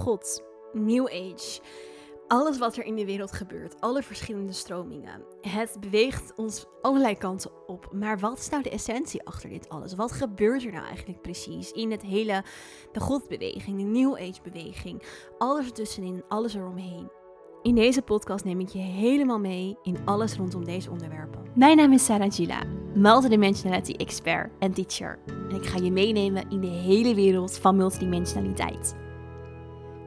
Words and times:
God, 0.00 0.42
New 0.72 1.06
Age, 1.06 1.60
alles 2.28 2.58
wat 2.58 2.76
er 2.76 2.84
in 2.84 2.94
de 2.94 3.04
wereld 3.04 3.32
gebeurt, 3.32 3.80
alle 3.80 4.02
verschillende 4.02 4.52
stromingen. 4.52 5.24
Het 5.40 5.76
beweegt 5.80 6.32
ons 6.36 6.66
allerlei 6.82 7.16
kanten 7.16 7.50
op. 7.66 7.88
Maar 7.92 8.18
wat 8.18 8.38
is 8.38 8.48
nou 8.48 8.62
de 8.62 8.70
essentie 8.70 9.22
achter 9.26 9.48
dit 9.48 9.68
alles? 9.68 9.94
Wat 9.94 10.12
gebeurt 10.12 10.64
er 10.64 10.72
nou 10.72 10.84
eigenlijk 10.84 11.22
precies 11.22 11.72
in 11.72 11.90
het 11.90 12.02
hele, 12.02 12.44
de 12.92 13.00
Godbeweging, 13.00 13.76
de 13.76 13.82
New 13.82 14.12
Age 14.12 14.40
beweging? 14.42 15.02
Alles 15.38 15.66
ertussenin, 15.66 16.22
alles 16.28 16.54
eromheen. 16.54 17.10
In 17.62 17.74
deze 17.74 18.02
podcast 18.02 18.44
neem 18.44 18.60
ik 18.60 18.68
je 18.68 18.78
helemaal 18.78 19.40
mee 19.40 19.76
in 19.82 19.98
alles 20.04 20.36
rondom 20.36 20.64
deze 20.64 20.90
onderwerpen. 20.90 21.42
Mijn 21.54 21.76
naam 21.76 21.92
is 21.92 22.04
Sarah 22.04 22.32
Gila, 22.32 22.62
multidimensionality 22.94 23.92
expert 23.92 24.50
en 24.58 24.72
teacher. 24.72 25.18
En 25.26 25.56
ik 25.56 25.66
ga 25.66 25.78
je 25.78 25.90
meenemen 25.90 26.50
in 26.50 26.60
de 26.60 26.66
hele 26.66 27.14
wereld 27.14 27.58
van 27.58 27.76
multidimensionaliteit. 27.76 28.94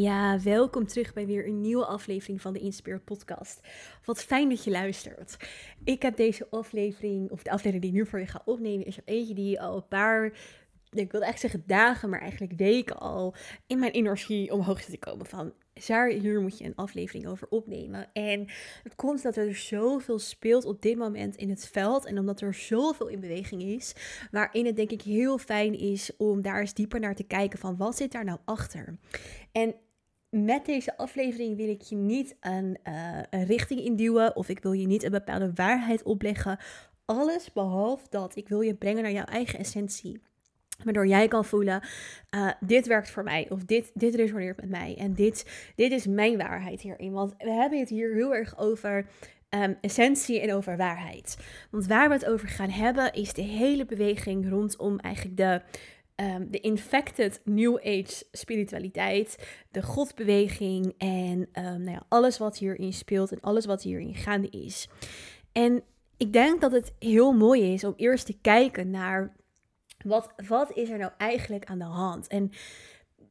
Ja, 0.00 0.40
welkom 0.40 0.86
terug 0.86 1.12
bij 1.12 1.26
weer 1.26 1.46
een 1.46 1.60
nieuwe 1.60 1.84
aflevering 1.84 2.40
van 2.40 2.52
de 2.52 2.58
Inspire 2.58 2.98
Podcast. 2.98 3.60
Wat 4.04 4.24
fijn 4.24 4.48
dat 4.48 4.64
je 4.64 4.70
luistert. 4.70 5.36
Ik 5.84 6.02
heb 6.02 6.16
deze 6.16 6.46
aflevering, 6.50 7.30
of 7.30 7.42
de 7.42 7.50
aflevering 7.50 7.82
die 7.82 7.90
ik 7.90 7.96
nu 7.96 8.06
voor 8.06 8.18
je 8.18 8.26
ga 8.26 8.42
opnemen, 8.44 8.86
is 8.86 8.96
er 8.96 9.02
eentje 9.04 9.34
die 9.34 9.60
al 9.60 9.76
een 9.76 9.88
paar, 9.88 10.32
ik 10.90 11.12
wil 11.12 11.20
echt 11.20 11.40
zeggen 11.40 11.62
dagen, 11.66 12.08
maar 12.10 12.20
eigenlijk 12.20 12.52
weken 12.56 12.98
al 12.98 13.34
in 13.66 13.78
mijn 13.78 13.92
energie 13.92 14.52
omhoog 14.52 14.80
zit 14.82 14.90
te 14.90 14.98
komen. 14.98 15.26
Van, 15.26 15.52
Zar, 15.74 16.08
hier 16.08 16.40
moet 16.40 16.58
je 16.58 16.64
een 16.64 16.74
aflevering 16.74 17.26
over 17.26 17.48
opnemen. 17.48 18.12
En 18.12 18.46
het 18.82 18.94
komt 18.94 19.22
dat 19.22 19.36
er 19.36 19.54
zoveel 19.54 20.18
speelt 20.18 20.64
op 20.64 20.82
dit 20.82 20.96
moment 20.96 21.36
in 21.36 21.50
het 21.50 21.68
veld. 21.68 22.06
En 22.06 22.18
omdat 22.18 22.40
er 22.40 22.54
zoveel 22.54 23.08
in 23.08 23.20
beweging 23.20 23.62
is. 23.62 23.94
Waarin 24.30 24.66
het 24.66 24.76
denk 24.76 24.90
ik 24.90 25.02
heel 25.02 25.38
fijn 25.38 25.78
is 25.78 26.16
om 26.16 26.42
daar 26.42 26.60
eens 26.60 26.74
dieper 26.74 27.00
naar 27.00 27.14
te 27.14 27.24
kijken 27.24 27.58
van 27.58 27.76
wat 27.76 27.96
zit 27.96 28.12
daar 28.12 28.24
nou 28.24 28.38
achter. 28.44 28.98
En 29.52 29.74
met 30.34 30.66
deze 30.66 30.96
aflevering 30.96 31.56
wil 31.56 31.68
ik 31.68 31.82
je 31.82 31.96
niet 31.96 32.36
een, 32.40 32.78
uh, 32.88 33.18
een 33.30 33.44
richting 33.44 33.80
induwen 33.80 34.36
of 34.36 34.48
ik 34.48 34.62
wil 34.62 34.72
je 34.72 34.86
niet 34.86 35.02
een 35.02 35.10
bepaalde 35.10 35.50
waarheid 35.54 36.02
opleggen. 36.02 36.58
Alles 37.04 37.52
behalve 37.52 38.06
dat 38.10 38.36
ik 38.36 38.48
wil 38.48 38.60
je 38.60 38.74
brengen 38.74 39.02
naar 39.02 39.12
jouw 39.12 39.24
eigen 39.24 39.58
essentie. 39.58 40.20
Waardoor 40.84 41.06
jij 41.06 41.28
kan 41.28 41.44
voelen, 41.44 41.82
uh, 42.34 42.50
dit 42.60 42.86
werkt 42.86 43.10
voor 43.10 43.22
mij 43.22 43.46
of 43.50 43.64
dit, 43.64 43.90
dit 43.94 44.14
resoneert 44.14 44.60
met 44.60 44.70
mij 44.70 44.96
en 44.98 45.14
dit, 45.14 45.70
dit 45.76 45.92
is 45.92 46.06
mijn 46.06 46.36
waarheid 46.36 46.80
hierin. 46.80 47.12
Want 47.12 47.34
we 47.38 47.50
hebben 47.50 47.78
het 47.78 47.88
hier 47.88 48.14
heel 48.14 48.34
erg 48.34 48.58
over 48.58 49.06
um, 49.50 49.76
essentie 49.80 50.40
en 50.40 50.54
over 50.54 50.76
waarheid. 50.76 51.36
Want 51.70 51.86
waar 51.86 52.08
we 52.08 52.14
het 52.14 52.26
over 52.26 52.48
gaan 52.48 52.70
hebben 52.70 53.12
is 53.12 53.32
de 53.32 53.42
hele 53.42 53.84
beweging 53.84 54.48
rondom 54.48 54.98
eigenlijk 54.98 55.36
de 55.36 55.62
um, 56.16 56.50
de 56.50 56.60
infected 56.60 57.40
New 57.44 57.76
Age 57.76 58.24
spiritualiteit, 58.32 59.46
de 59.70 59.82
godbeweging 59.82 60.94
en 60.98 61.38
um, 61.38 61.82
nou 61.82 61.90
ja, 61.90 62.06
alles 62.08 62.38
wat 62.38 62.58
hierin 62.58 62.92
speelt 62.92 63.32
en 63.32 63.40
alles 63.40 63.66
wat 63.66 63.82
hierin 63.82 64.14
gaande 64.14 64.48
is. 64.50 64.88
En 65.52 65.82
ik 66.16 66.32
denk 66.32 66.60
dat 66.60 66.72
het 66.72 66.92
heel 66.98 67.32
mooi 67.32 67.72
is 67.72 67.84
om 67.84 67.94
eerst 67.96 68.26
te 68.26 68.38
kijken 68.40 68.90
naar 68.90 69.36
wat, 70.04 70.32
wat 70.48 70.72
is 70.72 70.90
er 70.90 70.98
nou 70.98 71.12
eigenlijk 71.18 71.64
aan 71.64 71.78
de 71.78 71.84
hand. 71.84 72.26
En 72.26 72.50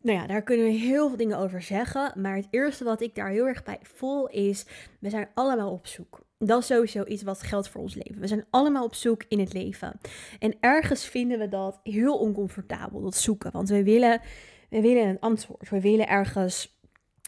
nou 0.01 0.17
ja, 0.17 0.27
daar 0.27 0.44
kunnen 0.44 0.65
we 0.65 0.71
heel 0.71 1.07
veel 1.07 1.17
dingen 1.17 1.38
over 1.38 1.61
zeggen. 1.61 2.21
Maar 2.21 2.35
het 2.35 2.47
eerste 2.50 2.83
wat 2.83 3.01
ik 3.01 3.15
daar 3.15 3.29
heel 3.29 3.47
erg 3.47 3.63
bij 3.63 3.79
voel 3.81 4.27
is, 4.27 4.65
we 5.00 5.09
zijn 5.09 5.29
allemaal 5.33 5.71
op 5.71 5.88
zoek. 5.88 6.21
Dat 6.45 6.59
is 6.59 6.65
sowieso 6.65 7.03
iets 7.03 7.23
wat 7.23 7.41
geldt 7.41 7.69
voor 7.69 7.81
ons 7.81 7.95
leven. 7.95 8.19
We 8.19 8.27
zijn 8.27 8.45
allemaal 8.49 8.83
op 8.83 8.95
zoek 8.95 9.23
in 9.27 9.39
het 9.39 9.53
leven. 9.53 9.99
En 10.39 10.55
ergens 10.59 11.05
vinden 11.05 11.39
we 11.39 11.47
dat 11.47 11.79
heel 11.83 12.17
oncomfortabel, 12.17 13.01
dat 13.01 13.15
zoeken. 13.15 13.51
Want 13.51 13.69
we 13.69 13.83
willen, 13.83 14.21
we 14.69 14.81
willen 14.81 15.07
een 15.07 15.19
antwoord. 15.19 15.69
We 15.69 15.81
willen 15.81 16.07
ergens 16.07 16.73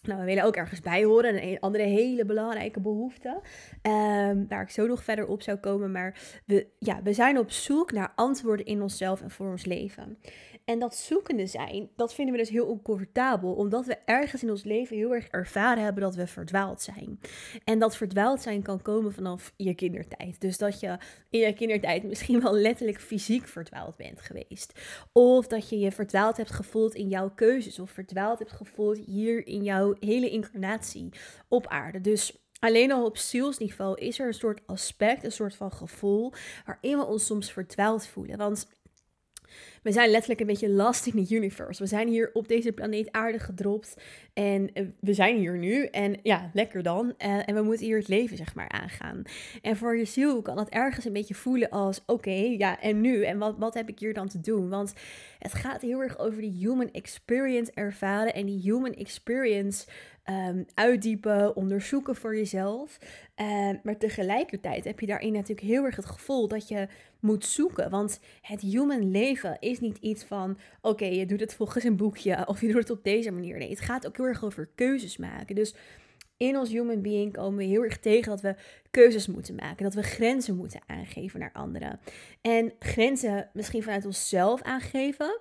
nou, 0.08 0.20
we 0.20 0.26
willen 0.26 0.44
ook 0.44 0.56
ergens 0.56 0.80
bij 0.80 1.04
horen. 1.04 1.44
Een 1.44 1.60
andere 1.60 1.84
hele 1.84 2.26
belangrijke 2.26 2.80
behoefte. 2.80 3.30
Um, 3.82 4.48
waar 4.48 4.62
ik 4.62 4.70
zo 4.70 4.88
nog 4.88 5.04
verder 5.04 5.28
op 5.28 5.42
zou 5.42 5.58
komen. 5.58 5.92
Maar 5.92 6.42
we, 6.46 6.68
ja, 6.80 7.02
we 7.04 7.14
zijn 7.14 7.38
op 7.38 7.52
zoek 7.52 7.92
naar 7.92 8.12
antwoorden 8.16 8.66
in 8.66 8.82
onszelf 8.82 9.22
en 9.22 9.32
voor 9.32 9.50
ons 9.50 9.66
leven. 9.66 10.18
En 10.66 10.80
dat 10.80 10.96
zoekende 10.96 11.48
zijn, 11.48 11.90
dat 11.96 12.14
vinden 12.14 12.34
we 12.36 12.40
dus 12.40 12.50
heel 12.50 12.66
oncomfortabel, 12.66 13.54
omdat 13.54 13.86
we 13.86 13.98
ergens 14.06 14.44
in 14.44 14.50
ons 14.50 14.64
leven 14.64 14.96
heel 14.96 15.14
erg 15.14 15.28
ervaren 15.28 15.84
hebben 15.84 16.04
dat 16.04 16.16
we 16.16 16.28
verdwaald 16.28 16.82
zijn. 16.82 17.20
En 17.64 17.80
dat 17.80 17.98
verdwaald 17.98 18.42
zijn 18.42 18.62
kan 18.62 18.82
komen 18.82 19.14
vanaf 19.14 19.54
je 19.56 19.74
kindertijd. 19.74 20.42
Dus 20.42 20.58
dat 20.58 20.80
je 20.80 20.98
in 21.30 21.40
je 21.40 21.54
kindertijd 21.54 22.04
misschien 22.04 22.42
wel 22.42 22.54
letterlijk 22.54 23.00
fysiek 23.00 23.48
verdwaald 23.48 23.96
bent 23.96 24.22
geweest. 24.22 24.80
Of 25.12 25.48
dat 25.48 25.70
je 25.70 25.80
je 25.80 25.92
verdwaald 25.92 26.38
hebt 26.38 26.52
gevoeld 26.52 26.96
in 26.96 27.08
jouw 27.08 27.30
keuzes, 27.30 27.80
of 27.80 27.92
verdwaald 27.92 28.40
hebt 28.40 28.52
gevoeld 28.52 28.98
hier 28.98 29.48
in 29.48 29.64
jouw 29.64 29.96
hele 30.00 30.30
incarnatie 30.30 31.10
op 31.48 31.68
aarde. 31.68 32.02
Dus 32.02 32.44
Alleen 32.60 32.92
al 32.92 33.06
op 33.06 33.18
zielsniveau 33.18 34.00
is 34.00 34.20
er 34.20 34.28
een 34.28 34.34
soort 34.34 34.62
aspect, 34.66 35.24
een 35.24 35.32
soort 35.32 35.56
van 35.56 35.72
gevoel, 35.72 36.34
waarin 36.66 36.98
we 36.98 37.06
ons 37.06 37.26
soms 37.26 37.52
verdwaald 37.52 38.08
voelen. 38.08 38.38
Want 38.38 38.68
we 39.86 39.92
zijn 39.92 40.10
letterlijk 40.10 40.40
een 40.40 40.48
beetje 40.48 40.70
last 40.70 41.06
in 41.06 41.26
the 41.26 41.36
universe. 41.36 41.82
We 41.82 41.90
zijn 41.90 42.08
hier 42.08 42.30
op 42.34 42.48
deze 42.48 42.72
planeet 42.72 43.12
aarde 43.12 43.40
gedropt. 43.40 43.98
En 44.34 44.74
eh, 44.74 44.86
we 45.00 45.14
zijn 45.14 45.38
hier 45.38 45.58
nu. 45.58 45.86
En 45.86 46.20
ja, 46.24 46.50
lekker 46.54 46.84
dan. 46.84 47.06
Uh, 47.06 47.50
en 47.50 47.56
we 47.56 47.62
moeten 47.62 47.86
hier 47.86 47.98
het 47.98 48.08
leven, 48.08 48.38
zeg 48.38 48.56
maar, 48.56 48.70
aangaan. 48.70 49.22
En 49.62 49.78
voor 49.78 49.98
je 49.98 50.06
ziel 50.06 50.42
kan 50.42 50.56
dat 50.56 50.70
ergens 50.70 51.06
een 51.06 51.14
beetje 51.14 51.36
voelen 51.36 51.70
als: 51.70 52.04
oké, 52.06 52.56
ja, 52.58 52.82
en 52.82 53.02
nu? 53.02 53.24
En 53.24 53.38
wat, 53.38 53.58
wat 53.58 53.74
heb 53.74 53.90
ik 53.90 54.00
hier 54.00 54.14
dan 54.14 54.28
te 54.28 54.40
doen? 54.40 54.70
Want 54.70 54.94
het 55.40 55.54
gaat 55.54 55.82
heel 55.82 56.02
erg 56.02 56.20
over 56.20 56.42
die 56.42 56.58
human 56.58 56.92
experience 56.92 57.72
ervaren. 57.74 58.34
En 58.34 58.46
die 58.46 58.62
human 58.62 58.94
experience 58.94 59.86
um, 60.30 60.66
uitdiepen, 60.74 61.56
onderzoeken 61.56 62.16
voor 62.16 62.36
jezelf. 62.36 62.98
Uh, 63.42 63.70
maar 63.84 63.98
tegelijkertijd 63.98 64.84
heb 64.84 65.00
je 65.00 65.06
daarin 65.06 65.32
natuurlijk 65.32 65.68
heel 65.68 65.84
erg 65.84 65.96
het 65.96 66.06
gevoel 66.06 66.48
dat 66.48 66.68
je 66.68 66.88
moet 67.20 67.46
zoeken. 67.46 67.90
Want 67.90 68.20
het 68.42 68.62
human 68.62 69.12
leven 69.12 69.58
is 69.60 69.75
niet 69.80 69.98
iets 69.98 70.24
van: 70.24 70.58
oké, 70.82 71.06
je 71.06 71.26
doet 71.26 71.40
het 71.40 71.54
volgens 71.54 71.84
een 71.84 71.96
boekje 71.98 72.44
of 72.48 72.62
je 72.62 72.68
doet 72.68 72.78
het 72.78 72.90
op 72.90 73.04
deze 73.04 73.32
manier. 73.32 73.58
Nee, 73.58 73.70
het 73.70 73.80
gaat 73.80 74.08
ook 74.08 74.18
heel 74.18 74.26
erg 74.26 74.44
over 74.44 74.70
keuzes 74.76 75.18
maken. 75.18 75.56
Dus 75.56 75.76
in 76.38 76.58
ons 76.58 76.70
human 76.70 77.02
being 77.02 77.34
komen 77.34 77.58
we 77.58 77.64
heel 77.64 77.84
erg 77.84 78.00
tegen 78.00 78.30
dat 78.30 78.42
we 78.42 78.56
keuzes 78.92 79.28
moeten 79.28 79.56
maken. 79.56 79.84
Dat 79.84 79.94
we 79.94 80.04
grenzen 80.04 80.56
moeten 80.56 80.82
aangeven 80.88 81.40
naar 81.40 81.54
anderen. 81.54 82.00
En 82.42 82.74
grenzen 82.80 83.50
misschien 83.54 83.84
vanuit 83.84 84.06
onszelf 84.06 84.62
aangeven 84.62 85.40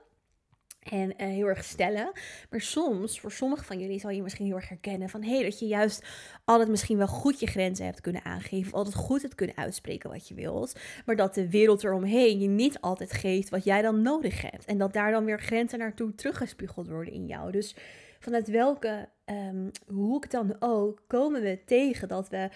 en 0.84 1.10
uh, 1.10 1.16
heel 1.16 1.46
erg 1.46 1.64
stellen. 1.64 2.12
Maar 2.50 2.60
soms, 2.60 3.20
voor 3.20 3.32
sommigen 3.32 3.64
van 3.64 3.78
jullie, 3.78 4.00
zal 4.00 4.10
je 4.10 4.22
misschien 4.22 4.46
heel 4.46 4.56
erg 4.56 4.68
herkennen 4.68 5.08
van 5.08 5.22
hé, 5.22 5.34
hey, 5.34 5.42
dat 5.42 5.58
je 5.58 5.66
juist 5.66 6.06
altijd 6.44 6.68
misschien 6.68 6.96
wel 6.96 7.06
goed 7.06 7.40
je 7.40 7.46
grenzen 7.46 7.84
hebt 7.84 8.00
kunnen 8.00 8.24
aangeven. 8.24 8.72
Altijd 8.72 8.94
goed 8.94 9.22
het 9.22 9.34
kunnen 9.34 9.56
uitspreken 9.56 10.10
wat 10.10 10.28
je 10.28 10.34
wilt. 10.34 10.78
Maar 11.06 11.16
dat 11.16 11.34
de 11.34 11.50
wereld 11.50 11.84
eromheen 11.84 12.40
je 12.40 12.48
niet 12.48 12.80
altijd 12.80 13.12
geeft 13.12 13.48
wat 13.48 13.64
jij 13.64 13.82
dan 13.82 14.02
nodig 14.02 14.42
hebt. 14.42 14.64
En 14.64 14.78
dat 14.78 14.92
daar 14.92 15.10
dan 15.10 15.24
weer 15.24 15.40
grenzen 15.40 15.78
naartoe 15.78 16.14
teruggespiegeld 16.14 16.88
worden 16.88 17.12
in 17.12 17.26
jou. 17.26 17.52
Dus 17.52 17.76
vanuit 18.18 18.48
welke 18.48 19.08
um, 19.26 19.70
hoek 19.86 20.30
dan 20.30 20.56
ook 20.58 21.02
komen 21.06 21.42
we 21.42 21.58
tegen 21.64 22.08
dat 22.08 22.28
we 22.28 22.48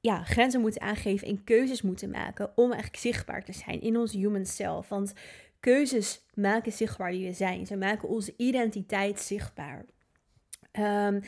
ja, 0.00 0.22
grenzen 0.22 0.60
moeten 0.60 0.80
aangeven 0.80 1.28
en 1.28 1.44
keuzes 1.44 1.82
moeten 1.82 2.10
maken 2.10 2.52
om 2.54 2.72
eigenlijk 2.72 3.02
zichtbaar 3.02 3.44
te 3.44 3.52
zijn 3.52 3.80
in 3.80 3.96
ons 3.96 4.12
human 4.12 4.46
self. 4.46 4.88
Want 4.88 5.12
keuzes 5.60 6.26
maken 6.34 6.72
zichtbaar 6.72 7.10
wie 7.10 7.26
we 7.26 7.32
zijn. 7.32 7.66
Ze 7.66 7.76
maken 7.76 8.08
onze 8.08 8.34
identiteit 8.36 9.20
zichtbaar. 9.20 9.84
Um, 10.78 11.20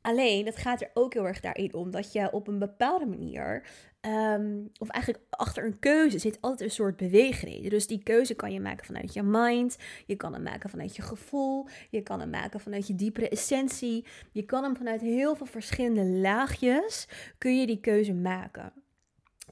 alleen, 0.00 0.46
het 0.46 0.56
gaat 0.56 0.80
er 0.80 0.90
ook 0.94 1.14
heel 1.14 1.26
erg 1.26 1.40
daarin 1.40 1.74
om 1.74 1.90
dat 1.90 2.12
je 2.12 2.32
op 2.32 2.48
een 2.48 2.58
bepaalde 2.58 3.06
manier, 3.06 3.66
um, 4.00 4.70
of 4.78 4.88
eigenlijk 4.88 5.24
achter 5.30 5.64
een 5.64 5.78
keuze 5.78 6.18
zit 6.18 6.38
altijd 6.40 6.68
een 6.68 6.74
soort 6.74 6.96
beweegreden. 6.96 7.70
Dus 7.70 7.86
die 7.86 8.02
keuze 8.02 8.34
kan 8.34 8.52
je 8.52 8.60
maken 8.60 8.86
vanuit 8.86 9.12
je 9.12 9.22
mind, 9.22 9.76
je 10.06 10.16
kan 10.16 10.32
hem 10.32 10.42
maken 10.42 10.70
vanuit 10.70 10.96
je 10.96 11.02
gevoel, 11.02 11.66
je 11.90 12.02
kan 12.02 12.20
hem 12.20 12.30
maken 12.30 12.60
vanuit 12.60 12.86
je 12.86 12.94
diepere 12.94 13.28
essentie. 13.28 14.04
Je 14.32 14.42
kan 14.42 14.62
hem 14.62 14.76
vanuit 14.76 15.00
heel 15.00 15.36
veel 15.36 15.46
verschillende 15.46 16.04
laagjes, 16.04 17.08
kun 17.38 17.60
je 17.60 17.66
die 17.66 17.80
keuze 17.80 18.14
maken. 18.14 18.72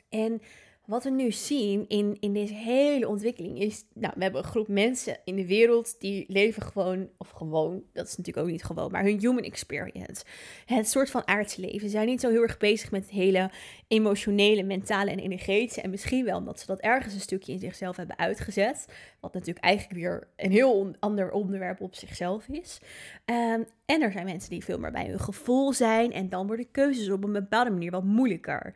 En 0.08 0.40
wat 0.86 1.04
we 1.04 1.10
nu 1.10 1.32
zien 1.32 1.88
in, 1.88 2.16
in 2.20 2.32
deze 2.32 2.54
hele 2.54 3.08
ontwikkeling 3.08 3.60
is, 3.60 3.84
nou, 3.94 4.12
we 4.16 4.22
hebben 4.22 4.42
een 4.42 4.48
groep 4.48 4.68
mensen 4.68 5.18
in 5.24 5.36
de 5.36 5.46
wereld 5.46 6.00
die 6.00 6.24
leven 6.28 6.62
gewoon, 6.62 7.08
of 7.18 7.30
gewoon, 7.30 7.82
dat 7.92 8.06
is 8.06 8.16
natuurlijk 8.16 8.46
ook 8.46 8.52
niet 8.52 8.64
gewoon, 8.64 8.90
maar 8.90 9.02
hun 9.02 9.20
human 9.20 9.42
experience. 9.42 10.24
Het 10.66 10.88
soort 10.88 11.10
van 11.10 11.26
aardse 11.26 11.60
leven. 11.60 11.80
Ze 11.80 11.88
zijn 11.88 12.06
niet 12.06 12.20
zo 12.20 12.30
heel 12.30 12.42
erg 12.42 12.56
bezig 12.56 12.90
met 12.90 13.02
het 13.02 13.10
hele 13.10 13.50
emotionele, 13.88 14.62
mentale 14.62 15.10
en 15.10 15.18
energetische. 15.18 15.80
En 15.80 15.90
misschien 15.90 16.24
wel 16.24 16.38
omdat 16.38 16.60
ze 16.60 16.66
dat 16.66 16.80
ergens 16.80 17.14
een 17.14 17.20
stukje 17.20 17.52
in 17.52 17.58
zichzelf 17.58 17.96
hebben 17.96 18.18
uitgezet. 18.18 18.86
Wat 19.20 19.32
natuurlijk 19.32 19.64
eigenlijk 19.64 20.00
weer 20.00 20.28
een 20.36 20.50
heel 20.50 20.94
ander 20.98 21.30
onderwerp 21.30 21.80
op 21.80 21.94
zichzelf 21.94 22.48
is. 22.48 22.80
Ehm, 23.24 23.62
en 23.86 24.02
er 24.02 24.12
zijn 24.12 24.24
mensen 24.24 24.50
die 24.50 24.64
veel 24.64 24.78
meer 24.78 24.92
bij 24.92 25.06
hun 25.06 25.20
gevoel 25.20 25.72
zijn. 25.72 26.12
En 26.12 26.28
dan 26.28 26.46
worden 26.46 26.70
keuzes 26.70 27.10
op 27.10 27.24
een 27.24 27.32
bepaalde 27.32 27.70
manier 27.70 27.90
wat 27.90 28.04
moeilijker. 28.04 28.74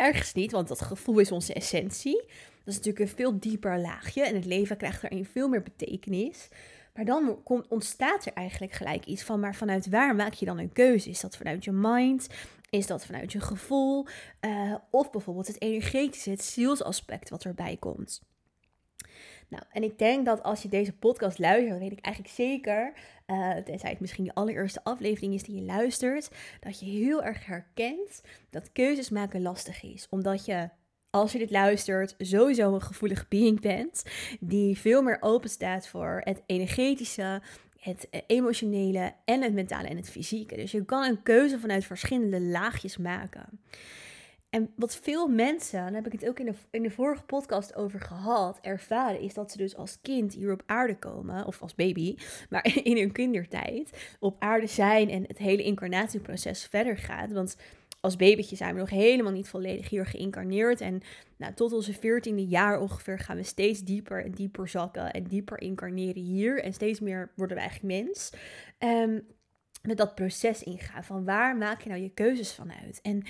Ergens 0.00 0.32
niet, 0.32 0.52
want 0.52 0.68
dat 0.68 0.80
gevoel 0.80 1.18
is 1.18 1.32
onze 1.32 1.54
essentie. 1.54 2.16
Dat 2.64 2.74
is 2.74 2.74
natuurlijk 2.76 2.98
een 2.98 3.16
veel 3.16 3.38
dieper 3.40 3.78
laagje 3.78 4.22
en 4.22 4.34
het 4.34 4.44
leven 4.44 4.76
krijgt 4.76 5.02
daarin 5.02 5.24
veel 5.24 5.48
meer 5.48 5.62
betekenis. 5.62 6.48
Maar 6.94 7.04
dan 7.04 7.42
komt, 7.42 7.68
ontstaat 7.68 8.26
er 8.26 8.32
eigenlijk 8.32 8.72
gelijk 8.72 9.04
iets 9.04 9.22
van, 9.22 9.40
maar 9.40 9.54
vanuit 9.54 9.88
waar 9.88 10.14
maak 10.14 10.32
je 10.32 10.46
dan 10.46 10.58
een 10.58 10.72
keuze? 10.72 11.10
Is 11.10 11.20
dat 11.20 11.36
vanuit 11.36 11.64
je 11.64 11.72
mind? 11.72 12.28
Is 12.70 12.86
dat 12.86 13.06
vanuit 13.06 13.32
je 13.32 13.40
gevoel? 13.40 14.06
Uh, 14.40 14.74
of 14.90 15.10
bijvoorbeeld 15.10 15.46
het 15.46 15.62
energetische, 15.62 16.30
het 16.30 16.44
zielsaspect 16.44 17.30
wat 17.30 17.44
erbij 17.44 17.76
komt? 17.76 18.22
Nou, 19.50 19.62
en 19.70 19.82
ik 19.82 19.98
denk 19.98 20.24
dat 20.24 20.42
als 20.42 20.62
je 20.62 20.68
deze 20.68 20.92
podcast 20.92 21.38
luistert, 21.38 21.78
weet 21.78 21.92
ik 21.92 22.04
eigenlijk 22.04 22.34
zeker, 22.34 22.92
uh, 23.26 23.56
tenzij 23.56 23.90
het 23.90 24.00
misschien 24.00 24.24
de 24.24 24.34
allereerste 24.34 24.84
aflevering 24.84 25.34
is 25.34 25.42
die 25.42 25.54
je 25.54 25.62
luistert, 25.62 26.30
dat 26.60 26.80
je 26.80 26.86
heel 26.86 27.22
erg 27.22 27.46
herkent 27.46 28.22
dat 28.50 28.72
keuzes 28.72 29.10
maken 29.10 29.42
lastig 29.42 29.82
is. 29.82 30.06
Omdat 30.10 30.44
je, 30.44 30.68
als 31.10 31.32
je 31.32 31.38
dit 31.38 31.50
luistert, 31.50 32.14
sowieso 32.18 32.74
een 32.74 32.82
gevoelig 32.82 33.28
being 33.28 33.60
bent, 33.60 34.02
die 34.40 34.78
veel 34.78 35.02
meer 35.02 35.18
open 35.20 35.50
staat 35.50 35.88
voor 35.88 36.20
het 36.24 36.42
energetische, 36.46 37.42
het 37.78 38.08
eh, 38.10 38.20
emotionele 38.26 39.12
en 39.24 39.42
het 39.42 39.52
mentale 39.52 39.88
en 39.88 39.96
het 39.96 40.10
fysieke. 40.10 40.56
Dus 40.56 40.70
je 40.70 40.84
kan 40.84 41.04
een 41.04 41.22
keuze 41.22 41.58
vanuit 41.58 41.84
verschillende 41.84 42.40
laagjes 42.40 42.96
maken. 42.96 43.60
En 44.50 44.72
wat 44.76 44.96
veel 44.96 45.28
mensen, 45.28 45.80
daar 45.80 45.92
heb 45.92 46.06
ik 46.06 46.12
het 46.12 46.28
ook 46.28 46.38
in 46.38 46.46
de, 46.46 46.54
in 46.70 46.82
de 46.82 46.90
vorige 46.90 47.22
podcast 47.22 47.74
over 47.74 48.00
gehad, 48.00 48.58
ervaren, 48.60 49.20
is 49.20 49.34
dat 49.34 49.50
ze 49.50 49.56
dus 49.56 49.76
als 49.76 49.98
kind 50.02 50.34
hier 50.34 50.52
op 50.52 50.62
aarde 50.66 50.98
komen, 50.98 51.46
of 51.46 51.62
als 51.62 51.74
baby, 51.74 52.16
maar 52.50 52.80
in 52.82 52.96
hun 52.96 53.12
kindertijd, 53.12 54.16
op 54.18 54.36
aarde 54.38 54.66
zijn 54.66 55.10
en 55.10 55.24
het 55.26 55.38
hele 55.38 55.62
incarnatieproces 55.62 56.64
verder 56.64 56.96
gaat. 56.96 57.32
Want 57.32 57.56
als 58.00 58.16
babytje 58.16 58.56
zijn 58.56 58.74
we 58.74 58.80
nog 58.80 58.90
helemaal 58.90 59.32
niet 59.32 59.48
volledig 59.48 59.88
hier 59.88 60.06
geïncarneerd. 60.06 60.80
En 60.80 61.00
nou, 61.36 61.54
tot 61.54 61.72
onze 61.72 61.92
veertiende 61.92 62.46
jaar 62.46 62.80
ongeveer 62.80 63.18
gaan 63.18 63.36
we 63.36 63.42
steeds 63.42 63.80
dieper 63.80 64.24
en 64.24 64.30
dieper 64.30 64.68
zakken 64.68 65.10
en 65.10 65.24
dieper 65.24 65.60
incarneren 65.60 66.22
hier. 66.22 66.62
En 66.62 66.72
steeds 66.72 67.00
meer 67.00 67.30
worden 67.36 67.56
we 67.56 67.62
eigenlijk 67.62 68.04
mens. 68.04 68.32
Um, 68.78 69.26
met 69.82 69.96
dat 69.96 70.14
proces 70.14 70.62
ingaan 70.62 71.04
van 71.04 71.24
waar 71.24 71.56
maak 71.56 71.82
je 71.82 71.88
nou 71.88 72.00
je 72.00 72.10
keuzes 72.14 72.54
vanuit? 72.54 73.00
En 73.02 73.22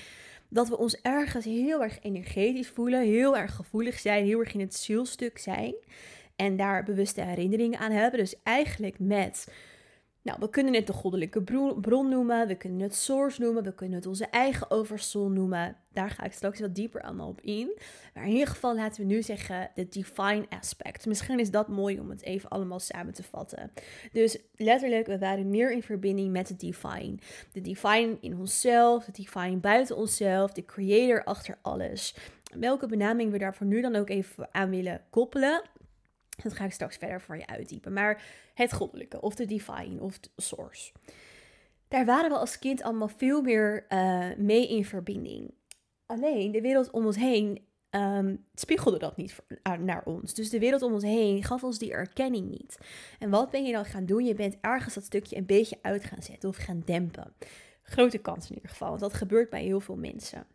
dat 0.50 0.69
we 0.69 0.79
ons 0.79 1.00
ergens 1.00 1.44
heel 1.44 1.82
erg 1.82 1.99
energetisch 2.02 2.69
voelen, 2.69 3.02
heel 3.02 3.37
erg 3.37 3.55
gevoelig 3.55 3.99
zijn, 3.99 4.25
heel 4.25 4.41
erg 4.41 4.55
in 4.55 4.61
het 4.61 4.75
zielstuk 4.75 5.38
zijn. 5.38 5.75
En 6.37 6.56
daar 6.56 6.85
bewuste 6.85 7.20
herinneringen 7.20 7.79
aan 7.79 7.91
hebben. 7.91 8.20
Dus 8.20 8.35
eigenlijk 8.43 8.99
met 8.99 9.47
nou, 10.31 10.43
we 10.43 10.50
kunnen 10.50 10.75
het 10.75 10.87
de 10.87 10.93
goddelijke 10.93 11.43
bron 11.81 12.09
noemen, 12.09 12.47
we 12.47 12.55
kunnen 12.55 12.81
het 12.81 12.94
source 12.94 13.41
noemen, 13.41 13.62
we 13.62 13.75
kunnen 13.75 13.97
het 13.97 14.06
onze 14.06 14.27
eigen 14.27 14.71
oversoul 14.71 15.29
noemen. 15.29 15.77
Daar 15.93 16.11
ga 16.11 16.25
ik 16.25 16.32
straks 16.32 16.61
wat 16.61 16.75
dieper 16.75 17.03
allemaal 17.03 17.29
op 17.29 17.41
in. 17.41 17.79
Maar 18.15 18.25
in 18.25 18.32
ieder 18.32 18.47
geval 18.47 18.75
laten 18.75 19.00
we 19.00 19.06
nu 19.06 19.23
zeggen 19.23 19.71
de 19.75 19.88
divine 19.88 20.47
aspect. 20.49 21.06
Misschien 21.06 21.38
is 21.38 21.50
dat 21.50 21.69
mooi 21.69 22.00
om 22.00 22.11
het 22.11 22.23
even 22.23 22.49
allemaal 22.49 22.79
samen 22.79 23.15
te 23.15 23.23
vatten. 23.23 23.73
Dus 24.12 24.38
letterlijk, 24.56 25.06
we 25.06 25.19
waren 25.19 25.50
meer 25.50 25.73
in 25.73 25.82
verbinding 25.82 26.32
met 26.32 26.49
de 26.49 26.56
divine. 26.56 27.15
De 27.53 27.61
divine 27.61 28.17
in 28.21 28.38
onszelf, 28.38 29.05
de 29.05 29.12
divine 29.12 29.56
buiten 29.56 29.97
onszelf, 29.97 30.53
de 30.53 30.65
creator 30.65 31.25
achter 31.25 31.59
alles. 31.62 32.15
Welke 32.59 32.87
benaming 32.87 33.31
we 33.31 33.38
daarvoor 33.38 33.67
nu 33.67 33.81
dan 33.81 33.97
ook 33.97 34.09
even 34.09 34.49
aan 34.53 34.71
willen 34.71 35.00
koppelen, 35.11 35.62
dat 36.42 36.52
ga 36.52 36.64
ik 36.64 36.72
straks 36.72 36.96
verder 36.96 37.20
voor 37.20 37.37
je 37.37 37.46
uitdiepen. 37.46 37.92
Maar 37.92 38.22
het 38.54 38.72
goddelijke, 38.72 39.20
of 39.20 39.34
de 39.34 39.46
divine, 39.46 40.00
of 40.00 40.19
de 40.19 40.28
source. 40.37 40.92
Daar 41.88 42.04
waren 42.04 42.31
we 42.31 42.37
als 42.37 42.58
kind 42.58 42.82
allemaal 42.82 43.08
veel 43.08 43.42
meer 43.42 43.87
uh, 43.88 44.26
mee 44.37 44.69
in 44.69 44.84
verbinding. 44.84 45.54
Alleen 46.06 46.52
de 46.52 46.60
wereld 46.60 46.90
om 46.90 47.06
ons 47.06 47.16
heen 47.16 47.69
um, 47.90 48.44
spiegelde 48.54 48.98
dat 48.98 49.16
niet 49.16 49.37
naar 49.81 50.02
ons. 50.04 50.34
Dus 50.34 50.50
de 50.50 50.58
wereld 50.58 50.82
om 50.82 50.92
ons 50.92 51.02
heen 51.02 51.44
gaf 51.44 51.64
ons 51.64 51.78
die 51.78 51.92
erkenning 51.92 52.50
niet. 52.50 52.78
En 53.19 53.31
wat 53.31 53.50
ben 53.50 53.64
je 53.64 53.72
dan 53.72 53.84
gaan 53.84 54.06
doen? 54.06 54.25
Je 54.25 54.34
bent 54.34 54.56
ergens 54.60 54.94
dat 54.94 55.04
stukje 55.04 55.36
een 55.36 55.46
beetje 55.46 55.78
uit 55.82 56.04
gaan 56.04 56.22
zetten 56.22 56.48
of 56.48 56.56
gaan 56.56 56.82
dempen. 56.84 57.32
Grote 57.82 58.19
kans 58.19 58.48
in 58.48 58.54
ieder 58.54 58.70
geval, 58.70 58.88
want 58.88 59.00
dat 59.00 59.14
gebeurt 59.14 59.50
bij 59.50 59.62
heel 59.62 59.81
veel 59.81 59.96
mensen. 59.96 60.46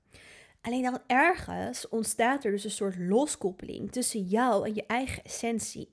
Alleen 0.65 0.81
dan 0.81 0.99
ergens 1.07 1.89
ontstaat 1.89 2.43
er 2.43 2.51
dus 2.51 2.63
een 2.63 2.71
soort 2.71 2.95
loskoppeling 2.99 3.91
tussen 3.91 4.21
jou 4.21 4.67
en 4.67 4.75
je 4.75 4.83
eigen 4.87 5.23
essentie. 5.23 5.89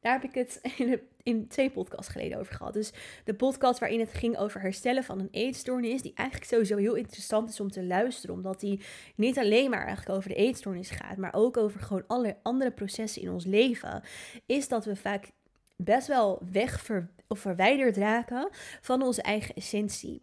Daar 0.00 0.12
heb 0.12 0.24
ik 0.24 0.34
het 0.34 0.60
in, 0.78 1.00
in 1.22 1.48
twee 1.48 1.70
podcasts 1.70 2.12
geleden 2.12 2.38
over 2.38 2.54
gehad. 2.54 2.72
Dus 2.72 2.92
de 3.24 3.34
podcast 3.34 3.78
waarin 3.78 4.00
het 4.00 4.14
ging 4.14 4.38
over 4.38 4.60
herstellen 4.60 5.04
van 5.04 5.18
een 5.18 5.28
eetstoornis, 5.30 6.02
die 6.02 6.12
eigenlijk 6.14 6.50
sowieso 6.50 6.76
heel 6.76 6.94
interessant 6.94 7.50
is 7.50 7.60
om 7.60 7.70
te 7.70 7.84
luisteren, 7.84 8.34
omdat 8.34 8.60
die 8.60 8.80
niet 9.16 9.38
alleen 9.38 9.70
maar 9.70 9.86
eigenlijk 9.86 10.16
over 10.16 10.28
de 10.28 10.34
eetstoornis 10.34 10.90
gaat, 10.90 11.16
maar 11.16 11.34
ook 11.34 11.56
over 11.56 11.80
gewoon 11.80 12.04
alle 12.06 12.36
andere 12.42 12.70
processen 12.70 13.22
in 13.22 13.30
ons 13.30 13.44
leven, 13.44 14.02
is 14.46 14.68
dat 14.68 14.84
we 14.84 14.96
vaak 14.96 15.30
best 15.76 16.06
wel 16.06 16.42
weg 16.52 16.90
of 17.26 17.38
verwijderd 17.38 17.96
raken 17.96 18.48
van 18.80 19.02
onze 19.02 19.22
eigen 19.22 19.54
essentie. 19.54 20.22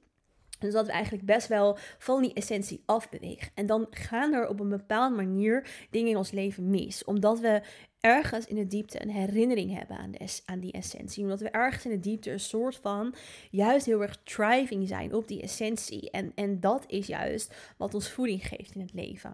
Dus 0.64 0.74
dat 0.74 0.86
we 0.86 0.92
eigenlijk 0.92 1.26
best 1.26 1.48
wel 1.48 1.78
van 1.98 2.22
die 2.22 2.34
essentie 2.34 2.84
afbewegen. 2.86 3.52
En 3.54 3.66
dan 3.66 3.88
gaan 3.90 4.34
er 4.34 4.48
op 4.48 4.60
een 4.60 4.70
bepaalde 4.70 5.16
manier 5.16 5.88
dingen 5.90 6.10
in 6.10 6.18
ons 6.18 6.32
leven 6.32 6.70
mis. 6.70 7.04
Omdat 7.04 7.40
we 7.40 7.62
ergens 8.00 8.46
in 8.46 8.56
de 8.56 8.68
diepte 8.68 9.02
een 9.02 9.10
herinnering 9.10 9.78
hebben 9.78 9.98
aan, 9.98 10.12
de, 10.12 10.40
aan 10.46 10.60
die 10.60 10.72
essentie. 10.72 11.24
Omdat 11.24 11.40
we 11.40 11.50
ergens 11.50 11.86
in 11.86 11.92
de 11.92 12.00
diepte 12.00 12.32
een 12.32 12.40
soort 12.40 12.76
van 12.76 13.16
juist 13.52 13.86
heel 13.86 14.02
erg 14.02 14.18
thriving 14.24 14.88
zijn 14.88 15.14
op 15.14 15.28
die 15.28 15.42
essentie. 15.42 16.12
En, 16.12 16.32
en 16.36 16.60
dat 16.60 16.84
is 16.88 17.08
juist 17.08 17.56
wat 17.78 17.94
ons 17.94 18.10
voeding 18.10 18.48
geeft 18.48 18.76
in 18.76 18.82
het 18.82 18.94
leven. 18.94 19.34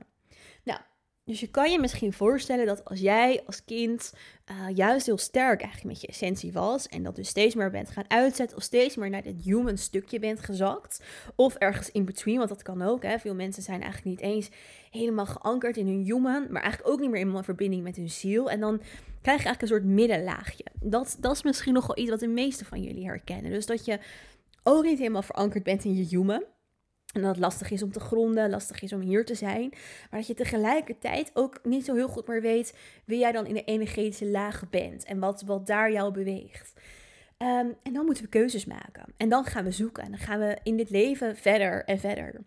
Nou, 0.63 0.79
dus 1.29 1.39
je 1.39 1.49
kan 1.49 1.71
je 1.71 1.79
misschien 1.79 2.13
voorstellen 2.13 2.65
dat 2.65 2.85
als 2.85 2.99
jij 2.99 3.43
als 3.45 3.65
kind 3.65 4.13
uh, 4.51 4.75
juist 4.75 5.05
heel 5.05 5.17
sterk 5.17 5.61
eigenlijk 5.61 5.93
met 5.93 6.01
je 6.01 6.07
essentie 6.07 6.51
was 6.51 6.87
en 6.87 7.03
dat 7.03 7.15
dus 7.15 7.27
steeds 7.27 7.55
meer 7.55 7.69
bent 7.69 7.89
gaan 7.89 8.03
uitzetten 8.07 8.57
of 8.57 8.63
steeds 8.63 8.95
meer 8.95 9.09
naar 9.09 9.23
het 9.23 9.43
human 9.43 9.77
stukje 9.77 10.19
bent 10.19 10.39
gezakt 10.39 11.03
of 11.35 11.55
ergens 11.55 11.91
in 11.91 12.05
between, 12.05 12.37
want 12.37 12.49
dat 12.49 12.61
kan 12.61 12.81
ook. 12.81 13.03
Hè. 13.03 13.19
Veel 13.19 13.35
mensen 13.35 13.63
zijn 13.63 13.81
eigenlijk 13.81 14.15
niet 14.15 14.31
eens 14.31 14.49
helemaal 14.91 15.25
geankerd 15.25 15.77
in 15.77 15.87
hun 15.87 16.03
human, 16.03 16.47
maar 16.51 16.61
eigenlijk 16.61 16.93
ook 16.93 16.99
niet 16.99 17.09
meer 17.09 17.21
in 17.21 17.43
verbinding 17.43 17.83
met 17.83 17.95
hun 17.95 18.09
ziel. 18.09 18.49
En 18.49 18.59
dan 18.59 18.77
krijg 19.21 19.39
je 19.39 19.45
eigenlijk 19.45 19.61
een 19.61 19.67
soort 19.67 19.85
middenlaagje. 19.85 20.65
Dat, 20.81 21.17
dat 21.19 21.35
is 21.35 21.43
misschien 21.43 21.73
nog 21.73 21.87
wel 21.87 21.97
iets 21.97 22.09
wat 22.09 22.19
de 22.19 22.27
meeste 22.27 22.65
van 22.65 22.81
jullie 22.81 23.05
herkennen. 23.05 23.51
Dus 23.51 23.65
dat 23.65 23.85
je 23.85 23.99
ook 24.63 24.83
niet 24.83 24.97
helemaal 24.97 25.21
verankerd 25.21 25.63
bent 25.63 25.83
in 25.83 25.95
je 25.95 26.03
human. 26.03 26.43
En 27.13 27.21
dat 27.21 27.29
het 27.29 27.39
lastig 27.39 27.71
is 27.71 27.83
om 27.83 27.91
te 27.91 27.99
gronden, 27.99 28.49
lastig 28.49 28.81
is 28.81 28.93
om 28.93 28.99
hier 28.99 29.25
te 29.25 29.35
zijn. 29.35 29.69
Maar 30.09 30.19
dat 30.19 30.27
je 30.27 30.33
tegelijkertijd 30.33 31.31
ook 31.33 31.59
niet 31.63 31.85
zo 31.85 31.95
heel 31.95 32.07
goed 32.07 32.27
meer 32.27 32.41
weet 32.41 32.73
wie 33.05 33.19
jij 33.19 33.31
dan 33.31 33.45
in 33.45 33.53
de 33.53 33.63
energetische 33.63 34.25
laag 34.25 34.69
bent. 34.69 35.03
En 35.03 35.19
wat, 35.19 35.41
wat 35.45 35.67
daar 35.67 35.91
jou 35.91 36.11
beweegt. 36.11 36.73
Ehm, 37.37 37.67
en 37.83 37.93
dan 37.93 38.05
moeten 38.05 38.23
we 38.23 38.29
keuzes 38.29 38.65
maken. 38.65 39.13
En 39.17 39.29
dan 39.29 39.45
gaan 39.45 39.63
we 39.63 39.71
zoeken. 39.71 40.03
En 40.03 40.11
dan 40.11 40.19
gaan 40.19 40.39
we 40.39 40.57
in 40.63 40.77
dit 40.77 40.89
leven 40.89 41.35
verder 41.35 41.83
en 41.85 41.99
verder. 41.99 42.41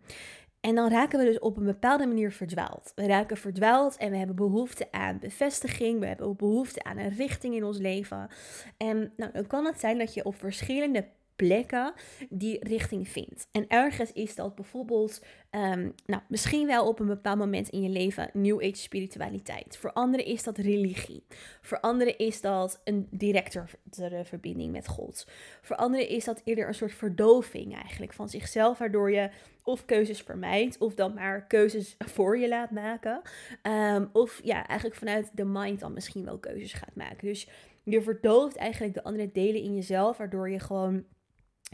En 0.61 0.75
dan 0.75 0.91
raken 0.91 1.19
we 1.19 1.25
dus 1.25 1.39
op 1.39 1.57
een 1.57 1.65
bepaalde 1.65 2.07
manier 2.07 2.33
verdwaald. 2.33 2.93
We 2.95 3.07
raken 3.07 3.37
verdwaald 3.37 3.97
en 3.97 4.11
we 4.11 4.17
hebben 4.17 4.37
behoefte 4.37 4.93
aan 4.93 5.19
bevestiging. 5.19 6.01
We 6.01 6.07
hebben 6.07 6.27
ook 6.27 6.39
behoefte 6.39 6.85
aan 6.85 6.99
een 6.99 7.17
richting 7.17 7.55
in 7.55 7.65
ons 7.65 7.79
leven. 7.79 8.29
En 8.77 9.13
nou, 9.17 9.33
dan 9.33 9.47
kan 9.47 9.65
het 9.65 9.81
zijn 9.81 9.99
dat 9.99 10.15
je 10.15 10.25
op 10.25 10.35
verschillende 10.35 11.09
plekken 11.47 11.93
die 12.29 12.69
richting 12.69 13.09
vindt. 13.09 13.49
En 13.53 13.69
ergens 13.69 14.13
is 14.13 14.35
dat 14.35 14.55
bijvoorbeeld, 14.55 15.25
ehm, 15.51 15.91
nou, 16.07 16.23
misschien 16.29 16.67
wel 16.67 16.89
op 16.89 17.01
een 17.01 17.07
bepaald 17.07 17.39
moment 17.39 17.69
in 17.69 17.83
je 17.83 17.89
leven 17.89 18.31
New 18.33 18.63
Age 18.63 18.77
spiritualiteit. 18.77 19.77
Voor 19.77 19.93
anderen 19.93 20.27
is 20.27 20.43
dat 20.43 20.59
religie. 20.59 21.25
Voor 21.61 21.81
anderen 21.81 22.19
is 22.19 22.41
dat 22.41 22.81
een 22.85 23.09
directere 23.11 24.25
verbinding 24.25 24.73
met 24.73 24.89
God. 24.89 25.27
Voor 25.63 25.77
anderen 25.77 26.09
is 26.09 26.25
dat 26.25 26.41
eerder 26.45 26.69
een 26.69 26.75
soort 26.75 26.95
verdoving 26.95 27.75
eigenlijk 27.75 28.13
van 28.13 28.29
zichzelf, 28.29 28.79
waardoor 28.79 29.13
je 29.13 29.31
of 29.63 29.85
keuzes 29.85 30.21
vermijdt, 30.21 30.79
of 30.79 30.95
dan 30.95 31.15
maar 31.15 31.47
keuzes 31.47 31.97
voor 31.99 32.39
je 32.39 32.49
laat 32.49 32.71
maken. 32.71 33.21
Ehm, 33.63 34.07
of 34.13 34.41
ja, 34.45 34.67
eigenlijk 34.67 34.99
vanuit 34.99 35.31
de 35.35 35.45
mind 35.45 35.81
dan 35.81 35.93
misschien 35.93 36.25
wel 36.25 36.39
keuzes 36.39 36.73
gaat 36.73 36.95
maken. 36.95 37.27
Dus 37.27 37.49
je 37.85 38.03
verdooft 38.03 38.57
eigenlijk 38.57 38.95
de 38.95 39.03
andere 39.03 39.33
delen 39.33 39.63
in 39.63 39.75
jezelf, 39.75 40.17
waardoor 40.17 40.51
je 40.51 40.59
gewoon 40.59 41.05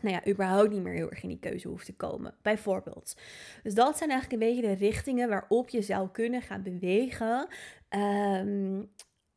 nou 0.02 0.14
ja, 0.14 0.32
überhaupt 0.32 0.70
niet 0.70 0.82
meer 0.82 0.92
heel 0.92 1.10
erg 1.10 1.22
in 1.22 1.28
die 1.28 1.38
keuze 1.38 1.68
hoeft 1.68 1.86
te 1.86 1.94
komen, 1.94 2.34
bijvoorbeeld. 2.42 3.16
Dus 3.62 3.74
dat 3.74 3.98
zijn 3.98 4.10
eigenlijk 4.10 4.42
een 4.42 4.48
beetje 4.48 4.68
de 4.68 4.84
richtingen 4.84 5.28
waarop 5.28 5.68
je 5.68 5.82
zou 5.82 6.08
kunnen 6.08 6.42
gaan 6.42 6.62
bewegen 6.62 7.46
ehm, 7.88 8.82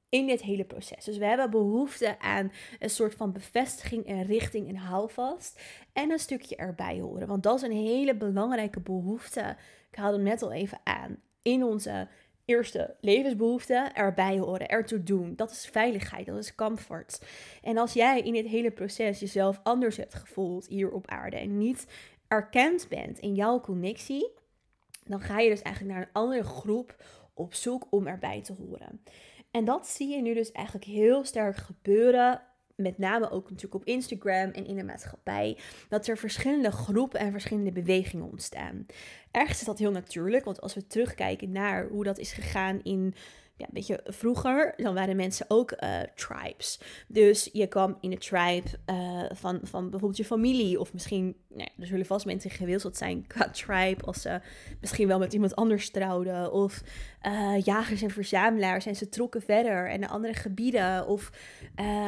in 0.09 0.27
dit 0.27 0.41
hele 0.41 0.65
proces. 0.65 1.05
Dus 1.05 1.17
we 1.17 1.25
hebben 1.25 1.49
behoefte 1.49 2.19
aan 2.19 2.51
een 2.79 2.89
soort 2.89 3.15
van 3.15 3.31
bevestiging 3.31 4.05
en 4.05 4.25
richting 4.25 4.67
en 4.67 4.75
houvast 4.75 5.61
en 5.93 6.11
een 6.11 6.19
stukje 6.19 6.55
erbij 6.55 6.99
horen. 6.99 7.27
Want 7.27 7.43
dat 7.43 7.55
is 7.55 7.61
een 7.61 7.85
hele 7.85 8.15
belangrijke 8.15 8.79
behoefte. 8.79 9.55
Ik 9.91 9.97
haalde 9.97 10.15
hem 10.15 10.25
net 10.25 10.41
al 10.41 10.51
even 10.51 10.79
aan. 10.83 11.17
In 11.41 11.63
onze 11.63 12.07
eerste 12.51 12.95
levensbehoefte 12.99 13.89
erbij 13.93 14.37
horen, 14.37 14.67
ertoe 14.67 15.03
doen. 15.03 15.35
Dat 15.35 15.51
is 15.51 15.69
veiligheid, 15.71 16.25
dat 16.25 16.37
is 16.37 16.55
comfort. 16.55 17.21
En 17.63 17.77
als 17.77 17.93
jij 17.93 18.21
in 18.21 18.33
dit 18.33 18.47
hele 18.47 18.71
proces 18.71 19.19
jezelf 19.19 19.59
anders 19.63 19.97
hebt 19.97 20.13
gevoeld 20.13 20.67
hier 20.67 20.91
op 20.91 21.07
aarde 21.07 21.37
en 21.37 21.57
niet 21.57 21.87
erkend 22.27 22.87
bent 22.89 23.19
in 23.19 23.35
jouw 23.35 23.59
connectie, 23.59 24.29
dan 25.05 25.21
ga 25.21 25.39
je 25.39 25.49
dus 25.49 25.61
eigenlijk 25.61 25.95
naar 25.95 26.05
een 26.05 26.13
andere 26.13 26.43
groep 26.43 26.95
op 27.33 27.53
zoek 27.53 27.87
om 27.89 28.07
erbij 28.07 28.41
te 28.41 28.53
horen. 28.53 29.03
En 29.51 29.65
dat 29.65 29.87
zie 29.87 30.15
je 30.15 30.21
nu 30.21 30.33
dus 30.33 30.51
eigenlijk 30.51 30.85
heel 30.85 31.23
sterk 31.23 31.55
gebeuren 31.55 32.41
met 32.81 32.97
name 32.97 33.29
ook 33.29 33.49
natuurlijk 33.49 33.75
op 33.75 33.85
Instagram 33.85 34.49
en 34.49 34.65
in 34.65 34.75
de 34.75 34.83
maatschappij, 34.83 35.57
dat 35.89 36.07
er 36.07 36.17
verschillende 36.17 36.71
groepen 36.71 37.19
en 37.19 37.31
verschillende 37.31 37.71
bewegingen 37.71 38.29
ontstaan. 38.29 38.85
Ergens 39.31 39.59
is 39.59 39.65
dat 39.65 39.79
heel 39.79 39.91
natuurlijk, 39.91 40.45
want 40.45 40.61
als 40.61 40.73
we 40.73 40.87
terugkijken 40.87 41.51
naar 41.51 41.87
hoe 41.87 42.03
dat 42.03 42.17
is 42.17 42.31
gegaan 42.31 42.79
in 42.83 43.13
ja, 43.61 43.67
beetje 43.71 43.99
vroeger, 44.03 44.73
dan 44.77 44.93
waren 44.93 45.15
mensen 45.15 45.45
ook 45.47 45.71
uh, 45.71 45.99
tribes. 46.15 46.79
Dus 47.07 47.49
je 47.53 47.67
kwam 47.67 47.97
in 47.99 48.11
een 48.11 48.17
tribe 48.17 48.67
uh, 48.85 49.23
van, 49.31 49.59
van 49.63 49.81
bijvoorbeeld 49.81 50.17
je 50.17 50.25
familie. 50.25 50.79
Of 50.79 50.93
misschien, 50.93 51.35
nou 51.53 51.69
er 51.79 51.87
zullen 51.87 52.05
vast 52.05 52.25
mensen 52.25 52.49
gewisseld 52.49 52.97
zijn 52.97 53.27
qua 53.27 53.49
tribe. 53.49 54.05
Als 54.05 54.21
ze 54.21 54.39
misschien 54.81 55.07
wel 55.07 55.19
met 55.19 55.33
iemand 55.33 55.55
anders 55.55 55.89
trouwden. 55.89 56.51
Of 56.51 56.81
uh, 57.27 57.59
jagers 57.63 58.01
en 58.01 58.09
verzamelaars. 58.09 58.85
En 58.85 58.95
ze 58.95 59.09
trokken 59.09 59.41
verder 59.41 59.89
en 59.89 59.99
naar 59.99 60.09
andere 60.09 60.33
gebieden. 60.33 61.07
Of 61.07 61.31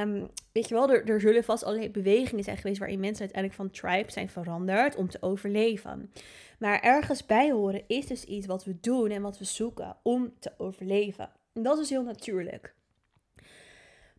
um, 0.01 0.29
weet 0.51 0.67
je 0.67 0.73
wel, 0.73 0.89
er, 0.89 1.05
er 1.05 1.21
zullen 1.21 1.43
vast 1.43 1.63
allerlei 1.63 1.91
bewegingen 1.91 2.43
zijn 2.43 2.57
geweest 2.57 2.79
waarin 2.79 2.99
mensen 2.99 3.21
uiteindelijk 3.21 3.61
van 3.61 3.71
tribe 3.71 4.11
zijn 4.11 4.29
veranderd 4.29 4.95
om 4.95 5.09
te 5.09 5.21
overleven. 5.21 6.11
Maar 6.59 6.79
ergens 6.79 7.25
bij 7.25 7.51
horen 7.51 7.83
is 7.87 8.07
dus 8.07 8.23
iets 8.23 8.47
wat 8.47 8.65
we 8.65 8.79
doen 8.79 9.09
en 9.09 9.21
wat 9.21 9.37
we 9.37 9.45
zoeken 9.45 9.97
om 10.03 10.33
te 10.39 10.51
overleven. 10.57 11.29
En 11.53 11.63
dat 11.63 11.79
is 11.79 11.89
heel 11.89 12.03
natuurlijk. 12.03 12.73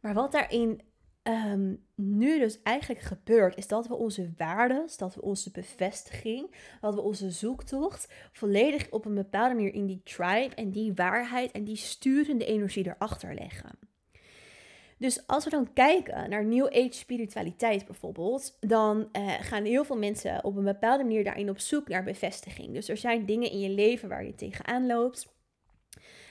Maar 0.00 0.14
wat 0.14 0.32
daarin 0.32 0.80
um, 1.28 1.84
nu 1.94 2.38
dus 2.38 2.62
eigenlijk 2.62 3.00
gebeurt, 3.00 3.56
is 3.56 3.66
dat 3.66 3.86
we 3.86 3.94
onze 3.94 4.32
waarden, 4.36 4.88
dat 4.96 5.14
we 5.14 5.22
onze 5.22 5.50
bevestiging, 5.50 6.54
dat 6.80 6.94
we 6.94 7.00
onze 7.00 7.30
zoektocht 7.30 8.12
volledig 8.32 8.90
op 8.90 9.04
een 9.04 9.14
bepaalde 9.14 9.54
manier 9.54 9.74
in 9.74 9.86
die 9.86 10.00
tribe 10.04 10.54
en 10.54 10.70
die 10.70 10.94
waarheid 10.94 11.52
en 11.52 11.64
die 11.64 11.76
sturende 11.76 12.44
energie 12.44 12.86
erachter 12.86 13.34
leggen. 13.34 13.78
Dus 14.98 15.26
als 15.26 15.44
we 15.44 15.50
dan 15.50 15.72
kijken 15.72 16.30
naar 16.30 16.44
New 16.44 16.66
Age 16.66 16.92
spiritualiteit 16.92 17.86
bijvoorbeeld, 17.86 18.56
dan 18.60 19.08
uh, 19.12 19.32
gaan 19.40 19.64
heel 19.64 19.84
veel 19.84 19.98
mensen 19.98 20.44
op 20.44 20.56
een 20.56 20.64
bepaalde 20.64 21.04
manier 21.04 21.24
daarin 21.24 21.50
op 21.50 21.58
zoek 21.58 21.88
naar 21.88 22.04
bevestiging. 22.04 22.72
Dus 22.72 22.88
er 22.88 22.96
zijn 22.96 23.26
dingen 23.26 23.50
in 23.50 23.60
je 23.60 23.68
leven 23.68 24.08
waar 24.08 24.24
je 24.24 24.34
tegenaan 24.34 24.86
loopt 24.86 25.33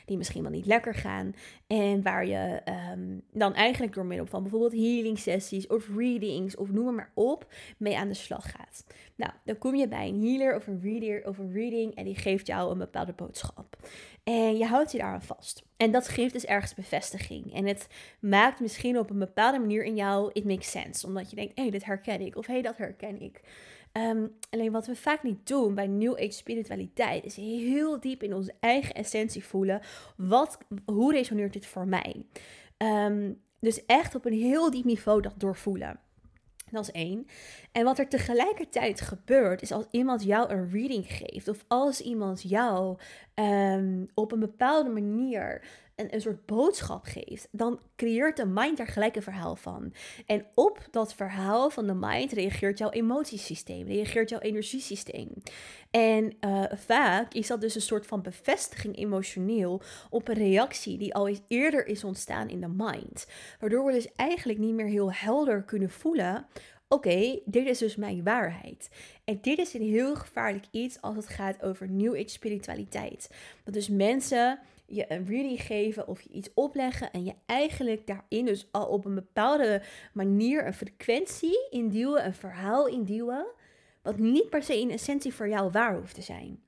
die 0.05 0.17
misschien 0.17 0.41
wel 0.41 0.51
niet 0.51 0.65
lekker 0.65 0.95
gaan. 0.95 1.35
En 1.67 2.01
waar 2.01 2.27
je 2.27 2.61
um, 2.91 3.21
dan 3.31 3.53
eigenlijk 3.53 3.93
door 3.93 4.05
middel 4.05 4.25
van 4.25 4.41
bijvoorbeeld 4.41 4.73
healing 4.73 5.19
sessies 5.19 5.67
of 5.67 5.89
readings 5.95 6.55
of 6.55 6.71
noem 6.71 6.95
maar 6.95 7.11
op, 7.13 7.53
mee 7.77 7.97
aan 7.97 8.07
de 8.07 8.13
slag 8.13 8.51
gaat. 8.51 8.85
Nou, 9.15 9.31
dan 9.43 9.57
kom 9.57 9.75
je 9.75 9.87
bij 9.87 10.07
een 10.07 10.23
healer 10.23 10.55
of 10.55 10.67
een 10.67 10.81
reader 10.81 11.27
of 11.27 11.37
een 11.37 11.53
reading 11.53 11.95
en 11.95 12.03
die 12.05 12.15
geeft 12.15 12.47
jou 12.47 12.71
een 12.71 12.77
bepaalde 12.77 13.13
boodschap. 13.13 13.77
En 14.23 14.57
je 14.57 14.65
houdt 14.65 14.91
je 14.91 14.97
daar 14.97 15.13
aan 15.13 15.21
vast. 15.21 15.63
En 15.77 15.91
dat 15.91 16.07
geeft 16.07 16.33
dus 16.33 16.45
ergens 16.45 16.73
bevestiging. 16.73 17.53
En 17.53 17.65
het 17.65 17.87
maakt 18.19 18.59
misschien 18.59 18.97
op 18.97 19.09
een 19.09 19.19
bepaalde 19.19 19.59
manier 19.59 19.83
in 19.83 19.95
jou, 19.95 20.29
it 20.33 20.45
makes 20.45 20.71
sense. 20.71 21.07
Omdat 21.07 21.29
je 21.29 21.35
denkt, 21.35 21.55
hé, 21.55 21.61
hey, 21.61 21.71
dit 21.71 21.85
herken 21.85 22.21
ik. 22.21 22.35
Of 22.35 22.45
hé, 22.45 22.53
hey, 22.53 22.61
dat 22.61 22.77
herken 22.77 23.21
ik. 23.21 23.41
Um, 23.97 24.35
alleen 24.49 24.71
wat 24.71 24.87
we 24.87 24.95
vaak 24.95 25.23
niet 25.23 25.47
doen 25.47 25.75
bij 25.75 25.87
New 25.87 26.13
Age 26.13 26.31
spiritualiteit 26.31 27.25
is 27.25 27.35
heel 27.35 27.99
diep 27.99 28.23
in 28.23 28.33
onze 28.33 28.53
eigen 28.59 28.95
essentie 28.95 29.43
voelen. 29.43 29.81
Wat, 30.17 30.57
hoe 30.85 31.13
resoneert 31.13 31.53
dit 31.53 31.65
voor 31.65 31.87
mij? 31.87 32.25
Um, 32.77 33.41
dus 33.59 33.85
echt 33.85 34.15
op 34.15 34.25
een 34.25 34.33
heel 34.33 34.71
diep 34.71 34.83
niveau 34.83 35.21
dat 35.21 35.33
doorvoelen. 35.37 35.99
Dat 36.71 36.83
is 36.83 36.91
één. 36.91 37.27
En 37.71 37.83
wat 37.83 37.99
er 37.99 38.07
tegelijkertijd 38.07 39.01
gebeurt, 39.01 39.61
is 39.61 39.71
als 39.71 39.85
iemand 39.91 40.23
jou 40.23 40.51
een 40.51 40.69
reading 40.71 41.05
geeft, 41.07 41.47
of 41.47 41.65
als 41.67 42.01
iemand 42.01 42.41
jou 42.41 42.97
um, 43.35 44.07
op 44.13 44.31
een 44.31 44.39
bepaalde 44.39 44.89
manier 44.89 45.61
een, 45.95 46.13
een 46.13 46.21
soort 46.21 46.45
boodschap 46.45 47.05
geeft, 47.05 47.47
dan 47.51 47.79
creëert 47.95 48.37
de 48.37 48.45
mind 48.45 48.77
daar 48.77 48.87
gelijk 48.87 49.15
een 49.15 49.21
verhaal 49.21 49.55
van. 49.55 49.93
En 50.25 50.45
op 50.55 50.87
dat 50.91 51.13
verhaal 51.13 51.69
van 51.69 51.87
de 51.87 51.93
mind 51.93 52.31
reageert 52.31 52.77
jouw 52.77 52.89
emotiesysteem, 52.89 53.87
reageert 53.87 54.29
jouw 54.29 54.39
energiesysteem. 54.39 55.29
En 55.91 56.37
uh, 56.41 56.63
vaak 56.75 57.33
is 57.33 57.47
dat 57.47 57.61
dus 57.61 57.75
een 57.75 57.81
soort 57.81 58.07
van 58.07 58.21
bevestiging 58.21 58.97
emotioneel 58.97 59.81
op 60.09 60.27
een 60.27 60.35
reactie 60.35 60.97
die 60.97 61.13
al 61.13 61.27
eens 61.27 61.41
eerder 61.47 61.87
is 61.87 62.03
ontstaan 62.03 62.49
in 62.49 62.61
de 62.61 62.73
mind. 62.77 63.27
Waardoor 63.59 63.85
we 63.85 63.91
dus 63.91 64.11
eigenlijk 64.15 64.59
niet 64.59 64.73
meer 64.73 64.87
heel 64.87 65.13
helder 65.13 65.63
kunnen 65.63 65.89
voelen 65.89 66.45
oké, 66.93 67.39
dit 67.45 67.67
is 67.67 67.77
dus 67.77 67.95
mijn 67.95 68.23
waarheid. 68.23 68.89
En 69.23 69.37
dit 69.41 69.57
is 69.57 69.73
een 69.73 69.81
heel 69.81 70.15
gevaarlijk 70.15 70.65
iets 70.71 71.01
als 71.01 71.15
het 71.15 71.27
gaat 71.27 71.61
over 71.61 71.89
New 71.89 72.13
Age 72.13 72.27
spiritualiteit. 72.27 73.29
Dat 73.63 73.73
dus 73.73 73.89
mensen 73.89 74.59
je 74.85 75.05
een 75.07 75.25
reading 75.25 75.61
geven 75.61 76.07
of 76.07 76.21
je 76.21 76.29
iets 76.29 76.49
opleggen 76.53 77.11
en 77.11 77.23
je 77.23 77.33
eigenlijk 77.45 78.07
daarin 78.07 78.45
dus 78.45 78.67
al 78.71 78.85
op 78.85 79.05
een 79.05 79.15
bepaalde 79.15 79.81
manier 80.13 80.65
een 80.65 80.73
frequentie 80.73 81.67
induwen, 81.69 82.25
een 82.25 82.33
verhaal 82.33 82.87
induwen, 82.87 83.45
wat 84.01 84.17
niet 84.17 84.49
per 84.49 84.63
se 84.63 84.79
in 84.79 84.91
essentie 84.91 85.33
voor 85.33 85.49
jou 85.49 85.71
waar 85.71 85.95
hoeft 85.95 86.15
te 86.15 86.21
zijn. 86.21 86.61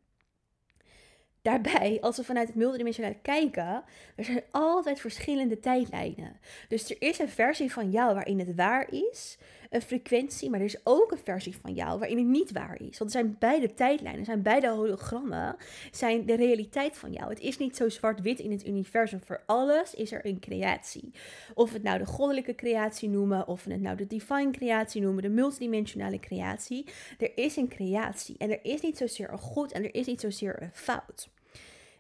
Daarbij, 1.42 1.98
als 2.02 2.18
we 2.18 2.24
vanuit 2.24 2.48
het 2.48 2.56
multidimensionale 2.56 3.18
kijken, 3.22 3.84
er 4.16 4.24
zijn 4.24 4.44
altijd 4.52 5.00
verschillende 5.00 5.60
tijdlijnen. 5.60 6.40
Dus 6.68 6.90
er 6.90 6.96
is 7.00 7.20
een 7.20 7.30
versie 7.30 7.72
van 7.72 7.92
jou 7.92 8.14
waarin 8.14 8.40
het 8.40 8.56
waar 8.56 8.94
is, 8.94 9.38
een 9.70 9.82
frequentie, 9.82 10.50
maar 10.50 10.60
er 10.60 10.66
is 10.66 10.80
ook 10.84 11.12
een 11.12 11.18
versie 11.24 11.58
van 11.62 11.74
jou 11.74 12.00
waarin 12.00 12.18
het 12.18 12.28
niet 12.28 12.52
waar 12.52 12.82
is. 12.82 12.98
Want 12.98 13.14
er 13.14 13.20
zijn 13.22 13.36
beide 13.40 13.74
tijdlijnen, 13.74 14.26
zijn 14.26 14.42
beide 14.42 14.70
hologrammen, 14.70 15.56
zijn 15.92 16.26
de 16.26 16.36
realiteit 16.36 16.98
van 16.98 17.12
jou. 17.12 17.30
Het 17.30 17.40
is 17.40 17.58
niet 17.58 17.76
zo 17.76 17.90
zwart-wit 17.90 18.40
in 18.40 18.52
het 18.52 18.68
universum. 18.68 19.22
Voor 19.24 19.44
alles 19.46 19.94
is 19.94 20.12
er 20.12 20.26
een 20.26 20.40
creatie. 20.40 21.12
Of 21.54 21.70
we 21.70 21.76
het 21.76 21.84
nou 21.84 21.98
de 21.98 22.06
goddelijke 22.06 22.56
creatie 22.56 23.10
noemen, 23.10 23.48
of 23.48 23.64
we 23.64 23.72
het 23.72 23.82
nou 23.82 23.98
de 23.98 24.08
divine 24.08 24.52
creatie 24.52 25.02
noemen, 25.02 25.24
de 25.24 25.30
multidimensionale 25.30 26.20
creatie. 26.20 26.86
Er 27.18 27.32
is 27.38 27.56
een 27.56 27.68
creatie 27.68 28.36
en 28.38 28.52
er 28.52 28.60
is 28.64 28.82
niet 28.82 28.98
zozeer 28.98 29.32
een 29.32 29.38
goed 29.38 29.72
en 29.72 29.84
er 29.84 29.96
is 29.96 30.06
niet 30.06 30.22
zozeer 30.22 30.62
een 30.62 30.74
fout. 30.74 31.30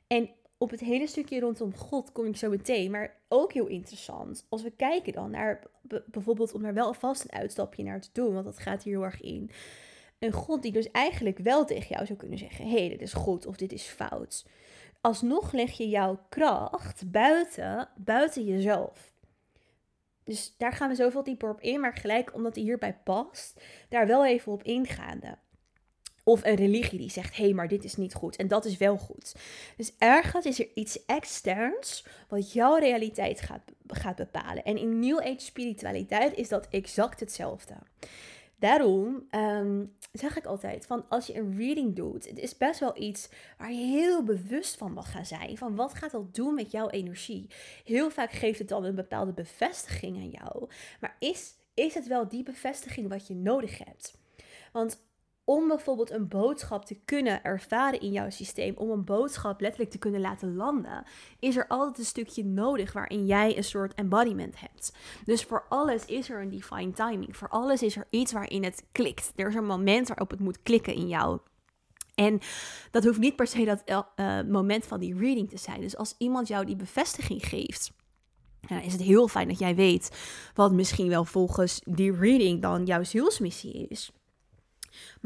En 0.07 0.29
op 0.65 0.72
het 0.72 0.79
hele 0.79 1.07
stukje 1.07 1.39
rondom 1.39 1.75
God 1.75 2.12
kom 2.12 2.25
ik 2.25 2.38
zo 2.38 2.50
meteen. 2.50 2.91
Maar 2.91 3.17
ook 3.27 3.53
heel 3.53 3.67
interessant. 3.67 4.45
Als 4.50 4.63
we 4.63 4.72
kijken 4.72 5.13
dan 5.13 5.31
naar 5.31 5.63
bijvoorbeeld 6.05 6.53
om 6.53 6.62
daar 6.62 6.74
wel 6.74 6.86
alvast 6.86 7.24
een 7.24 7.31
uitstapje 7.31 7.84
naar 7.84 8.01
te 8.01 8.10
doen. 8.12 8.34
Want 8.34 8.45
dat 8.45 8.60
gaat 8.60 8.84
hier 8.84 8.93
heel 8.93 9.03
erg 9.03 9.22
in. 9.22 9.51
Een 10.19 10.31
God 10.31 10.62
die 10.62 10.72
dus 10.72 10.91
eigenlijk 10.91 11.38
wel 11.38 11.65
tegen 11.65 11.88
jou 11.89 12.05
zou 12.05 12.19
kunnen 12.19 12.38
zeggen: 12.38 12.65
hé, 12.65 12.79
hey, 12.79 12.89
dit 12.89 13.01
is 13.01 13.13
goed 13.13 13.45
of 13.45 13.55
dit 13.55 13.72
is 13.72 13.84
fout. 13.84 14.45
Alsnog 15.01 15.51
leg 15.51 15.72
je 15.72 15.89
jouw 15.89 16.19
kracht 16.29 17.12
buiten, 17.12 17.89
buiten 17.95 18.45
jezelf. 18.45 19.13
Dus 20.24 20.53
daar 20.57 20.74
gaan 20.74 20.89
we 20.89 20.95
zoveel 20.95 21.24
dieper 21.24 21.50
op 21.50 21.62
in. 21.62 21.79
Maar 21.79 21.93
gelijk 21.93 22.34
omdat 22.34 22.55
hij 22.55 22.63
hierbij 22.63 22.98
past, 23.03 23.62
daar 23.89 24.07
wel 24.07 24.25
even 24.25 24.51
op 24.51 24.63
ingaande. 24.63 25.38
Of 26.27 26.44
een 26.44 26.55
religie 26.55 27.00
die 27.00 27.10
zegt: 27.10 27.36
hé, 27.36 27.44
hey, 27.44 27.53
maar 27.53 27.67
dit 27.67 27.84
is 27.84 27.96
niet 27.96 28.13
goed 28.13 28.36
en 28.36 28.48
dat 28.48 28.65
is 28.65 28.77
wel 28.77 28.98
goed. 28.98 29.36
Dus 29.77 29.94
ergens 29.98 30.46
is 30.46 30.60
er 30.60 30.67
iets 30.74 31.05
externs 31.05 32.05
wat 32.27 32.53
jouw 32.53 32.75
realiteit 32.75 33.41
gaat, 33.41 33.62
gaat 33.88 34.15
bepalen. 34.15 34.63
En 34.63 34.77
in 34.77 35.00
New 35.00 35.20
Age 35.20 35.36
spiritualiteit 35.38 36.34
is 36.34 36.50
dat 36.50 36.67
exact 36.70 37.20
hetzelfde. 37.20 37.74
Daarom 38.60 39.27
um, 39.32 39.96
zeg 40.12 40.38
ik 40.38 40.46
altijd: 40.46 40.86
van 40.86 41.05
als 41.10 41.27
je 41.27 41.36
een 41.36 41.58
reading 41.58 41.96
doet, 41.96 42.27
het 42.27 42.39
is 42.39 42.58
best 42.58 42.79
wel 42.79 43.01
iets 43.01 43.29
waar 43.58 43.72
je 43.72 43.86
heel 43.86 44.24
bewust 44.24 44.75
van 44.75 44.94
mag 44.94 45.12
gaan 45.12 45.25
zijn. 45.25 45.58
Van 45.58 45.75
wat 45.75 45.94
gaat 45.94 46.12
dat 46.12 46.36
doen 46.36 46.53
met 46.53 46.72
jouw 46.72 46.89
energie? 46.89 47.50
Heel 47.84 48.10
vaak 48.10 48.32
geeft 48.32 48.60
het 48.60 48.67
dan 48.67 48.84
een 48.84 48.96
bepaalde 48.96 49.34
bevestiging 49.34 50.17
aan 50.17 50.29
jou. 50.29 50.70
Maar 51.00 51.15
is, 51.20 51.53
is 51.74 51.94
het 51.94 52.08
wel 52.08 52.27
die 52.27 52.44
bevestiging 52.44 53.10
wat 53.10 53.27
je 53.27 53.36
nodig 53.36 53.77
hebt? 53.77 54.17
Want 54.72 55.03
om 55.46 55.68
bijvoorbeeld 55.68 56.12
een 56.12 56.28
boodschap 56.28 56.86
te 56.86 56.98
kunnen 57.06 57.44
ervaren 57.44 58.02
in 58.02 58.12
jouw 58.12 58.30
systeem, 58.30 58.78
om 58.78 58.90
een 58.90 59.04
boodschap 59.04 59.62
letterlijk 59.62 59.92
te 59.92 59.98
kunnen 59.98 60.22
laten 60.22 60.56
landen, 60.56 61.04
is 61.40 61.56
er 61.56 61.68
altijd 61.68 61.98
een 61.98 62.06
stukje 62.06 62.46
nodig 62.46 62.94
waarin 62.94 63.25
jij 63.25 63.58
een 63.58 63.64
soort 63.64 63.94
embodiment 63.94 64.60
hebt. 64.60 64.94
Dus 65.25 65.44
voor 65.44 65.66
alles 65.70 66.06
is 66.06 66.30
er 66.30 66.42
een 66.42 66.50
divine 66.50 66.92
timing. 66.92 67.38
Voor 67.38 67.50
alles 67.50 67.84
is 67.84 67.96
er 67.96 68.08
iets 68.10 68.32
waarin 68.32 68.64
het 68.64 68.86
klikt. 68.92 69.32
Er 69.36 69.48
is 69.48 69.56
een 69.56 69.66
moment 69.66 70.08
waarop 70.08 70.30
het 70.30 70.40
moet 70.40 70.64
klikken 70.64 70.94
in 70.94 71.08
jou. 71.08 71.40
En 72.16 72.40
dat 72.92 73.04
hoeft 73.04 73.20
niet 73.20 73.36
per 73.36 73.48
se 73.48 73.66
dat 73.66 74.10
uh, 74.16 74.42
moment 74.42 74.86
van 74.86 75.00
die 75.00 75.18
reading 75.18 75.50
te 75.50 75.58
zijn. 75.58 75.82
Dus 75.82 75.98
als 75.98 76.16
iemand 76.18 76.48
jou 76.48 76.66
die 76.66 76.75
bevestiging 76.75 77.46
geeft, 77.46 77.92
dan 78.68 78.82
is 78.82 78.92
het 78.92 79.02
heel 79.02 79.28
fijn 79.28 79.48
dat 79.48 79.60
jij 79.60 79.75
weet 79.75 80.18
wat 80.54 80.72
misschien 80.72 81.10
wel 81.10 81.25
volgens 81.25 81.82
die 81.84 82.16
reading 82.16 82.62
dan 82.62 82.86
jouw 82.86 83.04
zielsmissie 83.04 83.88
is. 83.88 84.12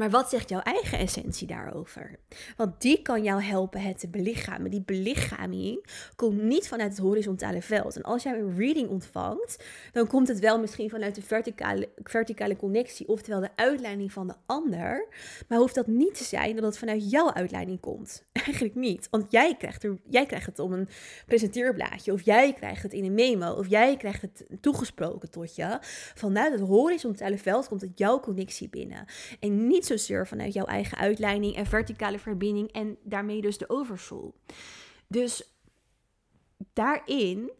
Maar 0.00 0.10
wat 0.10 0.30
zegt 0.30 0.48
jouw 0.48 0.60
eigen 0.60 0.98
essentie 0.98 1.46
daarover? 1.46 2.18
Want 2.56 2.80
die 2.80 3.02
kan 3.02 3.22
jou 3.22 3.42
helpen 3.42 3.80
het 3.80 3.98
te 3.98 4.08
belichamen. 4.08 4.70
Die 4.70 4.82
belichaming 4.82 5.86
komt 6.16 6.42
niet 6.42 6.68
vanuit 6.68 6.90
het 6.90 6.98
horizontale 6.98 7.62
veld. 7.62 7.96
En 7.96 8.02
als 8.02 8.22
jij 8.22 8.38
een 8.38 8.56
reading 8.56 8.88
ontvangt, 8.88 9.64
dan 9.92 10.06
komt 10.06 10.28
het 10.28 10.38
wel 10.38 10.60
misschien 10.60 10.90
vanuit 10.90 11.14
de 11.14 11.22
verticale, 11.22 11.88
verticale 12.02 12.56
connectie, 12.56 13.08
oftewel 13.08 13.40
de 13.40 13.48
uitleiding 13.56 14.12
van 14.12 14.26
de 14.26 14.34
ander. 14.46 15.06
Maar 15.48 15.58
hoeft 15.58 15.74
dat 15.74 15.86
niet 15.86 16.14
te 16.14 16.24
zijn 16.24 16.54
dat 16.54 16.64
het 16.64 16.78
vanuit 16.78 17.10
jouw 17.10 17.32
uitleiding 17.32 17.80
komt? 17.80 18.24
Eigenlijk 18.46 18.74
niet. 18.74 19.08
Want 19.10 19.32
jij 19.32 19.56
krijgt, 19.56 19.84
er, 19.84 19.98
jij 20.08 20.26
krijgt 20.26 20.46
het 20.46 20.58
om 20.58 20.72
een 20.72 20.88
presenteerblaadje, 21.26 22.12
of 22.12 22.22
jij 22.22 22.52
krijgt 22.52 22.82
het 22.82 22.92
in 22.92 23.04
een 23.04 23.14
memo, 23.14 23.52
of 23.52 23.66
jij 23.68 23.96
krijgt 23.96 24.22
het 24.22 24.46
toegesproken 24.60 25.30
tot 25.30 25.56
je. 25.56 25.78
Vanuit 26.14 26.52
het 26.52 26.60
horizontale 26.60 27.38
veld 27.38 27.68
komt 27.68 27.80
het 27.80 27.98
jouw 27.98 28.20
connectie 28.20 28.68
binnen. 28.68 29.04
En 29.40 29.66
niet 29.66 29.88
zozeer 29.98 30.26
vanuit 30.26 30.52
jouw 30.52 30.64
eigen 30.64 30.98
uitleiding 30.98 31.56
en 31.56 31.66
verticale 31.66 32.18
verbinding 32.18 32.72
en 32.72 32.96
daarmee 33.02 33.40
dus 33.40 33.58
de 33.58 33.68
oversoul. 33.70 34.34
Dus 35.06 35.42
daarin 36.72 37.50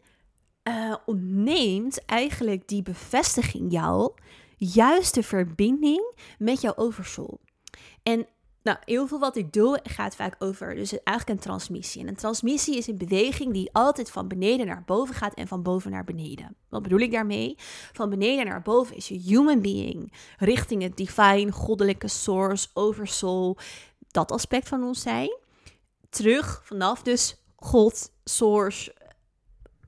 uh, 0.63 0.95
ontneemt 1.05 2.05
eigenlijk 2.05 2.67
die 2.67 2.81
bevestiging 2.81 3.71
jou 3.71 4.13
juist 4.57 5.13
de 5.13 5.23
verbinding 5.23 6.13
met 6.37 6.61
jouw 6.61 6.75
oversoul. 6.75 7.39
En 8.03 8.27
nou, 8.63 8.77
heel 8.85 9.07
veel 9.07 9.19
wat 9.19 9.35
ik 9.35 9.53
doe 9.53 9.79
gaat 9.83 10.15
vaak 10.15 10.35
over 10.39 10.75
dus 10.75 10.91
eigenlijk 11.03 11.39
een 11.39 11.45
transmissie. 11.45 12.01
En 12.01 12.07
een 12.07 12.15
transmissie 12.15 12.77
is 12.77 12.87
een 12.87 12.97
beweging 12.97 13.53
die 13.53 13.69
altijd 13.71 14.11
van 14.11 14.27
beneden 14.27 14.65
naar 14.65 14.83
boven 14.85 15.15
gaat 15.15 15.33
en 15.33 15.47
van 15.47 15.63
boven 15.63 15.91
naar 15.91 16.03
beneden. 16.03 16.55
Wat 16.69 16.81
bedoel 16.81 16.99
ik 16.99 17.11
daarmee? 17.11 17.55
Van 17.93 18.09
beneden 18.09 18.45
naar 18.45 18.61
boven 18.61 18.95
is 18.95 19.07
je 19.07 19.19
human 19.19 19.61
being 19.61 20.13
richting 20.37 20.81
het 20.81 20.97
divine, 20.97 21.51
goddelijke 21.51 22.07
source, 22.07 22.67
oversoul, 22.73 23.57
dat 24.07 24.31
aspect 24.31 24.67
van 24.67 24.83
ons 24.83 25.01
zijn. 25.01 25.37
Terug 26.09 26.61
vanaf 26.63 27.01
dus 27.01 27.43
God, 27.55 28.11
source, 28.23 28.93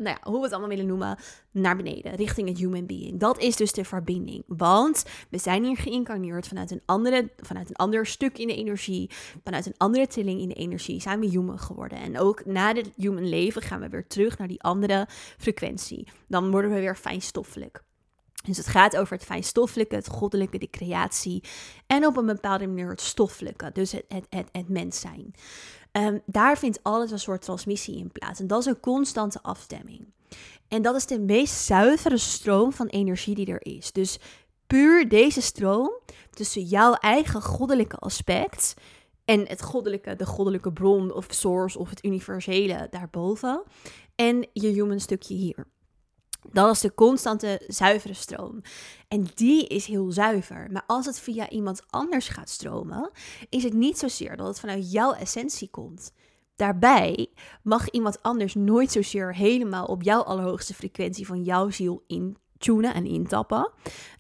nou 0.04 0.18
ja, 0.22 0.30
hoe 0.30 0.38
we 0.38 0.44
het 0.44 0.52
allemaal 0.52 0.70
willen 0.70 0.86
noemen, 0.86 1.18
naar 1.52 1.76
beneden, 1.76 2.16
richting 2.16 2.48
het 2.48 2.58
human 2.58 2.86
being. 2.86 3.20
Dat 3.20 3.40
is 3.40 3.56
dus 3.56 3.72
de 3.72 3.86
verbinding. 3.86 4.44
Want 4.48 5.04
we 5.30 5.38
zijn 5.38 5.64
hier 5.64 5.78
geïncarneerd 5.78 6.48
vanuit 6.48 6.72
een, 6.72 6.82
andere, 6.86 7.32
vanuit 7.38 7.70
een 7.70 7.76
ander 7.76 8.06
stuk 8.06 8.38
in 8.38 8.48
de 8.48 8.56
energie, 8.56 9.10
vanuit 9.44 9.66
een 9.66 9.78
andere 9.78 10.08
trilling 10.08 10.42
in 10.42 10.48
de 10.48 10.54
energie, 10.54 11.02
zijn 11.02 11.20
we 11.20 11.26
human 11.26 11.60
geworden. 11.60 11.98
En 11.98 12.20
ook 12.20 12.46
na 12.46 12.74
dit 12.74 12.90
human 12.96 13.30
leven 13.30 13.62
gaan 13.62 13.80
we 13.80 13.90
weer 13.90 14.08
terug 14.08 14.38
naar 14.38 14.48
die 14.48 14.62
andere 14.62 15.08
frequentie. 15.38 16.08
Dan 16.28 16.52
worden 16.52 16.72
we 16.72 16.80
weer 16.80 16.96
fijnstoffelijk. 16.96 17.84
Dus 18.44 18.58
het 18.58 18.68
gaat 18.68 18.98
over 18.98 19.14
het 19.14 19.26
fijnstoffelijke, 19.26 19.96
het 19.96 20.08
goddelijke, 20.08 20.58
de 20.58 20.70
creatie. 20.70 21.44
En 21.88 22.06
op 22.06 22.18
een 22.18 22.26
bepaalde 22.26 22.68
manier 22.68 22.90
het 22.90 23.02
stoffelijke, 23.02 23.70
dus 23.74 23.92
het, 23.92 24.06
het, 24.08 24.26
het, 24.30 24.50
het 24.52 24.70
mens 24.70 25.00
zijn. 25.00 25.34
Um, 25.98 26.22
daar 26.26 26.58
vindt 26.58 26.80
alles 26.84 27.12
een 27.12 27.20
soort 27.20 27.42
transmissie 27.42 27.98
in 27.98 28.12
plaats. 28.12 28.40
En 28.40 28.48
dat 28.48 28.60
is 28.60 28.66
een 28.66 28.80
constante 28.80 29.42
afstemming. 29.42 30.14
En 30.68 30.82
dat 30.82 30.96
is 30.96 31.06
de 31.06 31.20
meest 31.20 31.56
zuivere 31.56 32.18
stroom 32.18 32.74
van 32.74 32.88
energie 32.88 33.36
die 33.36 33.46
er 33.46 33.66
is. 33.66 33.92
Dus 33.92 34.20
puur 34.68 35.10
deze 35.10 35.42
stroom 35.42 35.92
tussen 36.30 36.62
jouw 36.62 36.94
eigen 36.94 37.42
goddelijke 37.42 37.98
aspect 37.98 38.74
en 39.26 39.48
het 39.48 39.62
goddelijke, 39.62 40.16
de 40.16 40.26
goddelijke 40.26 40.74
bron 40.74 41.14
of 41.14 41.26
source 41.30 41.80
of 41.80 41.90
het 41.90 42.06
universele 42.06 42.88
daarboven 42.90 43.64
en 44.16 44.48
je 44.54 44.68
human 44.68 45.00
stukje 45.00 45.34
hier. 45.34 45.66
Dat 46.52 46.72
is 46.72 46.80
de 46.80 46.94
constante 46.94 47.62
zuivere 47.68 48.14
stroom. 48.14 48.62
En 49.08 49.28
die 49.36 49.68
is 49.68 49.86
heel 49.86 50.12
zuiver. 50.12 50.68
Maar 50.72 50.84
als 50.88 51.06
het 51.06 51.20
via 51.20 51.50
iemand 51.50 51.84
anders 51.90 52.28
gaat 52.28 52.50
stromen, 52.50 53.12
is 53.50 53.64
het 53.64 53.74
niet 53.74 53.98
zozeer 53.98 54.38
dat 54.38 54.48
het 54.48 54.60
vanuit 54.60 54.92
jouw 54.92 55.14
essentie 55.14 55.70
komt. 55.70 56.12
Daarbij 56.56 57.28
mag 57.64 57.90
iemand 57.90 58.22
anders 58.22 58.56
nooit 58.56 58.92
zozeer 58.92 59.36
helemaal 59.36 59.86
op 59.86 60.04
jouw 60.04 60.22
allerhoogste 60.22 60.74
frequentie 60.74 61.26
van 61.26 61.44
jouw 61.44 61.70
ziel 61.70 62.04
in 62.08 62.38
tunen 62.64 62.94
en 62.94 63.06
intappen. 63.06 63.72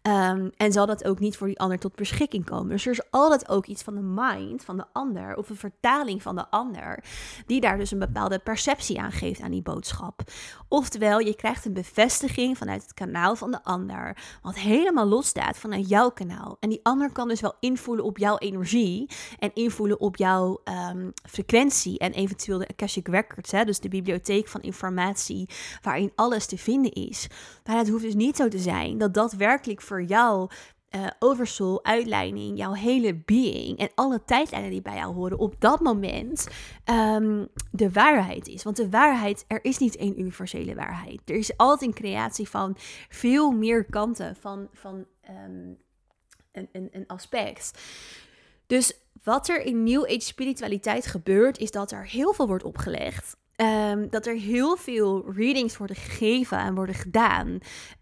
Um, 0.07 0.51
en 0.57 0.71
zal 0.71 0.85
dat 0.85 1.03
ook 1.03 1.19
niet 1.19 1.37
voor 1.37 1.47
die 1.47 1.59
ander 1.59 1.79
tot 1.79 1.95
beschikking 1.95 2.45
komen. 2.45 2.69
Dus 2.69 2.85
er 2.85 2.91
is 2.91 3.11
altijd 3.11 3.49
ook 3.49 3.65
iets 3.65 3.83
van 3.83 3.95
de 3.95 4.01
mind 4.01 4.63
van 4.63 4.77
de 4.77 4.85
ander, 4.91 5.35
of 5.35 5.49
een 5.49 5.55
vertaling 5.55 6.21
van 6.21 6.35
de 6.35 6.49
ander, 6.49 7.03
die 7.45 7.61
daar 7.61 7.77
dus 7.77 7.91
een 7.91 7.99
bepaalde 7.99 8.39
perceptie 8.39 9.01
aan 9.01 9.11
geeft 9.11 9.41
aan 9.41 9.51
die 9.51 9.61
boodschap. 9.61 10.21
Oftewel, 10.67 11.19
je 11.19 11.35
krijgt 11.35 11.65
een 11.65 11.73
bevestiging 11.73 12.57
vanuit 12.57 12.81
het 12.81 12.93
kanaal 12.93 13.35
van 13.35 13.51
de 13.51 13.63
ander, 13.63 14.17
wat 14.41 14.55
helemaal 14.55 15.05
los 15.05 15.27
staat 15.27 15.57
vanuit 15.57 15.89
jouw 15.89 16.09
kanaal. 16.09 16.57
En 16.59 16.69
die 16.69 16.79
ander 16.83 17.11
kan 17.11 17.27
dus 17.27 17.41
wel 17.41 17.55
invoelen 17.59 18.05
op 18.05 18.17
jouw 18.17 18.37
energie 18.37 19.09
en 19.39 19.51
invoelen 19.53 19.99
op 19.99 20.17
jouw 20.17 20.61
um, 20.91 21.13
frequentie 21.29 21.99
en 21.99 22.11
eventueel 22.11 22.57
de 22.57 22.67
Akashic 22.67 23.07
Records, 23.07 23.51
hè, 23.51 23.63
dus 23.63 23.79
de 23.79 23.89
bibliotheek 23.89 24.47
van 24.47 24.61
informatie 24.61 25.49
waarin 25.81 26.11
alles 26.15 26.45
te 26.45 26.57
vinden 26.57 26.91
is. 26.91 27.27
Maar 27.65 27.77
het 27.77 27.89
hoeft 27.89 28.03
dus 28.03 28.13
niet 28.13 28.32
zo 28.37 28.47
te 28.47 28.59
zijn 28.59 28.97
dat 28.97 29.13
dat 29.13 29.33
werkelijk 29.33 29.81
voor 29.81 30.03
jou 30.03 30.49
uh, 30.95 31.07
oversoul, 31.19 31.83
uitleiding, 31.83 32.57
jouw 32.57 32.73
hele 32.73 33.15
being 33.15 33.77
en 33.77 33.89
alle 33.95 34.23
tijdlijnen 34.25 34.69
die 34.69 34.81
bij 34.81 34.95
jou 34.95 35.13
horen 35.13 35.37
op 35.37 35.55
dat 35.59 35.79
moment 35.79 36.47
um, 36.85 37.47
de 37.71 37.91
waarheid 37.91 38.47
is. 38.47 38.63
Want 38.63 38.75
de 38.75 38.89
waarheid, 38.89 39.45
er 39.47 39.63
is 39.63 39.77
niet 39.77 39.95
één 39.95 40.19
universele 40.19 40.75
waarheid. 40.75 41.21
Er 41.25 41.35
is 41.35 41.57
altijd 41.57 41.89
een 41.89 41.95
creatie 41.95 42.49
van 42.49 42.77
veel 43.09 43.51
meer 43.51 43.85
kanten 43.85 44.35
van, 44.35 44.67
van 44.73 45.05
um, 45.29 45.77
een, 46.51 46.69
een, 46.71 46.89
een 46.91 47.07
aspect. 47.07 47.81
Dus 48.67 48.93
wat 49.23 49.49
er 49.49 49.61
in 49.61 49.83
New 49.83 50.03
Age 50.03 50.19
spiritualiteit 50.19 51.05
gebeurt, 51.05 51.57
is 51.57 51.71
dat 51.71 51.91
er 51.91 52.07
heel 52.07 52.33
veel 52.33 52.47
wordt 52.47 52.63
opgelegd. 52.63 53.37
Um, 53.57 54.09
dat 54.09 54.25
er 54.25 54.35
heel 54.35 54.77
veel 54.77 55.31
readings 55.31 55.77
worden 55.77 55.95
gegeven 55.95 56.57
en 56.57 56.75
worden 56.75 56.95
gedaan. 56.95 57.47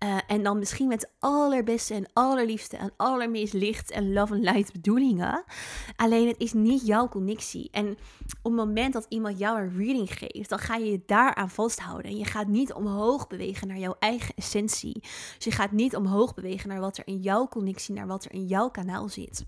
Uh, 0.03 0.17
en 0.27 0.43
dan 0.43 0.59
misschien 0.59 0.87
met 0.87 1.11
allerbeste 1.19 1.93
en 1.93 2.09
allerliefste 2.13 2.77
en 2.77 2.93
allermeest 2.97 3.53
licht 3.53 3.91
en 3.91 4.13
love 4.13 4.33
and 4.33 4.43
light 4.43 4.71
bedoelingen. 4.71 5.43
Alleen 5.95 6.27
het 6.27 6.39
is 6.39 6.53
niet 6.53 6.85
jouw 6.85 7.07
connectie. 7.07 7.69
En 7.71 7.89
op 7.89 7.97
het 8.43 8.53
moment 8.53 8.93
dat 8.93 9.05
iemand 9.09 9.39
jou 9.39 9.61
een 9.61 9.77
reading 9.77 10.09
geeft, 10.17 10.49
dan 10.49 10.59
ga 10.59 10.75
je 10.75 10.91
je 10.91 11.03
daaraan 11.05 11.49
vasthouden. 11.49 12.11
En 12.11 12.17
je 12.17 12.25
gaat 12.25 12.47
niet 12.47 12.73
omhoog 12.73 13.27
bewegen 13.27 13.67
naar 13.67 13.77
jouw 13.77 13.95
eigen 13.99 14.35
essentie. 14.35 14.99
Dus 15.35 15.43
je 15.43 15.51
gaat 15.51 15.71
niet 15.71 15.95
omhoog 15.95 16.33
bewegen 16.33 16.69
naar 16.69 16.79
wat 16.79 16.97
er 16.97 17.07
in 17.07 17.19
jouw 17.19 17.47
connectie, 17.47 17.95
naar 17.95 18.07
wat 18.07 18.25
er 18.25 18.33
in 18.33 18.45
jouw 18.45 18.69
kanaal 18.69 19.09
zit. 19.09 19.45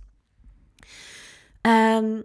Um, 1.62 2.24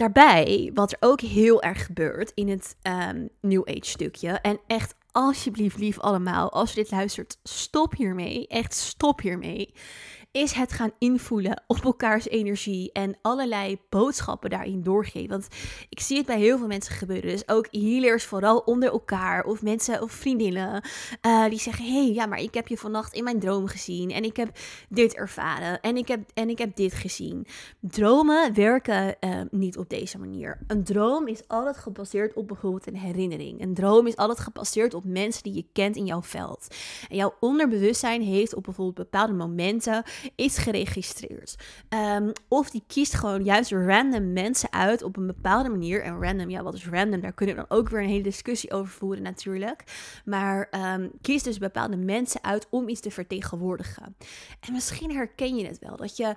Daarbij, 0.00 0.70
wat 0.74 0.92
er 0.92 0.98
ook 1.00 1.20
heel 1.20 1.62
erg 1.62 1.84
gebeurt 1.86 2.32
in 2.34 2.48
het 2.48 2.76
um, 2.82 3.28
New 3.40 3.68
Age 3.68 3.78
stukje. 3.90 4.30
En 4.30 4.60
echt, 4.66 4.94
alsjeblieft, 5.12 5.78
lief 5.78 5.98
allemaal, 5.98 6.52
als 6.52 6.72
je 6.72 6.80
dit 6.80 6.90
luistert, 6.90 7.38
stop 7.42 7.94
hiermee. 7.96 8.46
Echt, 8.46 8.74
stop 8.74 9.20
hiermee 9.20 9.72
is 10.32 10.52
het 10.52 10.72
gaan 10.72 10.92
invoelen 10.98 11.62
op 11.66 11.84
elkaars 11.84 12.28
energie 12.28 12.92
en 12.92 13.16
allerlei 13.22 13.78
boodschappen 13.88 14.50
daarin 14.50 14.82
doorgeven. 14.82 15.28
Want 15.28 15.48
ik 15.88 16.00
zie 16.00 16.16
het 16.16 16.26
bij 16.26 16.38
heel 16.38 16.58
veel 16.58 16.66
mensen 16.66 16.94
gebeuren. 16.94 17.30
Dus 17.30 17.48
ook 17.48 17.68
healers, 17.70 18.24
vooral 18.24 18.58
onder 18.58 18.90
elkaar, 18.90 19.44
of 19.44 19.62
mensen 19.62 20.02
of 20.02 20.12
vriendinnen, 20.12 20.84
uh, 21.26 21.48
die 21.48 21.58
zeggen: 21.58 21.84
Hé, 21.84 22.04
hey, 22.04 22.12
ja, 22.12 22.26
maar 22.26 22.40
ik 22.40 22.54
heb 22.54 22.68
je 22.68 22.76
vannacht 22.76 23.14
in 23.14 23.24
mijn 23.24 23.38
droom 23.38 23.66
gezien 23.66 24.10
en 24.10 24.24
ik 24.24 24.36
heb 24.36 24.58
dit 24.88 25.14
ervaren 25.14 25.80
en 25.80 25.96
ik 25.96 26.08
heb, 26.08 26.20
en 26.34 26.48
ik 26.48 26.58
heb 26.58 26.76
dit 26.76 26.92
gezien. 26.92 27.46
Dromen 27.80 28.54
werken 28.54 29.16
uh, 29.20 29.40
niet 29.50 29.78
op 29.78 29.88
deze 29.88 30.18
manier. 30.18 30.58
Een 30.66 30.84
droom 30.84 31.28
is 31.28 31.48
altijd 31.48 31.76
gebaseerd 31.76 32.34
op 32.34 32.48
bijvoorbeeld 32.48 32.86
een 32.86 32.96
herinnering. 32.96 33.62
Een 33.62 33.74
droom 33.74 34.06
is 34.06 34.16
altijd 34.16 34.38
gebaseerd 34.38 34.94
op 34.94 35.04
mensen 35.04 35.42
die 35.42 35.54
je 35.54 35.66
kent 35.72 35.96
in 35.96 36.06
jouw 36.06 36.22
veld. 36.22 36.74
En 37.08 37.16
jouw 37.16 37.34
onderbewustzijn 37.40 38.22
heeft 38.22 38.54
op 38.54 38.62
bijvoorbeeld 38.62 38.96
bepaalde 38.96 39.32
momenten 39.32 40.04
is 40.34 40.58
geregistreerd. 40.58 41.56
Um, 41.88 42.32
of 42.48 42.70
die 42.70 42.82
kiest 42.86 43.14
gewoon 43.14 43.44
juist 43.44 43.70
random 43.70 44.32
mensen 44.32 44.72
uit 44.72 45.02
op 45.02 45.16
een 45.16 45.26
bepaalde 45.26 45.68
manier. 45.68 46.02
En 46.02 46.22
random, 46.22 46.50
ja, 46.50 46.62
wat 46.62 46.74
is 46.74 46.88
random? 46.88 47.20
Daar 47.20 47.32
kunnen 47.32 47.56
we 47.56 47.64
dan 47.68 47.78
ook 47.78 47.88
weer 47.88 48.00
een 48.00 48.08
hele 48.08 48.22
discussie 48.22 48.72
over 48.72 48.92
voeren 48.92 49.22
natuurlijk. 49.22 49.84
Maar 50.24 50.68
um, 50.94 51.10
kiest 51.20 51.44
dus 51.44 51.58
bepaalde 51.58 51.96
mensen 51.96 52.44
uit 52.44 52.66
om 52.70 52.88
iets 52.88 53.00
te 53.00 53.10
vertegenwoordigen. 53.10 54.16
En 54.60 54.72
misschien 54.72 55.14
herken 55.14 55.56
je 55.56 55.66
het 55.66 55.78
wel, 55.78 55.96
dat 55.96 56.16
je 56.16 56.34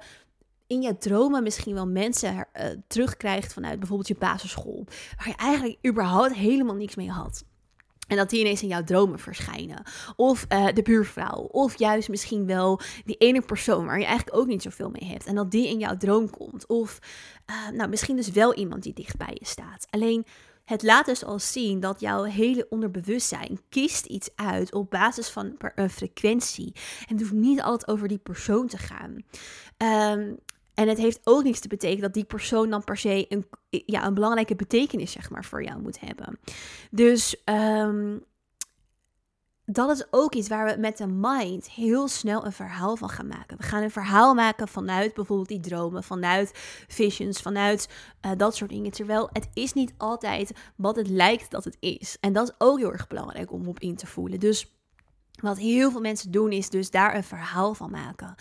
in 0.68 0.82
je 0.82 0.98
dromen 0.98 1.44
misschien 1.44 1.74
wel 1.74 1.88
mensen 1.88 2.36
uh, 2.36 2.66
terugkrijgt 2.88 3.54
vanuit 3.54 3.80
bijvoorbeeld 3.80 4.08
je 4.08 4.16
basisschool, 4.16 4.86
waar 5.18 5.28
je 5.28 5.36
eigenlijk 5.36 5.88
überhaupt 5.88 6.34
helemaal 6.34 6.76
niks 6.76 6.96
mee 6.96 7.10
had. 7.10 7.44
En 8.08 8.18
dat 8.18 8.30
die 8.30 8.40
ineens 8.40 8.62
in 8.62 8.68
jouw 8.68 8.84
dromen 8.84 9.20
verschijnen. 9.20 9.84
Of 10.16 10.46
uh, 10.50 10.68
de 10.74 10.82
buurvrouw. 10.82 11.48
Of 11.52 11.80
juist 11.80 12.10
misschien 12.10 12.46
wel 12.46 12.80
die 13.06 13.18
ene 13.18 13.42
persoon 13.42 13.86
waar 13.86 14.00
je 14.00 14.06
eigenlijk 14.06 14.38
ook 14.38 14.48
niet 14.48 14.62
zoveel 14.62 14.90
mee 14.90 15.10
hebt. 15.10 15.26
En 15.26 15.36
dat 15.36 15.52
die 15.52 15.68
in 15.68 15.80
jouw 15.80 15.98
droom 15.98 16.30
komt. 16.30 16.68
Of 16.68 17.00
uh, 17.50 17.78
nou, 17.78 17.90
misschien 17.90 18.16
dus 18.16 18.30
wel 18.30 18.54
iemand 18.54 18.84
die 18.84 18.94
dicht 18.94 19.18
bij 19.18 19.38
je 19.40 19.46
staat. 19.46 19.88
Alleen 19.90 20.26
het 20.66 20.84
laat 20.84 21.06
dus 21.06 21.26
al 21.26 21.40
zien 21.40 21.80
dat 21.80 22.00
jouw 22.00 22.24
hele 22.24 22.66
onderbewustzijn 22.70 23.60
kiest 23.70 24.06
iets 24.06 24.30
uit 24.36 24.74
op 24.74 24.90
basis 24.90 25.30
van 25.30 25.58
een 25.76 25.90
frequentie. 25.90 26.72
En 27.08 27.16
het 27.16 27.20
hoeft 27.20 27.34
niet 27.34 27.62
altijd 27.62 27.92
over 27.92 28.08
die 28.08 28.18
persoon 28.18 28.68
te 28.68 28.78
gaan. 28.78 29.24
Um, 30.18 30.38
en 30.74 30.88
het 30.88 30.98
heeft 30.98 31.20
ook 31.24 31.44
niets 31.44 31.60
te 31.60 31.68
betekenen 31.68 32.02
dat 32.02 32.14
die 32.14 32.24
persoon 32.24 32.70
dan 32.70 32.84
per 32.84 32.98
se 32.98 33.26
een, 33.30 33.46
ja, 33.70 34.06
een 34.06 34.14
belangrijke 34.14 34.56
betekenis 34.56 35.12
zeg 35.12 35.30
maar, 35.30 35.46
voor 35.46 35.64
jou 35.64 35.82
moet 35.82 36.00
hebben. 36.00 36.40
Dus 36.92 37.36
um, 37.46 38.24
dat 39.66 39.90
is 39.90 40.06
ook 40.12 40.34
iets 40.34 40.48
waar 40.48 40.66
we 40.66 40.82
met 40.82 40.98
de 40.98 41.08
mind 41.08 41.70
heel 41.70 42.08
snel 42.08 42.46
een 42.46 42.52
verhaal 42.52 42.96
van 42.96 43.10
gaan 43.10 43.28
maken. 43.28 43.58
We 43.58 43.64
gaan 43.64 43.84
een 43.84 43.92
verhaal 43.92 44.34
maken 44.34 44.68
vanuit 44.68 45.14
bijvoorbeeld 45.14 45.48
die 45.48 45.60
dromen, 45.60 46.04
vanuit 46.04 46.52
visions, 46.88 47.42
vanuit 47.42 47.90
uh, 48.26 48.32
dat 48.38 48.56
soort 48.56 48.70
dingen. 48.70 48.92
Terwijl 48.92 49.30
het 49.32 49.50
is 49.54 49.74
niet 49.74 49.94
altijd 49.98 50.52
wat 50.76 50.96
het 50.96 51.08
lijkt 51.08 51.52
dat 51.52 51.64
het 51.64 51.78
is. 51.80 52.18
En 52.20 52.34
dat 52.34 52.48
is 52.48 52.56
ook 52.58 52.78
heel 52.78 52.92
erg 52.92 53.08
belangrijk 53.08 53.52
om 53.52 53.68
op 53.68 53.80
in 53.80 53.96
te 53.96 54.08
voelen. 54.08 54.40
Dus 54.40 54.74
wat 55.50 55.58
heel 55.58 55.92
veel 55.92 56.02
mensen 56.02 56.32
doen 56.32 56.52
is 56.52 56.70
dus 56.70 56.90
daar 56.90 57.16
een 57.16 57.24
verhaal 57.24 57.74
van 57.74 57.92
maken. 57.92 58.36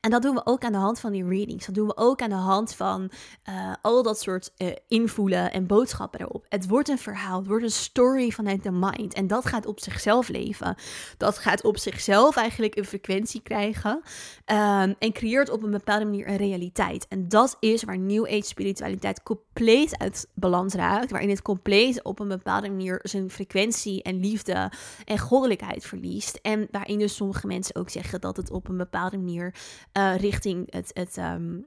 En 0.00 0.10
dat 0.10 0.22
doen 0.22 0.34
we 0.34 0.46
ook 0.46 0.64
aan 0.64 0.72
de 0.72 0.78
hand 0.78 1.00
van 1.00 1.12
die 1.12 1.24
readings. 1.24 1.66
Dat 1.66 1.74
doen 1.74 1.86
we 1.86 1.96
ook 1.96 2.22
aan 2.22 2.28
de 2.28 2.34
hand 2.34 2.74
van 2.74 3.10
uh, 3.48 3.72
al 3.82 4.02
dat 4.02 4.20
soort 4.20 4.52
uh, 4.56 4.68
invoelen 4.88 5.52
en 5.52 5.66
boodschappen 5.66 6.20
erop. 6.20 6.46
Het 6.48 6.68
wordt 6.68 6.88
een 6.88 6.98
verhaal, 6.98 7.38
het 7.38 7.46
wordt 7.46 7.64
een 7.64 7.70
story 7.70 8.30
vanuit 8.30 8.62
de 8.62 8.70
mind. 8.70 9.14
En 9.14 9.26
dat 9.26 9.46
gaat 9.46 9.66
op 9.66 9.80
zichzelf 9.80 10.28
leven. 10.28 10.74
Dat 11.16 11.38
gaat 11.38 11.62
op 11.62 11.78
zichzelf 11.78 12.36
eigenlijk 12.36 12.76
een 12.76 12.84
frequentie 12.84 13.40
krijgen. 13.42 13.90
Um, 13.90 14.94
en 14.98 15.12
creëert 15.12 15.50
op 15.50 15.62
een 15.62 15.70
bepaalde 15.70 16.04
manier 16.04 16.28
een 16.28 16.36
realiteit. 16.36 17.08
En 17.08 17.28
dat 17.28 17.56
is 17.60 17.84
waar 17.84 17.98
New 17.98 18.24
Age 18.24 18.42
spiritualiteit 18.42 19.22
compleet 19.22 19.98
uit 19.98 20.28
balans 20.34 20.74
raakt. 20.74 21.10
Waarin 21.10 21.30
het 21.30 21.42
compleet 21.42 22.02
op 22.02 22.18
een 22.18 22.28
bepaalde 22.28 22.68
manier 22.68 23.00
zijn 23.02 23.30
frequentie 23.30 24.02
en 24.02 24.20
liefde 24.20 24.72
en 25.04 25.18
goddelijkheid 25.18 25.86
verliest. 25.86 26.38
En 26.42 26.68
waarin 26.70 26.98
dus 26.98 27.16
sommige 27.16 27.46
mensen 27.46 27.74
ook 27.74 27.90
zeggen 27.90 28.20
dat 28.20 28.36
het 28.36 28.50
op 28.50 28.68
een 28.68 28.76
bepaalde 28.76 29.18
manier 29.18 29.54
uh, 29.98 30.16
richting 30.16 30.72
het. 30.72 30.90
het 30.92 31.16
um, 31.16 31.64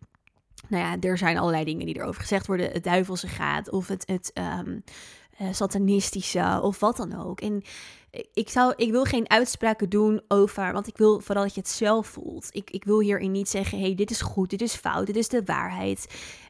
nou 0.67 0.83
ja, 0.83 1.09
er 1.09 1.17
zijn 1.17 1.37
allerlei 1.37 1.63
dingen 1.63 1.85
die 1.85 1.95
erover 1.95 2.21
gezegd 2.21 2.47
worden. 2.47 2.71
Het 2.71 2.83
duivelse 2.83 3.27
gaat 3.27 3.69
of 3.69 3.87
het, 3.87 4.03
het 4.07 4.31
um, 4.33 4.83
uh, 5.41 5.47
satanistische 5.51 6.59
of 6.61 6.79
wat 6.79 6.97
dan 6.97 7.23
ook. 7.25 7.41
En 7.41 7.63
ik, 8.33 8.49
zou, 8.49 8.73
ik 8.75 8.91
wil 8.91 9.03
geen 9.03 9.29
uitspraken 9.29 9.89
doen 9.89 10.21
over, 10.27 10.73
want 10.73 10.87
ik 10.87 10.97
wil 10.97 11.19
vooral 11.19 11.43
dat 11.43 11.53
je 11.53 11.59
het 11.59 11.69
zelf 11.69 12.07
voelt. 12.07 12.47
Ik, 12.51 12.69
ik 12.69 12.83
wil 12.83 12.99
hierin 12.99 13.31
niet 13.31 13.49
zeggen, 13.49 13.79
hey, 13.79 13.95
dit 13.95 14.11
is 14.11 14.21
goed, 14.21 14.49
dit 14.49 14.61
is 14.61 14.75
fout, 14.75 15.05
dit 15.05 15.15
is 15.15 15.27
de 15.27 15.41
waarheid. 15.45 16.07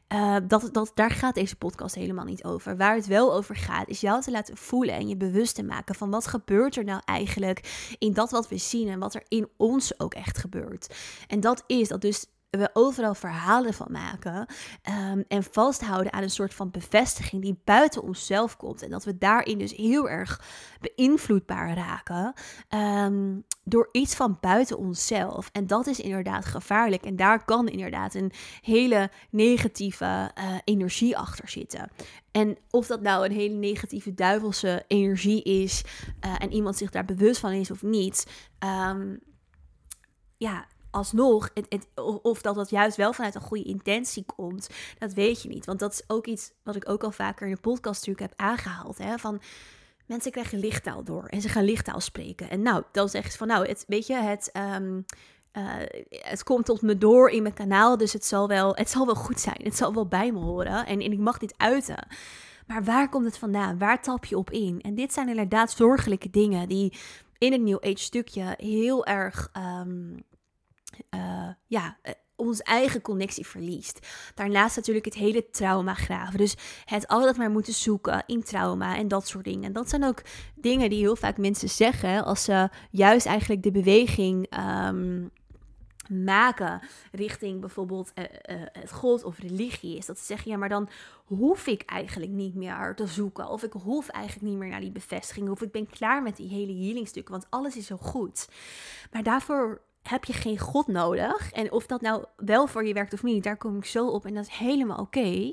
Uh, 0.08 0.36
dat, 0.48 0.68
dat, 0.72 0.90
daar 0.94 1.10
gaat 1.10 1.34
deze 1.34 1.56
podcast 1.56 1.94
helemaal 1.94 2.24
niet 2.24 2.44
over. 2.44 2.76
Waar 2.76 2.94
het 2.94 3.06
wel 3.06 3.34
over 3.34 3.56
gaat, 3.56 3.88
is 3.88 4.00
jou 4.00 4.22
te 4.22 4.30
laten 4.30 4.56
voelen 4.56 4.94
en 4.94 5.08
je 5.08 5.16
bewust 5.16 5.54
te 5.54 5.62
maken 5.62 5.94
van 5.94 6.10
wat 6.10 6.26
gebeurt 6.26 6.76
er 6.76 6.84
nou 6.84 7.00
eigenlijk 7.04 7.94
in 7.98 8.12
dat 8.12 8.30
wat 8.30 8.48
we 8.48 8.58
zien 8.58 8.88
en 8.88 8.98
wat 8.98 9.14
er 9.14 9.22
in 9.28 9.48
ons 9.56 10.00
ook 10.00 10.14
echt 10.14 10.38
gebeurt. 10.38 10.94
En 11.26 11.40
dat 11.40 11.64
is 11.66 11.88
dat 11.88 12.00
dus 12.00 12.26
we 12.58 12.70
overal 12.72 13.14
verhalen 13.14 13.74
van 13.74 13.86
maken 13.90 14.46
um, 15.10 15.24
en 15.28 15.42
vasthouden 15.42 16.12
aan 16.12 16.22
een 16.22 16.30
soort 16.30 16.54
van 16.54 16.70
bevestiging 16.70 17.42
die 17.42 17.60
buiten 17.64 18.02
onszelf 18.02 18.56
komt. 18.56 18.82
En 18.82 18.90
dat 18.90 19.04
we 19.04 19.18
daarin 19.18 19.58
dus 19.58 19.72
heel 19.72 20.08
erg 20.08 20.40
beïnvloedbaar 20.80 21.74
raken 21.74 22.32
um, 22.74 23.44
door 23.64 23.88
iets 23.92 24.14
van 24.14 24.38
buiten 24.40 24.78
onszelf. 24.78 25.48
En 25.52 25.66
dat 25.66 25.86
is 25.86 26.00
inderdaad 26.00 26.44
gevaarlijk. 26.44 27.04
En 27.04 27.16
daar 27.16 27.44
kan 27.44 27.68
inderdaad 27.68 28.14
een 28.14 28.32
hele 28.60 29.10
negatieve 29.30 30.30
uh, 30.38 30.54
energie 30.64 31.16
achter 31.16 31.48
zitten. 31.48 31.90
En 32.30 32.56
of 32.70 32.86
dat 32.86 33.00
nou 33.00 33.24
een 33.24 33.32
hele 33.32 33.54
negatieve 33.54 34.14
duivelse 34.14 34.84
energie 34.86 35.42
is 35.42 35.84
uh, 36.26 36.34
en 36.38 36.52
iemand 36.52 36.76
zich 36.76 36.90
daar 36.90 37.04
bewust 37.04 37.40
van 37.40 37.52
is 37.52 37.70
of 37.70 37.82
niet. 37.82 38.26
Um, 38.90 39.20
ja, 40.36 40.66
alsnog, 40.94 41.50
of 42.22 42.42
dat 42.42 42.54
dat 42.54 42.70
juist 42.70 42.96
wel 42.96 43.12
vanuit 43.12 43.34
een 43.34 43.40
goede 43.40 43.64
intentie 43.64 44.24
komt, 44.36 44.68
dat 44.98 45.12
weet 45.12 45.42
je 45.42 45.48
niet. 45.48 45.66
Want 45.66 45.78
dat 45.78 45.92
is 45.92 46.02
ook 46.06 46.26
iets 46.26 46.52
wat 46.62 46.76
ik 46.76 46.88
ook 46.88 47.04
al 47.04 47.10
vaker 47.10 47.46
in 47.46 47.54
de 47.54 47.60
podcast 47.60 48.06
natuurlijk 48.06 48.30
heb 48.30 48.48
aangehaald. 48.48 48.98
Hè, 48.98 49.18
van 49.18 49.40
mensen 50.06 50.30
krijgen 50.30 50.58
lichttaal 50.58 51.04
door 51.04 51.26
en 51.26 51.40
ze 51.40 51.48
gaan 51.48 51.64
lichttaal 51.64 52.00
spreken. 52.00 52.50
En 52.50 52.62
nou, 52.62 52.82
dan 52.92 53.08
zeggen 53.08 53.32
ze 53.32 53.38
van 53.38 53.46
nou, 53.46 53.68
het, 53.68 53.84
weet 53.86 54.06
je, 54.06 54.14
het, 54.14 54.50
um, 54.74 55.04
uh, 55.52 55.64
het 56.10 56.42
komt 56.42 56.64
tot 56.64 56.82
me 56.82 56.98
door 56.98 57.30
in 57.30 57.42
mijn 57.42 57.54
kanaal, 57.54 57.96
dus 57.96 58.12
het 58.12 58.24
zal 58.24 58.48
wel, 58.48 58.76
het 58.76 58.90
zal 58.90 59.06
wel 59.06 59.14
goed 59.14 59.40
zijn. 59.40 59.60
Het 59.62 59.76
zal 59.76 59.94
wel 59.94 60.06
bij 60.06 60.32
me 60.32 60.38
horen 60.38 60.86
en, 60.86 61.00
en 61.00 61.12
ik 61.12 61.18
mag 61.18 61.38
dit 61.38 61.54
uiten. 61.56 62.06
Maar 62.66 62.84
waar 62.84 63.08
komt 63.08 63.24
het 63.24 63.38
vandaan? 63.38 63.78
Waar 63.78 64.02
tap 64.02 64.24
je 64.24 64.36
op 64.36 64.50
in? 64.50 64.80
En 64.80 64.94
dit 64.94 65.12
zijn 65.12 65.28
inderdaad 65.28 65.70
zorgelijke 65.70 66.30
dingen 66.30 66.68
die 66.68 66.98
in 67.38 67.52
het 67.52 67.60
New 67.60 67.78
Age 67.80 67.98
stukje 67.98 68.54
heel 68.56 69.06
erg 69.06 69.50
um, 69.56 70.24
uh, 71.14 71.48
ja, 71.66 71.98
uh, 72.02 72.12
onze 72.36 72.62
eigen 72.62 73.00
connectie 73.00 73.46
verliest. 73.46 74.06
Daarnaast 74.34 74.76
natuurlijk 74.76 75.04
het 75.04 75.14
hele 75.14 75.50
trauma 75.50 75.94
graven. 75.94 76.38
Dus 76.38 76.56
het 76.84 77.08
altijd 77.08 77.36
maar 77.36 77.50
moeten 77.50 77.72
zoeken 77.72 78.22
in 78.26 78.42
trauma 78.42 78.96
en 78.96 79.08
dat 79.08 79.28
soort 79.28 79.44
dingen. 79.44 79.64
En 79.64 79.72
dat 79.72 79.88
zijn 79.88 80.04
ook 80.04 80.22
dingen 80.54 80.90
die 80.90 80.98
heel 80.98 81.16
vaak 81.16 81.36
mensen 81.36 81.68
zeggen 81.68 82.24
als 82.24 82.44
ze 82.44 82.68
juist 82.90 83.26
eigenlijk 83.26 83.62
de 83.62 83.70
beweging 83.70 84.56
um, 84.86 85.30
maken 86.08 86.80
richting 87.12 87.60
bijvoorbeeld 87.60 88.12
uh, 88.14 88.24
het 88.72 88.92
God 88.92 89.24
of 89.24 89.38
religie 89.38 89.96
is. 89.96 90.06
Dat 90.06 90.18
ze 90.18 90.24
zeggen, 90.24 90.50
ja, 90.50 90.56
maar 90.56 90.68
dan 90.68 90.88
hoef 91.24 91.66
ik 91.66 91.82
eigenlijk 91.82 92.32
niet 92.32 92.54
meer 92.54 92.92
te 92.94 93.06
zoeken. 93.06 93.48
Of 93.48 93.62
ik 93.62 93.72
hoef 93.72 94.08
eigenlijk 94.08 94.46
niet 94.46 94.58
meer 94.58 94.68
naar 94.68 94.80
die 94.80 94.92
bevestiging. 94.92 95.50
Of 95.50 95.62
ik 95.62 95.72
ben 95.72 95.86
klaar 95.86 96.22
met 96.22 96.36
die 96.36 96.48
hele 96.48 96.84
healingstukken, 96.84 97.32
want 97.32 97.46
alles 97.50 97.76
is 97.76 97.86
zo 97.86 97.96
goed. 97.96 98.48
Maar 99.12 99.22
daarvoor 99.22 99.80
heb 100.08 100.24
je 100.24 100.32
geen 100.32 100.58
God 100.58 100.86
nodig. 100.86 101.52
En 101.52 101.72
of 101.72 101.86
dat 101.86 102.00
nou 102.00 102.24
wel 102.36 102.66
voor 102.66 102.86
je 102.86 102.94
werkt 102.94 103.12
of 103.12 103.22
niet, 103.22 103.44
daar 103.44 103.56
kom 103.56 103.76
ik 103.76 103.84
zo 103.84 104.06
op. 104.06 104.26
En 104.26 104.34
dat 104.34 104.46
is 104.46 104.56
helemaal 104.56 104.98
oké. 104.98 105.52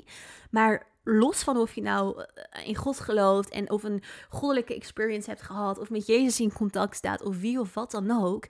Maar 0.50 0.86
los 1.04 1.42
van 1.42 1.56
of 1.56 1.74
je 1.74 1.82
nou 1.82 2.24
eh, 2.34 2.68
in 2.68 2.76
God 2.76 3.00
gelooft 3.00 3.48
en 3.48 3.70
of 3.70 3.82
een 3.82 4.02
goddelijke 4.28 4.74
experience 4.74 5.30
hebt 5.30 5.42
gehad, 5.42 5.78
of 5.78 5.90
met 5.90 6.06
Jezus 6.06 6.40
in 6.40 6.52
contact 6.52 6.96
staat, 6.96 7.22
of 7.22 7.40
wie 7.40 7.60
of 7.60 7.74
wat 7.74 7.90
dan 7.90 8.22
ook, 8.22 8.46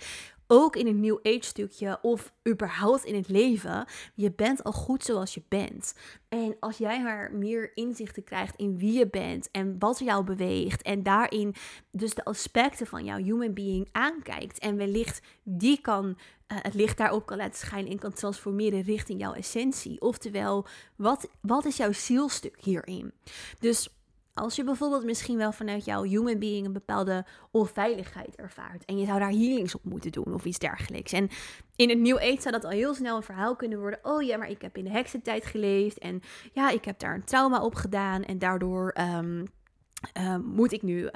ook 0.53 0.77
in 0.77 0.87
een 0.87 1.01
New 1.01 1.19
Age 1.23 1.45
stukje 1.45 1.99
of 2.03 2.33
überhaupt 2.49 3.05
in 3.05 3.15
het 3.15 3.29
leven, 3.29 3.87
je 4.15 4.33
bent 4.33 4.65
al 4.65 4.73
goed 4.73 5.05
zoals 5.05 5.35
je 5.35 5.43
bent. 5.49 5.95
En 6.29 6.57
als 6.61 6.79
jij 6.79 7.03
maar 7.03 7.35
meer 7.35 7.71
inzichten 7.75 8.25
krijgt 8.25 8.57
in 8.57 8.79
wie 8.79 8.99
je 8.99 9.09
bent 9.09 9.51
en 9.51 9.77
wat 9.79 9.99
jou 9.99 10.25
beweegt 10.25 10.83
en 10.83 11.03
daarin 11.03 11.55
dus 11.91 12.15
de 12.15 12.25
aspecten 12.25 12.87
van 12.87 13.05
jouw 13.05 13.17
human 13.17 13.55
being 13.55 13.88
aankijkt 13.93 14.59
en 14.59 14.77
wellicht 14.77 15.21
die 15.43 15.81
kan, 15.81 16.07
uh, 16.07 16.15
het 16.47 16.75
licht 16.75 16.99
daarop 16.99 17.27
kan 17.27 17.37
laten 17.37 17.59
schijnen 17.59 17.91
en 17.91 17.99
kan 17.99 18.12
transformeren 18.12 18.83
richting 18.83 19.21
jouw 19.21 19.33
essentie. 19.33 20.01
Oftewel, 20.01 20.67
wat, 20.97 21.29
wat 21.41 21.65
is 21.65 21.77
jouw 21.77 21.93
zielstuk 21.93 22.57
hierin? 22.61 23.12
Dus 23.59 23.88
als 24.35 24.57
je 24.57 24.64
bijvoorbeeld 24.64 25.05
misschien 25.05 25.37
wel 25.37 25.53
vanuit 25.53 25.85
jouw 25.85 26.03
human 26.03 26.38
being 26.38 26.66
een 26.66 26.73
bepaalde 26.73 27.27
onveiligheid 27.51 28.37
ervaart 28.37 28.85
en 28.85 28.99
je 28.99 29.07
zou 29.07 29.18
daar 29.18 29.31
healings 29.31 29.75
op 29.75 29.85
moeten 29.85 30.12
doen 30.12 30.35
of 30.35 30.45
iets 30.45 30.59
dergelijks. 30.59 31.12
En 31.12 31.29
in 31.77 31.88
het 31.88 31.99
New 31.99 32.16
Age 32.16 32.40
zou 32.40 32.55
dat 32.55 32.64
al 32.64 32.71
heel 32.71 32.95
snel 32.95 33.16
een 33.16 33.23
verhaal 33.23 33.57
kunnen 33.57 33.81
worden. 33.81 33.99
Oh 34.03 34.23
ja, 34.23 34.37
maar 34.37 34.51
ik 34.51 34.62
heb 34.62 34.77
in 34.77 34.85
de 34.85 34.90
heksentijd 34.90 35.47
geleefd 35.47 35.99
en 35.99 36.21
ja, 36.53 36.71
ik 36.71 36.85
heb 36.85 36.99
daar 36.99 37.14
een 37.14 37.25
trauma 37.25 37.61
op 37.61 37.75
gedaan 37.75 38.23
en 38.23 38.38
daardoor 38.38 38.95
um, 39.01 39.45
uh, 40.19 40.37
moet 40.45 40.73
ik 40.73 40.83
nu, 40.83 41.01
uh, 41.03 41.11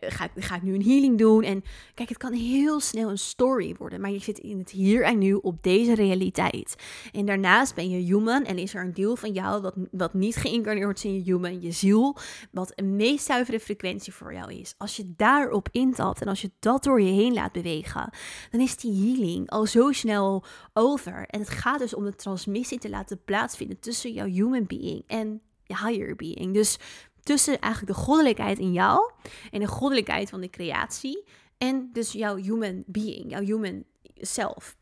ga, 0.00 0.24
ik, 0.24 0.30
ga 0.34 0.56
ik 0.56 0.62
nu 0.62 0.74
een 0.74 0.84
healing 0.84 1.18
doen? 1.18 1.42
En 1.42 1.64
kijk, 1.94 2.08
het 2.08 2.18
kan 2.18 2.32
heel 2.32 2.80
snel 2.80 3.10
een 3.10 3.18
story 3.18 3.74
worden, 3.78 4.00
maar 4.00 4.10
je 4.10 4.18
zit 4.18 4.38
in 4.38 4.58
het 4.58 4.70
hier 4.70 5.02
en 5.02 5.18
nu 5.18 5.34
op 5.34 5.62
deze 5.62 5.94
realiteit. 5.94 6.76
En 7.12 7.26
daarnaast 7.26 7.74
ben 7.74 7.90
je 7.90 8.12
human 8.12 8.44
en 8.44 8.58
is 8.58 8.74
er 8.74 8.82
een 8.82 8.94
deel 8.94 9.16
van 9.16 9.32
jou 9.32 9.62
wat, 9.62 9.74
wat 9.90 10.14
niet 10.14 10.36
geïncarneerd 10.36 10.96
is 10.96 11.04
in 11.04 11.14
je 11.14 11.22
human, 11.22 11.60
je 11.60 11.72
ziel, 11.72 12.16
wat 12.50 12.72
een 12.74 12.96
meest 12.96 13.24
zuivere 13.26 13.60
frequentie 13.60 14.12
voor 14.12 14.34
jou 14.34 14.52
is. 14.52 14.74
Als 14.78 14.96
je 14.96 15.12
daarop 15.16 15.68
intapt 15.70 16.20
en 16.20 16.28
als 16.28 16.40
je 16.40 16.50
dat 16.58 16.84
door 16.84 17.00
je 17.00 17.12
heen 17.12 17.32
laat 17.32 17.52
bewegen, 17.52 18.10
dan 18.50 18.60
is 18.60 18.76
die 18.76 18.92
healing 18.92 19.50
al 19.50 19.66
zo 19.66 19.92
snel 19.92 20.44
over. 20.72 21.26
En 21.26 21.40
het 21.40 21.50
gaat 21.50 21.78
dus 21.78 21.94
om 21.94 22.04
de 22.04 22.14
transmissie 22.14 22.78
te 22.78 22.90
laten 22.90 23.24
plaatsvinden 23.24 23.78
tussen 23.78 24.12
jouw 24.12 24.26
human 24.26 24.66
being 24.66 25.02
en 25.06 25.40
je 25.64 25.76
higher 25.76 26.16
being. 26.16 26.54
Dus 26.54 26.78
tussen 27.26 27.60
eigenlijk 27.60 27.92
de 27.92 28.04
goddelijkheid 28.04 28.58
in 28.58 28.72
jou 28.72 29.12
en 29.50 29.60
de 29.60 29.66
goddelijkheid 29.66 30.30
van 30.30 30.40
de 30.40 30.50
creatie 30.50 31.24
en 31.58 31.90
dus 31.92 32.12
jouw 32.12 32.36
human 32.36 32.82
being, 32.86 33.30
jouw 33.30 33.42
human 33.42 33.84
self. 34.14 34.76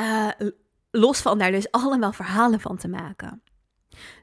Uh, 0.00 0.28
los 0.90 1.20
van 1.20 1.38
daar 1.38 1.50
dus 1.50 1.70
allemaal 1.70 2.12
verhalen 2.12 2.60
van 2.60 2.76
te 2.76 2.88
maken. 2.88 3.42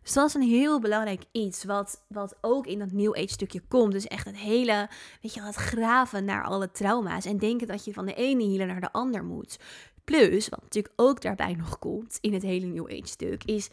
Dus 0.04 0.14
dat 0.14 0.28
is 0.28 0.34
een 0.34 0.42
heel 0.42 0.80
belangrijk 0.80 1.24
iets 1.32 1.64
wat, 1.64 2.06
wat 2.08 2.38
ook 2.42 2.68
in 2.68 2.80
dat 2.80 2.92
New 2.92 3.16
Age 3.16 3.28
stukje 3.28 3.62
komt. 3.68 3.92
Dus 3.92 4.08
echt 4.08 4.26
het 4.26 4.38
hele, 4.38 4.90
weet 5.22 5.34
je, 5.34 5.42
het 5.42 5.56
graven 5.56 6.26
naar 6.26 6.44
alle 6.44 6.72
trauma's 6.72 7.26
en 7.26 7.38
denken 7.38 7.68
dat 7.68 7.86
je 7.86 7.94
van 7.94 8.06
de 8.06 8.14
ene 8.14 8.44
healer 8.44 8.68
naar 8.68 8.82
de 8.82 8.92
ander 8.92 9.24
moet. 9.24 9.60
Plus, 10.04 10.50
wat 10.50 10.62
natuurlijk 10.62 10.94
ook 10.96 11.22
daarbij 11.22 11.54
nog 11.54 11.80
komt 11.80 12.18
in 12.22 12.34
het 12.34 12.42
hele 12.42 12.66
New 12.66 12.86
Age 12.86 13.08
stuk, 13.08 13.44
is 13.44 13.70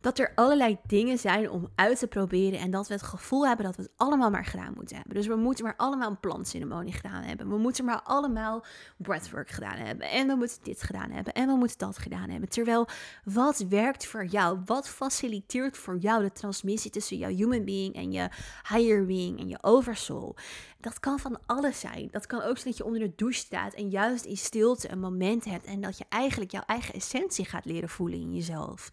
dat 0.00 0.18
er 0.18 0.32
allerlei 0.34 0.78
dingen 0.86 1.18
zijn 1.18 1.50
om 1.50 1.68
uit 1.74 1.98
te 1.98 2.06
proberen 2.06 2.58
en 2.58 2.70
dat 2.70 2.88
we 2.88 2.94
het 2.94 3.02
gevoel 3.02 3.46
hebben 3.46 3.66
dat 3.66 3.76
we 3.76 3.82
het 3.82 3.92
allemaal 3.96 4.30
maar 4.30 4.44
gedaan 4.44 4.72
moeten 4.74 4.96
hebben. 4.96 5.14
Dus 5.14 5.26
we 5.26 5.36
moeten 5.36 5.64
maar 5.64 5.76
allemaal 5.76 6.10
een 6.10 6.20
plantceremonie 6.20 6.92
gedaan 6.92 7.22
hebben. 7.22 7.48
We 7.48 7.58
moeten 7.58 7.84
maar 7.84 8.02
allemaal 8.02 8.64
breathwork 8.96 9.50
gedaan 9.50 9.76
hebben. 9.76 10.10
En 10.10 10.26
we 10.26 10.34
moeten 10.34 10.58
dit 10.62 10.82
gedaan 10.82 11.10
hebben. 11.10 11.32
En 11.32 11.46
we 11.46 11.54
moeten 11.54 11.78
dat 11.78 11.98
gedaan 11.98 12.30
hebben. 12.30 12.48
Terwijl, 12.48 12.88
wat 13.24 13.58
werkt 13.68 14.06
voor 14.06 14.24
jou? 14.24 14.58
Wat 14.64 14.88
faciliteert 14.88 15.76
voor 15.76 15.98
jou 15.98 16.22
de 16.22 16.32
transmissie 16.32 16.90
tussen 16.90 17.16
jouw 17.16 17.30
human 17.30 17.64
being 17.64 17.94
en 17.94 18.12
je 18.12 18.28
higher 18.68 19.06
being 19.06 19.38
en 19.40 19.48
je 19.48 19.58
oversoul? 19.60 20.36
Dat 20.80 21.00
kan 21.00 21.18
van 21.18 21.38
alles 21.46 21.80
zijn. 21.80 22.08
Dat 22.10 22.26
kan 22.26 22.42
ook 22.42 22.56
zijn 22.56 22.68
dat 22.68 22.76
je 22.76 22.84
onder 22.84 23.00
de 23.00 23.12
douche 23.16 23.38
staat 23.38 23.74
en 23.74 23.88
juist 23.88 24.24
in 24.24 24.36
stilte 24.36 24.90
een 24.90 25.00
moment 25.00 25.44
hebt 25.44 25.64
en 25.64 25.80
dat 25.80 25.98
je 25.98 26.04
eigenlijk 26.08 26.50
jouw 26.50 26.62
eigen 26.66 26.94
essentie 26.94 27.44
gaat 27.44 27.64
leren 27.64 27.88
voelen 27.88 28.20
in 28.20 28.34
jezelf. 28.34 28.90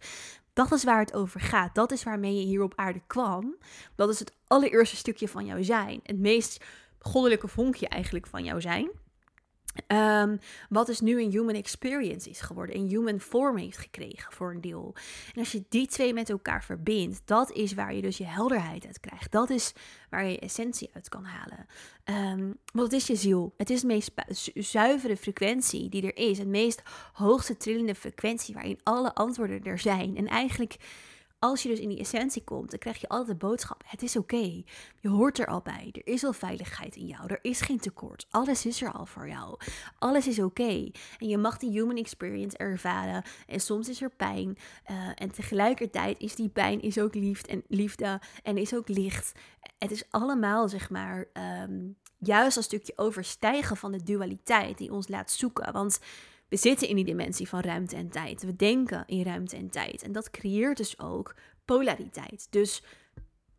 Dat 0.58 0.72
is 0.72 0.84
waar 0.84 1.00
het 1.00 1.14
over 1.14 1.40
gaat. 1.40 1.74
Dat 1.74 1.92
is 1.92 2.02
waarmee 2.02 2.34
je 2.34 2.46
hier 2.46 2.62
op 2.62 2.72
aarde 2.76 3.00
kwam. 3.06 3.56
Dat 3.94 4.08
is 4.08 4.18
het 4.18 4.32
allereerste 4.46 4.96
stukje 4.96 5.28
van 5.28 5.46
jou 5.46 5.64
zijn. 5.64 6.00
Het 6.02 6.18
meest 6.18 6.64
goddelijke 6.98 7.48
vonkje 7.48 7.88
eigenlijk 7.88 8.26
van 8.26 8.44
jou 8.44 8.60
zijn. 8.60 8.90
Um, 9.86 10.38
wat 10.68 10.86
dus 10.86 11.00
nu 11.00 11.22
een 11.22 11.30
human 11.30 11.54
experience 11.54 12.30
is 12.30 12.40
geworden, 12.40 12.76
een 12.76 12.88
human 12.88 13.20
form 13.20 13.56
heeft 13.56 13.78
gekregen 13.78 14.32
voor 14.32 14.50
een 14.50 14.60
deel. 14.60 14.94
En 15.34 15.40
als 15.40 15.52
je 15.52 15.64
die 15.68 15.86
twee 15.86 16.14
met 16.14 16.30
elkaar 16.30 16.64
verbindt, 16.64 17.20
dat 17.24 17.52
is 17.52 17.74
waar 17.74 17.94
je 17.94 18.02
dus 18.02 18.18
je 18.18 18.26
helderheid 18.26 18.86
uit 18.86 19.00
krijgt. 19.00 19.32
Dat 19.32 19.50
is 19.50 19.72
waar 20.10 20.26
je, 20.26 20.38
essentie 20.38 20.90
uit 20.92 21.08
kan 21.08 21.24
halen. 21.24 21.66
Want 22.72 22.92
het 22.92 23.00
is 23.00 23.06
je 23.06 23.16
ziel. 23.16 23.54
Het 23.56 23.70
is 23.70 23.80
de 23.80 23.86
meest 23.86 24.10
zuivere 24.54 25.16
frequentie 25.16 25.88
die 25.88 26.02
er 26.02 26.16
is. 26.16 26.38
Het 26.38 26.48
meest 26.48 26.82
hoogste 27.12 27.56
trillende 27.56 27.94
frequentie 27.94 28.54
waarin 28.54 28.80
alle 28.82 29.14
antwoorden 29.14 29.64
er 29.64 29.78
zijn. 29.78 30.16
En 30.16 30.26
eigenlijk 30.26 30.76
als 31.38 31.62
je 31.62 31.68
dus 31.68 31.78
in 31.78 31.88
die 31.88 31.98
essentie 31.98 32.44
komt, 32.44 32.70
dan 32.70 32.78
krijg 32.78 33.00
je 33.00 33.08
altijd 33.08 33.40
de 33.40 33.46
boodschap: 33.46 33.82
het 33.86 34.02
is 34.02 34.16
oké. 34.16 34.62
Je 35.00 35.08
hoort 35.08 35.38
er 35.38 35.46
al 35.46 35.60
bij. 35.60 35.88
Er 35.92 36.12
is 36.12 36.24
al 36.24 36.32
veiligheid 36.32 36.96
in 36.96 37.06
jou. 37.06 37.26
Er 37.26 37.38
is 37.42 37.60
geen 37.60 37.78
tekort. 37.78 38.26
Alles 38.30 38.66
is 38.66 38.82
er 38.82 38.92
al 38.92 39.06
voor 39.06 39.28
jou. 39.28 39.58
Alles 39.98 40.26
is 40.26 40.40
oké. 40.40 40.90
En 41.18 41.28
je 41.28 41.38
mag 41.38 41.58
die 41.58 41.70
human 41.70 41.96
experience 41.96 42.56
ervaren. 42.56 43.22
En 43.46 43.60
soms 43.60 43.88
is 43.88 44.02
er 44.02 44.10
pijn. 44.10 44.58
Uh, 44.90 45.08
en 45.14 45.30
tegelijkertijd 45.30 46.20
is 46.20 46.34
die 46.34 46.48
pijn 46.48 46.80
is 46.80 46.98
ook 46.98 47.14
liefde 47.14 47.48
en, 47.48 47.62
liefde 47.68 48.20
en 48.42 48.56
is 48.56 48.74
ook 48.74 48.88
licht. 48.88 49.32
Het 49.78 49.90
is 49.90 50.04
allemaal, 50.10 50.68
zeg 50.68 50.90
maar, 50.90 51.26
um, 51.62 51.96
juist 52.18 52.56
een 52.56 52.62
stukje 52.62 52.92
overstijgen 52.96 53.76
van 53.76 53.92
de 53.92 54.02
dualiteit 54.02 54.78
die 54.78 54.92
ons 54.92 55.08
laat 55.08 55.30
zoeken. 55.30 55.72
Want 55.72 56.00
we 56.48 56.56
zitten 56.56 56.88
in 56.88 56.96
die 56.96 57.04
dimensie 57.04 57.48
van 57.48 57.60
ruimte 57.60 57.96
en 57.96 58.10
tijd. 58.10 58.42
We 58.42 58.56
denken 58.56 59.02
in 59.06 59.22
ruimte 59.22 59.56
en 59.56 59.70
tijd. 59.70 60.02
En 60.02 60.12
dat 60.12 60.30
creëert 60.30 60.76
dus 60.76 60.98
ook 60.98 61.34
polariteit. 61.64 62.46
Dus 62.50 62.82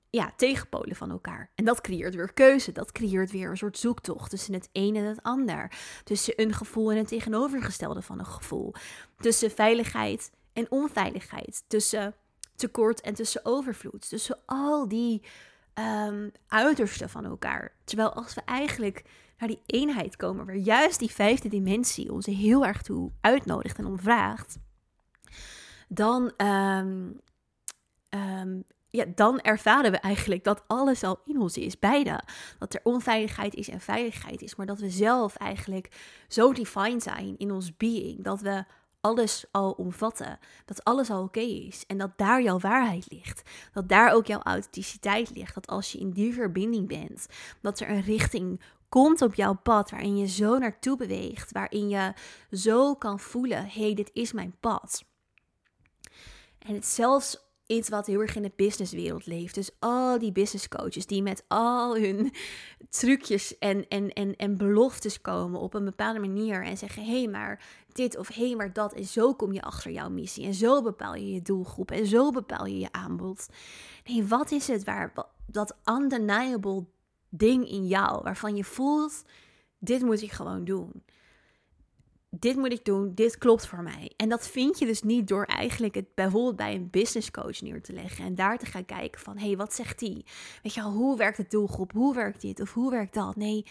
ja, 0.09 0.33
tegenpolen 0.35 0.95
van 0.95 1.11
elkaar. 1.11 1.51
En 1.55 1.65
dat 1.65 1.81
creëert 1.81 2.15
weer 2.15 2.33
keuze. 2.33 2.71
Dat 2.71 2.91
creëert 2.91 3.31
weer 3.31 3.49
een 3.49 3.57
soort 3.57 3.77
zoektocht 3.77 4.29
tussen 4.29 4.53
het 4.53 4.69
een 4.71 4.95
en 4.95 5.03
het 5.03 5.23
ander. 5.23 5.71
Tussen 6.03 6.33
een 6.35 6.53
gevoel 6.53 6.91
en 6.91 6.97
het 6.97 7.07
tegenovergestelde 7.07 8.01
van 8.01 8.19
een 8.19 8.25
gevoel. 8.25 8.73
Tussen 9.17 9.51
veiligheid 9.51 10.31
en 10.53 10.71
onveiligheid. 10.71 11.63
Tussen 11.67 12.15
tekort 12.55 13.01
en 13.01 13.13
tussen 13.13 13.45
overvloed. 13.45 14.09
Tussen 14.09 14.37
al 14.45 14.87
die 14.87 15.21
um, 16.07 16.31
uitersten 16.47 17.09
van 17.09 17.25
elkaar. 17.25 17.73
Terwijl 17.83 18.13
als 18.13 18.33
we 18.33 18.41
eigenlijk 18.45 19.03
naar 19.39 19.49
die 19.49 19.61
eenheid 19.65 20.15
komen, 20.15 20.45
waar 20.45 20.55
juist 20.55 20.99
die 20.99 21.11
vijfde 21.11 21.49
dimensie 21.49 22.11
ons 22.11 22.25
heel 22.25 22.65
erg 22.65 22.81
toe 22.81 23.11
uitnodigt 23.21 23.77
en 23.77 23.85
om 23.85 23.99
vraagt, 23.99 24.57
dan, 25.87 26.33
um, 26.37 27.19
um, 28.09 28.63
ja, 28.89 29.05
dan 29.15 29.39
ervaren 29.39 29.91
we 29.91 29.97
eigenlijk 29.97 30.43
dat 30.43 30.63
alles 30.67 31.03
al 31.03 31.21
in 31.25 31.39
ons 31.39 31.57
is, 31.57 31.79
beide. 31.79 32.23
Dat 32.59 32.73
er 32.73 32.79
onveiligheid 32.83 33.55
is 33.55 33.69
en 33.69 33.79
veiligheid 33.79 34.41
is, 34.41 34.55
maar 34.55 34.65
dat 34.65 34.79
we 34.79 34.89
zelf 34.89 35.35
eigenlijk 35.35 35.89
zo 36.27 36.53
defined 36.53 37.03
zijn 37.03 37.37
in 37.37 37.51
ons 37.51 37.77
being, 37.77 38.23
dat 38.23 38.41
we 38.41 38.63
alles 39.01 39.45
al 39.51 39.71
omvatten. 39.71 40.39
Dat 40.65 40.83
alles 40.83 41.09
al 41.09 41.23
oké 41.23 41.39
is. 41.39 41.83
En 41.87 41.97
dat 41.97 42.11
daar 42.15 42.41
jouw 42.41 42.59
waarheid 42.59 43.11
ligt. 43.11 43.49
Dat 43.73 43.89
daar 43.89 44.13
ook 44.13 44.25
jouw 44.25 44.41
authenticiteit 44.41 45.35
ligt. 45.35 45.53
Dat 45.53 45.67
als 45.67 45.91
je 45.91 45.99
in 45.99 46.11
die 46.11 46.33
verbinding 46.33 46.87
bent, 46.87 47.27
dat 47.61 47.79
er 47.79 47.89
een 47.89 48.01
richting 48.01 48.61
komt 48.89 49.21
op 49.21 49.35
jouw 49.35 49.53
pad 49.53 49.89
waarin 49.89 50.17
je 50.17 50.27
zo 50.27 50.57
naartoe 50.57 50.97
beweegt. 50.97 51.51
Waarin 51.51 51.89
je 51.89 52.13
zo 52.51 52.95
kan 52.95 53.19
voelen: 53.19 53.63
hé, 53.63 53.81
hey, 53.81 53.93
dit 53.93 54.09
is 54.13 54.31
mijn 54.31 54.55
pad. 54.59 55.03
En 56.59 56.73
het 56.73 56.85
zelfs 56.85 57.47
iets 57.65 57.89
wat 57.89 58.05
heel 58.05 58.21
erg 58.21 58.35
in 58.35 58.41
de 58.41 58.51
businesswereld 58.55 59.25
leeft. 59.25 59.55
Dus 59.55 59.69
al 59.79 60.19
die 60.19 60.31
business 60.31 60.67
coaches 60.67 61.05
die 61.05 61.21
met 61.21 61.43
al 61.47 61.97
hun 61.97 62.33
trucjes 62.89 63.57
en, 63.57 63.87
en, 63.87 64.13
en, 64.13 64.35
en 64.35 64.57
beloftes 64.57 65.21
komen 65.21 65.59
op 65.59 65.73
een 65.73 65.85
bepaalde 65.85 66.19
manier 66.19 66.63
en 66.63 66.77
zeggen: 66.77 67.03
hé, 67.03 67.19
hey, 67.19 67.27
maar 67.27 67.63
dit 67.93 68.17
of 68.17 68.27
hé, 68.27 68.47
hey, 68.47 68.55
maar 68.55 68.73
dat. 68.73 68.93
En 68.93 69.05
zo 69.05 69.33
kom 69.33 69.53
je 69.53 69.61
achter 69.61 69.91
jouw 69.91 70.09
missie. 70.09 70.45
En 70.45 70.53
zo 70.53 70.81
bepaal 70.81 71.15
je 71.15 71.33
je 71.33 71.41
doelgroep. 71.41 71.91
En 71.91 72.05
zo 72.05 72.31
bepaal 72.31 72.65
je 72.65 72.79
je 72.79 72.91
aanbod. 72.91 73.47
Nee, 74.05 74.25
wat 74.25 74.51
is 74.51 74.67
het 74.67 74.83
waar 74.83 75.13
dat 75.45 75.77
undeniable 75.85 76.85
ding 77.29 77.69
in 77.69 77.87
jou 77.87 78.23
waarvan 78.23 78.55
je 78.55 78.63
voelt: 78.63 79.23
dit 79.77 80.01
moet 80.01 80.21
ik 80.21 80.31
gewoon 80.31 80.65
doen 80.65 81.03
dit 82.29 82.55
moet 82.55 82.71
ik 82.71 82.85
doen, 82.85 83.13
dit 83.15 83.37
klopt 83.37 83.67
voor 83.67 83.83
mij. 83.83 84.13
En 84.17 84.29
dat 84.29 84.47
vind 84.47 84.79
je 84.79 84.85
dus 84.85 85.01
niet 85.01 85.27
door 85.27 85.43
eigenlijk 85.43 85.95
het 85.95 86.15
bijvoorbeeld 86.15 86.55
bij 86.55 86.75
een 86.75 86.89
business 86.89 87.31
coach 87.31 87.61
neer 87.61 87.81
te 87.81 87.93
leggen 87.93 88.25
en 88.25 88.35
daar 88.35 88.57
te 88.57 88.65
gaan 88.65 88.85
kijken 88.85 89.21
van, 89.21 89.37
hé, 89.37 89.47
hey, 89.47 89.57
wat 89.57 89.73
zegt 89.73 89.99
die? 89.99 90.25
Weet 90.63 90.73
je 90.73 90.81
hoe 90.81 91.17
werkt 91.17 91.37
de 91.37 91.45
doelgroep? 91.47 91.91
Hoe 91.91 92.15
werkt 92.15 92.41
dit? 92.41 92.59
Of 92.59 92.73
hoe 92.73 92.91
werkt 92.91 93.13
dat? 93.13 93.35
Nee, 93.35 93.65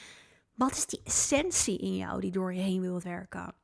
wat 0.54 0.70
is 0.70 0.86
die 0.86 1.00
essentie 1.04 1.78
in 1.78 1.96
jou 1.96 2.20
die 2.20 2.30
door 2.30 2.54
je 2.54 2.60
heen 2.60 2.80
wilt 2.80 3.02
werken? 3.02 3.54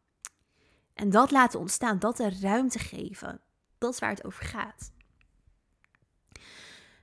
En 0.95 1.11
dat 1.11 1.31
laten 1.31 1.61
ontstaan, 1.61 1.99
dat 1.99 2.17
de 2.17 2.39
ruimte 2.41 2.79
geven, 2.79 3.41
dat 3.79 3.93
is 3.93 3.99
waar 3.99 4.11
het 4.11 4.25
over 4.25 4.45
gaat. 4.45 4.93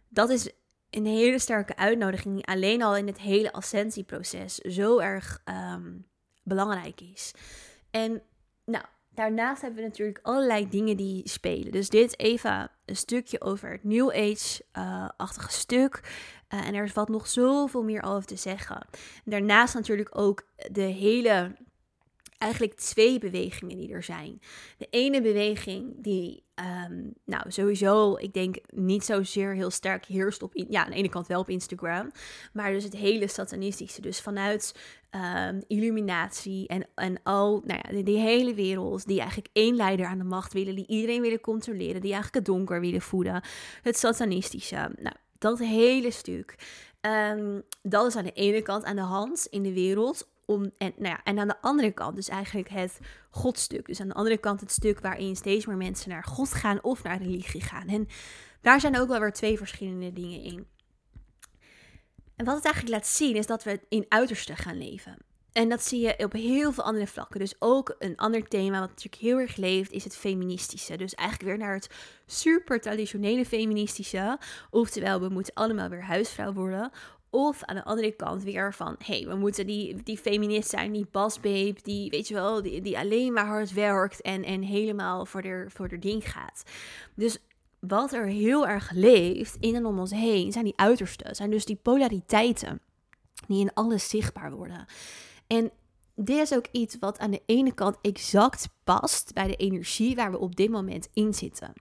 Dat 0.10 0.30
is 0.30 0.52
een 0.92 1.06
hele 1.06 1.40
sterke 1.40 1.76
uitnodiging, 1.76 2.36
die 2.36 2.46
alleen 2.46 2.82
al 2.82 2.96
in 2.96 3.08
het 3.08 3.20
hele 3.20 3.52
ascensieproces 3.52 4.56
zo 4.56 5.00
erg 5.00 5.42
um, 5.74 6.08
belangrijk 6.44 7.02
is. 7.02 7.32
En 7.92 8.22
nou, 8.66 8.84
daarnaast 9.10 9.62
hebben 9.62 9.82
we 9.82 9.88
natuurlijk 9.88 10.20
allerlei 10.22 10.70
dingen 10.70 10.98
die 10.98 11.30
spelen. 11.30 11.72
Dus 11.72 11.90
dit 11.90 12.20
even 12.20 12.72
een 12.86 12.96
stukje 12.96 13.42
over 13.42 13.72
het 13.72 13.84
New 13.84 14.10
Age-achtige 14.10 15.52
stuk. 15.52 16.00
Uh, 16.50 16.68
en 16.68 16.74
er 16.74 16.92
wat 16.94 17.10
nog 17.10 17.28
zoveel 17.28 17.84
meer 17.84 18.04
over 18.04 18.26
te 18.26 18.36
zeggen. 18.36 18.88
Daarnaast 19.26 19.74
natuurlijk 19.74 20.18
ook 20.18 20.48
de 20.72 20.82
hele 20.82 21.56
eigenlijk 22.42 22.74
twee 22.74 23.20
bewegingen 23.20 23.78
die 23.78 23.94
er 23.94 24.04
zijn. 24.04 24.42
De 24.78 24.88
ene 24.90 25.22
beweging 25.22 25.94
die, 25.98 26.44
ehm, 26.56 27.02
nou 27.26 27.52
sowieso, 27.52 28.18
ik 28.18 28.34
denk 28.34 28.58
niet 28.68 29.06
zozeer 29.06 29.54
heel 29.54 29.70
sterk 29.70 30.06
heerst 30.06 30.44
op, 30.44 30.52
ja, 30.54 30.84
aan 30.84 30.90
de 30.90 30.96
ene 30.98 31.10
kant 31.10 31.28
wel 31.28 31.40
op 31.40 31.50
Instagram, 31.50 32.12
maar 32.54 32.72
dus 32.72 32.84
het 32.84 32.96
hele 32.96 33.28
satanistische. 33.28 34.02
Dus 34.02 34.22
vanuit 34.22 34.76
um, 35.12 35.62
illuminatie 35.68 36.68
en, 36.68 36.88
en 36.96 37.24
al, 37.24 37.62
nou 37.66 37.80
ja, 37.84 38.04
die, 38.04 38.18
hele 38.18 38.54
wereld, 38.54 39.08
die 39.08 39.20
eigenlijk 39.20 39.50
één 39.54 39.76
leider 39.76 40.06
aan 40.06 40.18
de 40.18 40.24
macht 40.24 40.54
willen, 40.54 40.76
die 40.76 40.88
iedereen 40.88 41.22
willen 41.22 41.42
controleren, 41.42 42.02
die 42.02 42.14
eigenlijk 42.14 42.36
het 42.36 42.56
donker 42.56 42.80
willen 42.80 43.02
voeden. 43.02 43.44
Het 43.82 43.98
satanistische, 43.98 44.92
nou, 45.00 45.16
dat 45.38 45.60
hele 45.60 46.12
stuk. 46.12 46.56
Um, 47.02 47.64
dat 47.82 48.08
is 48.08 48.16
aan 48.16 48.24
de 48.24 48.32
ene 48.32 48.62
kant 48.62 48.84
aan 48.84 48.96
de 48.96 49.02
hand 49.02 49.48
in 49.50 49.64
de 49.64 49.74
wereld 49.74 50.28
en, 50.54 50.72
nou 50.78 50.94
ja, 50.98 51.20
en 51.24 51.40
aan 51.40 51.48
de 51.48 51.62
andere 51.62 51.92
kant 51.92 52.16
dus 52.16 52.30
eigenlijk 52.30 52.70
het 52.70 53.00
godstuk. 53.30 53.86
Dus 53.86 54.02
aan 54.02 54.08
de 54.08 54.14
andere 54.14 54.38
kant 54.38 54.60
het 54.60 54.72
stuk 54.72 55.00
waarin 55.00 55.36
steeds 55.36 55.66
meer 55.66 55.78
mensen 55.78 56.10
naar 56.10 56.24
God 56.24 56.54
gaan 56.54 56.84
of 56.84 57.04
naar 57.04 57.18
religie 57.18 57.62
gaan. 57.62 57.88
En 57.88 58.08
daar 58.62 58.80
zijn 58.80 59.00
ook 59.00 59.08
wel 59.08 59.20
weer 59.20 59.34
twee 59.34 59.58
verschillende 59.58 60.14
dingen 60.14 60.42
in. 60.42 60.66
En 62.36 62.46
wat 62.46 62.56
het 62.56 62.66
eigenlijk 62.66 62.96
laat 62.96 63.08
zien 63.08 63.36
is 63.36 63.46
dat 63.46 63.64
we 63.64 63.80
in 63.90 64.06
uiterste 64.10 64.56
gaan 64.56 64.78
leven. 64.78 65.18
En 65.52 65.70
dat 65.70 65.84
zie 65.84 66.00
je 66.00 66.24
op 66.24 66.32
heel 66.32 66.72
veel 66.72 66.84
andere 66.84 67.08
vlakken. 67.08 67.40
Dus 67.40 67.56
ook 67.60 67.96
een 68.00 68.18
ander 68.18 68.48
thema 68.48 68.80
wat 68.80 68.90
natuurlijk 68.90 69.22
heel 69.22 69.40
erg 69.40 69.56
leeft, 69.56 69.92
is 69.92 70.04
het 70.04 70.18
feministische. 70.18 70.98
Dus 70.98 71.16
eigenlijk 71.16 71.50
weer 71.50 71.58
naar 71.58 71.74
het 71.74 71.90
super 72.26 72.82
traditionele 72.82 73.46
feministische. 73.46 74.40
Oftewel, 74.70 75.22
we 75.22 75.30
moeten 75.30 75.54
allemaal 75.54 75.90
weer 75.90 76.04
huisvrouw 76.04 76.54
worden 76.54 76.92
Of 77.34 77.64
aan 77.64 77.76
de 77.76 77.84
andere 77.84 78.12
kant 78.12 78.44
weer 78.44 78.74
van, 78.74 78.96
hé, 78.98 79.18
hey, 79.18 79.28
we 79.28 79.36
moeten 79.36 79.66
die, 79.66 80.04
die 80.04 80.18
feminist 80.18 80.70
zijn, 80.70 80.92
die 80.92 81.08
basbabe, 81.12 81.76
die, 81.84 82.10
weet 82.10 82.28
je 82.28 82.34
wel, 82.34 82.62
die, 82.62 82.82
die 82.82 82.98
alleen 82.98 83.34
maar 83.34 83.46
hard 83.46 83.74
werkt 83.74 84.22
en, 84.22 84.44
en 84.44 84.62
helemaal 84.62 85.26
voor 85.26 85.42
de, 85.42 85.66
voor 85.68 85.88
de 85.88 86.00
ding 86.00 86.32
gaat. 86.32 86.64
Dus 87.16 87.38
wat 87.80 88.14
er 88.14 88.26
heel 88.26 88.68
erg 88.68 88.92
leeft 88.92 89.58
in 89.60 89.76
en 89.76 89.86
om 89.86 90.00
ons 90.00 90.12
heen, 90.12 90.52
zijn 90.52 90.66
die 90.66 90.78
uitersten, 90.78 91.36
zijn 91.36 91.50
dus 91.50 91.66
die 91.66 91.80
polariteiten 91.82 92.80
die 93.48 93.60
in 93.60 93.74
alles 93.74 94.10
zichtbaar 94.10 94.52
worden. 94.52 94.86
En 95.48 95.72
dit 96.16 96.38
is 96.38 96.54
ook 96.54 96.68
iets 96.72 96.98
wat 97.00 97.20
aan 97.20 97.32
de 97.32 97.42
ene 97.46 97.74
kant 97.74 97.98
exact 98.02 98.70
past 98.84 99.34
bij 99.34 99.48
de 99.48 99.56
energie 99.56 100.16
waar 100.16 100.32
we 100.32 100.40
op 100.40 100.56
dit 100.56 100.70
moment 100.70 101.10
in 101.14 101.34
zitten. 101.34 101.74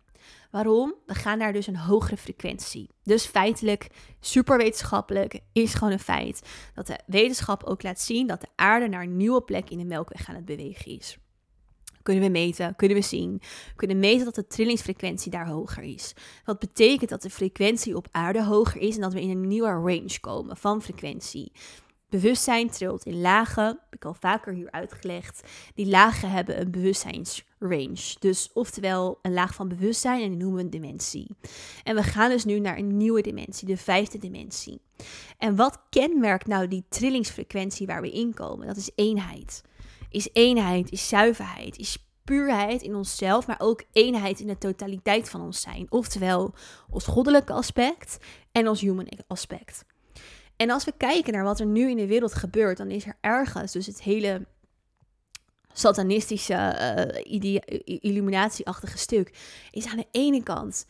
Waarom? 0.50 0.94
We 1.06 1.14
gaan 1.14 1.38
naar 1.38 1.52
dus 1.52 1.66
een 1.66 1.76
hogere 1.76 2.16
frequentie. 2.16 2.88
Dus 3.02 3.26
feitelijk, 3.26 3.86
superwetenschappelijk, 4.20 5.40
is 5.52 5.74
gewoon 5.74 5.92
een 5.92 5.98
feit 5.98 6.42
dat 6.74 6.86
de 6.86 6.98
wetenschap 7.06 7.64
ook 7.64 7.82
laat 7.82 8.00
zien 8.00 8.26
dat 8.26 8.40
de 8.40 8.48
aarde 8.56 8.88
naar 8.88 9.02
een 9.02 9.16
nieuwe 9.16 9.42
plek 9.42 9.70
in 9.70 9.78
de 9.78 9.84
melkweg 9.84 10.28
aan 10.28 10.34
het 10.34 10.44
bewegen 10.44 10.98
is. 10.98 11.18
Kunnen 12.02 12.22
we 12.22 12.30
meten, 12.30 12.76
kunnen 12.76 12.96
we 12.96 13.02
zien, 13.02 13.40
kunnen 13.76 13.98
meten 13.98 14.24
dat 14.24 14.34
de 14.34 14.46
trillingsfrequentie 14.46 15.30
daar 15.30 15.48
hoger 15.48 15.82
is. 15.82 16.14
Wat 16.44 16.58
betekent 16.58 17.10
dat 17.10 17.22
de 17.22 17.30
frequentie 17.30 17.96
op 17.96 18.08
aarde 18.10 18.44
hoger 18.44 18.80
is 18.80 18.94
en 18.94 19.00
dat 19.00 19.12
we 19.12 19.20
in 19.20 19.30
een 19.30 19.48
nieuwe 19.48 19.68
range 19.68 20.20
komen 20.20 20.56
van 20.56 20.82
frequentie. 20.82 21.52
Bewustzijn 22.10 22.70
trilt 22.70 23.04
in 23.04 23.20
lagen, 23.20 23.64
heb 23.64 23.94
ik 23.94 24.04
al 24.04 24.14
vaker 24.14 24.52
hier 24.52 24.70
uitgelegd. 24.70 25.48
Die 25.74 25.86
lagen 25.86 26.30
hebben 26.30 26.60
een 26.60 26.70
bewustzijnsrange. 26.70 28.16
Dus 28.18 28.50
oftewel 28.52 29.18
een 29.22 29.32
laag 29.32 29.54
van 29.54 29.68
bewustzijn 29.68 30.22
en 30.22 30.28
die 30.28 30.38
noemen 30.38 30.56
we 30.56 30.62
een 30.62 30.70
dimensie. 30.70 31.36
En 31.82 31.94
we 31.94 32.02
gaan 32.02 32.30
dus 32.30 32.44
nu 32.44 32.58
naar 32.58 32.78
een 32.78 32.96
nieuwe 32.96 33.20
dimensie, 33.20 33.68
de 33.68 33.76
vijfde 33.76 34.18
dimensie. 34.18 34.80
En 35.38 35.56
wat 35.56 35.82
kenmerkt 35.90 36.46
nou 36.46 36.68
die 36.68 36.84
trillingsfrequentie 36.88 37.86
waar 37.86 38.02
we 38.02 38.10
in 38.10 38.34
komen? 38.34 38.66
Dat 38.66 38.76
is 38.76 38.90
eenheid. 38.94 39.62
Is 40.08 40.28
eenheid, 40.32 40.90
is 40.90 41.08
zuiverheid, 41.08 41.78
is 41.78 42.08
puurheid 42.24 42.82
in 42.82 42.94
onszelf, 42.94 43.46
maar 43.46 43.60
ook 43.60 43.82
eenheid 43.92 44.40
in 44.40 44.46
de 44.46 44.58
totaliteit 44.58 45.28
van 45.28 45.40
ons 45.40 45.60
zijn. 45.60 45.86
Oftewel 45.88 46.54
ons 46.90 47.06
goddelijke 47.06 47.52
aspect 47.52 48.18
en 48.52 48.68
ons 48.68 48.80
human 48.80 49.08
aspect. 49.26 49.84
En 50.60 50.70
als 50.70 50.84
we 50.84 50.92
kijken 50.96 51.32
naar 51.32 51.44
wat 51.44 51.60
er 51.60 51.66
nu 51.66 51.90
in 51.90 51.96
de 51.96 52.06
wereld 52.06 52.34
gebeurt, 52.34 52.76
dan 52.76 52.90
is 52.90 53.06
er 53.06 53.16
ergens 53.20 53.72
dus 53.72 53.86
het 53.86 54.02
hele 54.02 54.46
satanistische, 55.72 56.54
uh, 57.24 57.98
illuminatieachtige 58.00 58.98
stuk, 58.98 59.32
is 59.70 59.86
aan 59.86 59.96
de 59.96 60.06
ene 60.10 60.42
kant, 60.42 60.86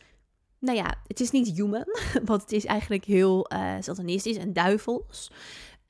nou 0.59 0.77
ja, 0.77 0.95
het 1.07 1.19
is 1.19 1.31
niet 1.31 1.57
human, 1.57 1.85
want 2.25 2.41
het 2.41 2.51
is 2.51 2.65
eigenlijk 2.65 3.05
heel 3.05 3.53
uh, 3.53 3.75
satanistisch 3.79 4.37
en 4.37 4.53
duivels. 4.53 5.31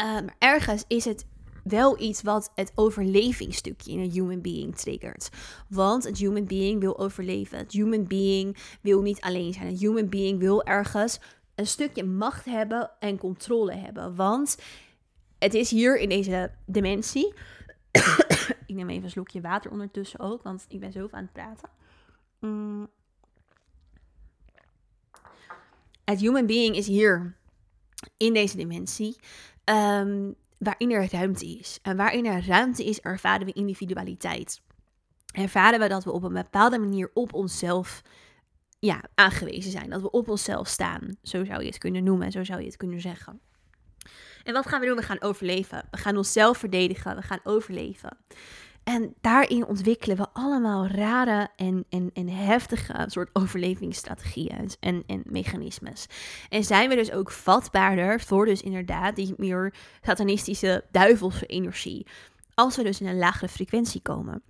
Uh, 0.02 0.14
maar 0.14 0.36
ergens 0.40 0.84
is 0.88 1.06
het 1.06 1.26
wel 1.64 2.02
iets 2.02 2.22
wat 2.22 2.52
het 2.56 2.72
overlevingsstukje 2.76 3.92
in 3.92 4.00
een 4.00 4.12
human 4.12 4.42
being 4.42 4.76
triggert. 4.76 5.30
Want 5.70 6.06
een 6.06 6.16
human 6.16 6.46
being 6.46 6.80
wil 6.80 7.00
overleven. 7.00 7.58
Het 7.58 7.72
human 7.72 8.08
being 8.08 8.58
wil 8.82 9.02
niet 9.02 9.22
alleen 9.22 9.54
zijn. 9.54 9.68
Een 9.68 9.78
human 9.78 10.10
being 10.10 10.40
wil 10.40 10.64
ergens 10.64 11.20
een 11.62 11.68
stukje 11.68 12.04
macht 12.04 12.46
hebben 12.46 12.92
en 13.00 13.18
controle 13.18 13.74
hebben. 13.74 14.16
Want 14.16 14.58
het 15.40 15.54
is 15.54 15.70
hier 15.70 15.98
in 15.98 16.10
deze 16.10 16.52
dimensie. 16.66 17.34
ik 18.68 18.76
neem 18.76 18.90
even 18.90 19.04
een 19.04 19.10
slokje 19.10 19.42
water 19.42 19.72
ondertussen 19.72 20.20
ook, 20.20 20.44
want 20.44 20.66
ik 20.68 20.80
ben 20.80 20.92
zo 20.92 21.08
aan 21.12 21.24
het 21.24 21.34
praten. 21.34 21.70
Mm. 22.40 22.90
Het 26.04 26.20
human 26.20 26.46
being 26.46 26.76
is 26.76 26.88
hier 26.88 27.36
in 28.18 28.34
deze 28.34 28.58
dimensie. 28.58 29.16
Um, 29.66 30.36
waarin 30.58 30.92
er 30.92 31.12
ruimte 31.12 31.46
is. 31.46 31.80
En 31.82 31.98
waarin 31.98 32.26
er 32.26 32.46
ruimte 32.46 32.86
is, 32.86 33.00
ervaren 33.00 33.46
we 33.46 33.54
individualiteit. 33.54 34.62
Ervaren 35.32 35.80
we 35.80 35.88
dat 35.88 36.04
we 36.04 36.12
op 36.12 36.24
een 36.24 36.34
bepaalde 36.34 36.80
manier 36.80 37.12
op 37.14 37.34
onszelf 37.34 38.02
ja, 38.82 39.02
aangewezen 39.16 39.72
zijn. 39.72 39.90
Dat 39.90 40.02
we 40.02 40.12
op 40.12 40.30
onszelf 40.30 40.68
staan. 40.68 41.16
Zo 41.24 41.46
zou 41.46 41.62
je 41.62 41.68
het 41.68 41.78
kunnen 41.78 42.04
noemen, 42.04 42.32
zo 42.32 42.44
zou 42.44 42.60
je 42.60 42.66
het 42.66 42.78
kunnen 42.78 43.02
zeggen. 43.02 43.40
En 44.44 44.54
wat 44.54 44.68
gaan 44.68 44.80
we 44.80 44.86
doen? 44.86 44.96
We 44.96 45.02
gaan 45.02 45.22
overleven. 45.22 45.88
We 45.92 45.98
gaan 45.98 46.18
onszelf 46.18 46.58
verdedigen. 46.58 47.16
We 47.16 47.22
gaan 47.22 47.40
overleven. 47.44 48.18
En 48.84 49.14
daarin 49.22 49.66
ontwikkelen 49.66 50.18
we 50.18 50.28
allemaal 50.34 50.88
rare 50.88 51.50
en, 51.56 51.86
en, 51.90 52.10
en 52.14 52.30
heftige 52.30 53.04
soort 53.08 53.30
overlevingsstrategieën 53.34 54.70
en, 54.80 55.04
en 55.08 55.24
mechanismes. 55.26 56.08
En 56.50 56.64
zijn 56.64 56.90
we 56.90 56.96
dus 56.96 57.12
ook 57.12 57.32
vatbaarder 57.32 58.22
voor 58.22 58.46
dus 58.46 58.62
inderdaad 58.62 59.16
die 59.16 59.34
meer 59.38 59.74
satanistische 60.02 60.84
duivelse 60.92 61.46
energie. 61.46 62.08
Als 62.54 62.76
we 62.76 62.84
dus 62.84 63.02
in 63.02 63.08
een 63.08 63.18
lagere 63.18 63.48
frequentie 63.48 64.02
komen. 64.02 64.42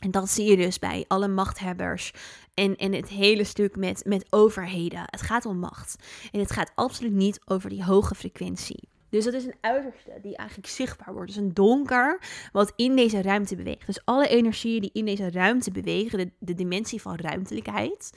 En 0.00 0.10
dat 0.10 0.30
zie 0.30 0.50
je 0.50 0.56
dus 0.56 0.78
bij 0.78 1.04
alle 1.08 1.28
machthebbers 1.28 2.12
en, 2.56 2.76
en 2.76 2.92
het 2.92 3.08
hele 3.08 3.44
stuk 3.44 3.76
met, 3.76 4.04
met 4.04 4.26
overheden. 4.30 5.02
Het 5.04 5.22
gaat 5.22 5.46
om 5.46 5.58
macht. 5.58 5.96
En 6.32 6.40
het 6.40 6.50
gaat 6.50 6.72
absoluut 6.74 7.12
niet 7.12 7.40
over 7.44 7.70
die 7.70 7.84
hoge 7.84 8.14
frequentie. 8.14 8.88
Dus 9.08 9.24
dat 9.24 9.34
is 9.34 9.44
een 9.44 9.56
uiterste 9.60 10.18
die 10.22 10.36
eigenlijk 10.36 10.68
zichtbaar 10.68 11.12
wordt. 11.14 11.26
Dus 11.28 11.36
een 11.36 11.54
donker 11.54 12.20
wat 12.52 12.72
in 12.76 12.96
deze 12.96 13.22
ruimte 13.22 13.56
beweegt. 13.56 13.86
Dus 13.86 14.04
alle 14.04 14.28
energieën 14.28 14.80
die 14.80 14.90
in 14.92 15.04
deze 15.04 15.30
ruimte 15.30 15.70
bewegen, 15.70 16.18
de, 16.18 16.30
de 16.38 16.54
dimensie 16.54 17.00
van 17.00 17.16
ruimtelijkheid, 17.16 18.10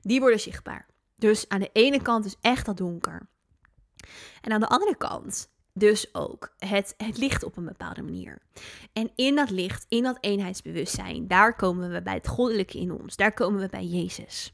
die 0.00 0.20
worden 0.20 0.40
zichtbaar. 0.40 0.86
Dus 1.16 1.48
aan 1.48 1.60
de 1.60 1.70
ene 1.72 2.02
kant 2.02 2.24
is 2.24 2.36
echt 2.40 2.66
dat 2.66 2.76
donker. 2.76 3.28
En 4.40 4.52
aan 4.52 4.60
de 4.60 4.68
andere 4.68 4.96
kant 4.96 5.48
dus 5.78 6.14
ook 6.14 6.54
het, 6.58 6.94
het 6.96 7.18
licht 7.18 7.44
op 7.44 7.56
een 7.56 7.64
bepaalde 7.64 8.02
manier. 8.02 8.38
En 8.92 9.10
in 9.14 9.34
dat 9.34 9.50
licht, 9.50 9.86
in 9.88 10.02
dat 10.02 10.18
eenheidsbewustzijn, 10.20 11.28
daar 11.28 11.56
komen 11.56 11.90
we 11.90 12.02
bij 12.02 12.14
het 12.14 12.28
goddelijke 12.28 12.78
in 12.78 12.92
ons. 12.92 13.16
Daar 13.16 13.32
komen 13.32 13.60
we 13.60 13.68
bij 13.68 13.84
Jezus. 13.84 14.52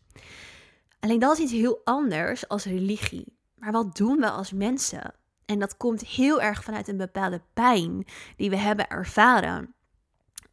Alleen 1.01 1.19
dat 1.19 1.39
is 1.39 1.43
iets 1.43 1.53
heel 1.53 1.81
anders 1.85 2.49
als 2.49 2.65
religie. 2.65 3.37
Maar 3.55 3.73
wat 3.73 3.97
doen 3.97 4.17
we 4.17 4.31
als 4.31 4.53
mensen? 4.53 5.15
En 5.47 5.59
dat 5.59 5.77
komt 5.77 6.07
heel 6.07 6.41
erg 6.41 6.65
vanuit 6.65 6.89
een 6.89 6.97
bepaalde 6.97 7.43
pijn 7.55 8.07
die 8.37 8.51
we 8.51 8.57
hebben 8.57 8.89
ervaren. 8.89 9.75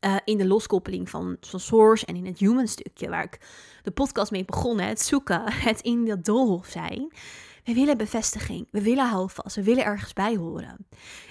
Uh, 0.05 0.15
in 0.25 0.37
de 0.37 0.47
loskoppeling 0.47 1.09
van, 1.09 1.37
van 1.39 1.59
source 1.59 2.05
en 2.05 2.15
in 2.15 2.25
het 2.25 2.39
human 2.39 2.67
stukje, 2.67 3.09
waar 3.09 3.23
ik 3.23 3.39
de 3.83 3.91
podcast 3.91 4.31
mee 4.31 4.45
begonnen, 4.45 4.87
het 4.87 5.01
zoeken, 5.01 5.41
het 5.67 5.81
in 5.81 6.05
dat 6.05 6.25
doolhof 6.25 6.67
zijn. 6.67 7.13
We 7.63 7.73
willen 7.73 7.97
bevestiging, 7.97 8.67
we 8.71 8.81
willen 8.81 9.09
houvast, 9.09 9.55
we 9.55 9.63
willen 9.63 9.83
ergens 9.83 10.13
bij 10.13 10.35
horen. 10.35 10.87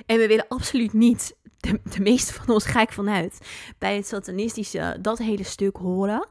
En 0.07 0.19
we 0.19 0.27
willen 0.27 0.49
absoluut 0.49 0.93
niet, 0.93 1.37
de, 1.57 1.81
de 1.95 2.01
meeste 2.01 2.33
van 2.33 2.55
ons 2.55 2.65
ga 2.65 2.81
ik 2.81 2.93
vanuit, 2.93 3.39
bij 3.79 3.97
het 3.97 4.07
satanistische 4.07 4.99
dat 5.01 5.19
hele 5.19 5.45
stuk 5.45 5.77
horen 5.77 6.29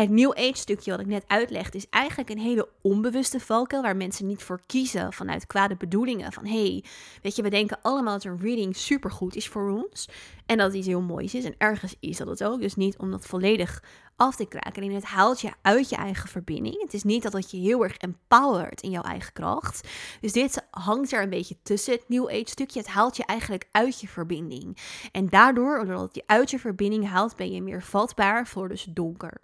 het 0.00 0.10
New 0.10 0.30
Age 0.30 0.56
stukje 0.56 0.90
wat 0.90 1.00
ik 1.00 1.06
net 1.06 1.24
uitlegde 1.26 1.78
is 1.78 1.88
eigenlijk 1.90 2.30
een 2.30 2.38
hele 2.38 2.68
onbewuste 2.82 3.40
valkuil 3.40 3.82
waar 3.82 3.96
mensen 3.96 4.26
niet 4.26 4.42
voor 4.42 4.60
kiezen 4.66 5.12
vanuit 5.12 5.46
kwade 5.46 5.76
bedoelingen. 5.76 6.32
Van 6.32 6.46
hey, 6.46 6.84
weet 7.22 7.36
je, 7.36 7.42
we 7.42 7.50
denken 7.50 7.78
allemaal 7.82 8.12
dat 8.12 8.24
een 8.24 8.40
reading 8.40 8.76
supergoed 8.76 9.36
is 9.36 9.48
voor 9.48 9.70
ons 9.70 10.08
en 10.46 10.56
dat 10.56 10.66
het 10.66 10.76
iets 10.76 10.86
heel 10.86 11.00
moois 11.00 11.34
is. 11.34 11.44
En 11.44 11.54
ergens 11.58 11.94
is 12.00 12.16
dat 12.16 12.26
het 12.28 12.44
ook, 12.44 12.60
dus 12.60 12.76
niet 12.76 12.98
om 12.98 13.10
dat 13.10 13.26
volledig 13.26 13.82
af 14.20 14.36
te 14.36 14.46
kraken. 14.46 14.82
En 14.82 14.94
het 14.94 15.04
haalt 15.04 15.40
je 15.40 15.52
uit 15.62 15.88
je 15.88 15.96
eigen 15.96 16.28
verbinding. 16.28 16.82
Het 16.82 16.94
is 16.94 17.02
niet 17.02 17.22
dat 17.22 17.32
het 17.32 17.50
je 17.50 17.56
heel 17.56 17.82
erg 17.82 17.96
empowert 17.96 18.80
in 18.80 18.90
jouw 18.90 19.02
eigen 19.02 19.32
kracht. 19.32 19.88
Dus 20.20 20.32
dit 20.32 20.66
hangt 20.70 21.12
er 21.12 21.22
een 21.22 21.30
beetje 21.30 21.56
tussen 21.62 21.92
het 21.92 22.08
New 22.08 22.28
Age 22.28 22.48
stukje. 22.48 22.78
Het 22.78 22.88
haalt 22.88 23.16
je 23.16 23.24
eigenlijk 23.24 23.68
uit 23.70 24.00
je 24.00 24.08
verbinding. 24.08 24.78
En 25.12 25.28
daardoor, 25.28 25.78
het 25.78 26.14
je 26.14 26.22
uit 26.26 26.50
je 26.50 26.58
verbinding 26.58 27.08
haalt, 27.08 27.36
ben 27.36 27.52
je 27.52 27.62
meer 27.62 27.82
vatbaar 27.82 28.46
voor 28.46 28.68
dus 28.68 28.86
donker. 28.90 29.40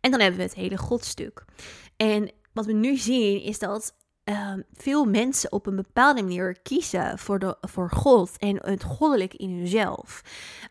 En 0.00 0.10
dan 0.10 0.20
hebben 0.20 0.38
we 0.38 0.44
het 0.46 0.54
hele 0.54 0.78
godstuk. 0.78 1.44
En 1.96 2.30
wat 2.52 2.66
we 2.66 2.72
nu 2.72 2.96
zien 2.96 3.42
is 3.42 3.58
dat 3.58 3.94
uh, 4.28 4.52
veel 4.72 5.04
mensen 5.04 5.52
op 5.52 5.66
een 5.66 5.76
bepaalde 5.76 6.22
manier 6.22 6.58
kiezen 6.62 7.18
voor, 7.18 7.38
de, 7.38 7.56
voor 7.60 7.90
God 7.90 8.38
en 8.38 8.56
het 8.62 8.82
goddelijke 8.82 9.36
in 9.36 9.50
hunzelf. 9.50 10.22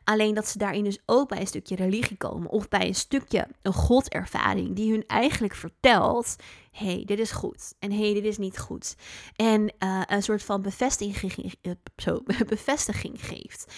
Alleen 0.04 0.34
dat 0.34 0.48
ze 0.48 0.58
daarin 0.58 0.84
dus 0.84 1.00
ook 1.06 1.30
bij 1.30 1.40
een 1.40 1.48
stukje 1.48 1.76
religie 1.76 2.18
komen 2.18 2.50
of 2.50 2.68
bij 2.68 2.88
een 2.88 2.96
stukje 2.96 3.48
een 3.62 3.74
godervaring 3.74 4.76
die 4.76 4.92
hun 4.92 5.04
eigenlijk 5.08 5.56
vertelt: 5.56 6.36
hey, 6.72 7.04
dit 7.06 7.20
is 7.20 7.32
goed 7.32 7.74
en 7.80 7.92
hey, 7.92 8.14
dit 8.14 8.24
is 8.24 8.38
niet 8.38 8.60
goed. 8.60 8.96
En 9.36 9.74
uh, 9.80 10.02
een 10.06 10.24
soort 10.24 10.44
van 10.44 10.62
bevestiging, 10.62 11.54
zo, 11.96 12.24
bevestiging 12.48 13.26
geeft. 13.26 13.74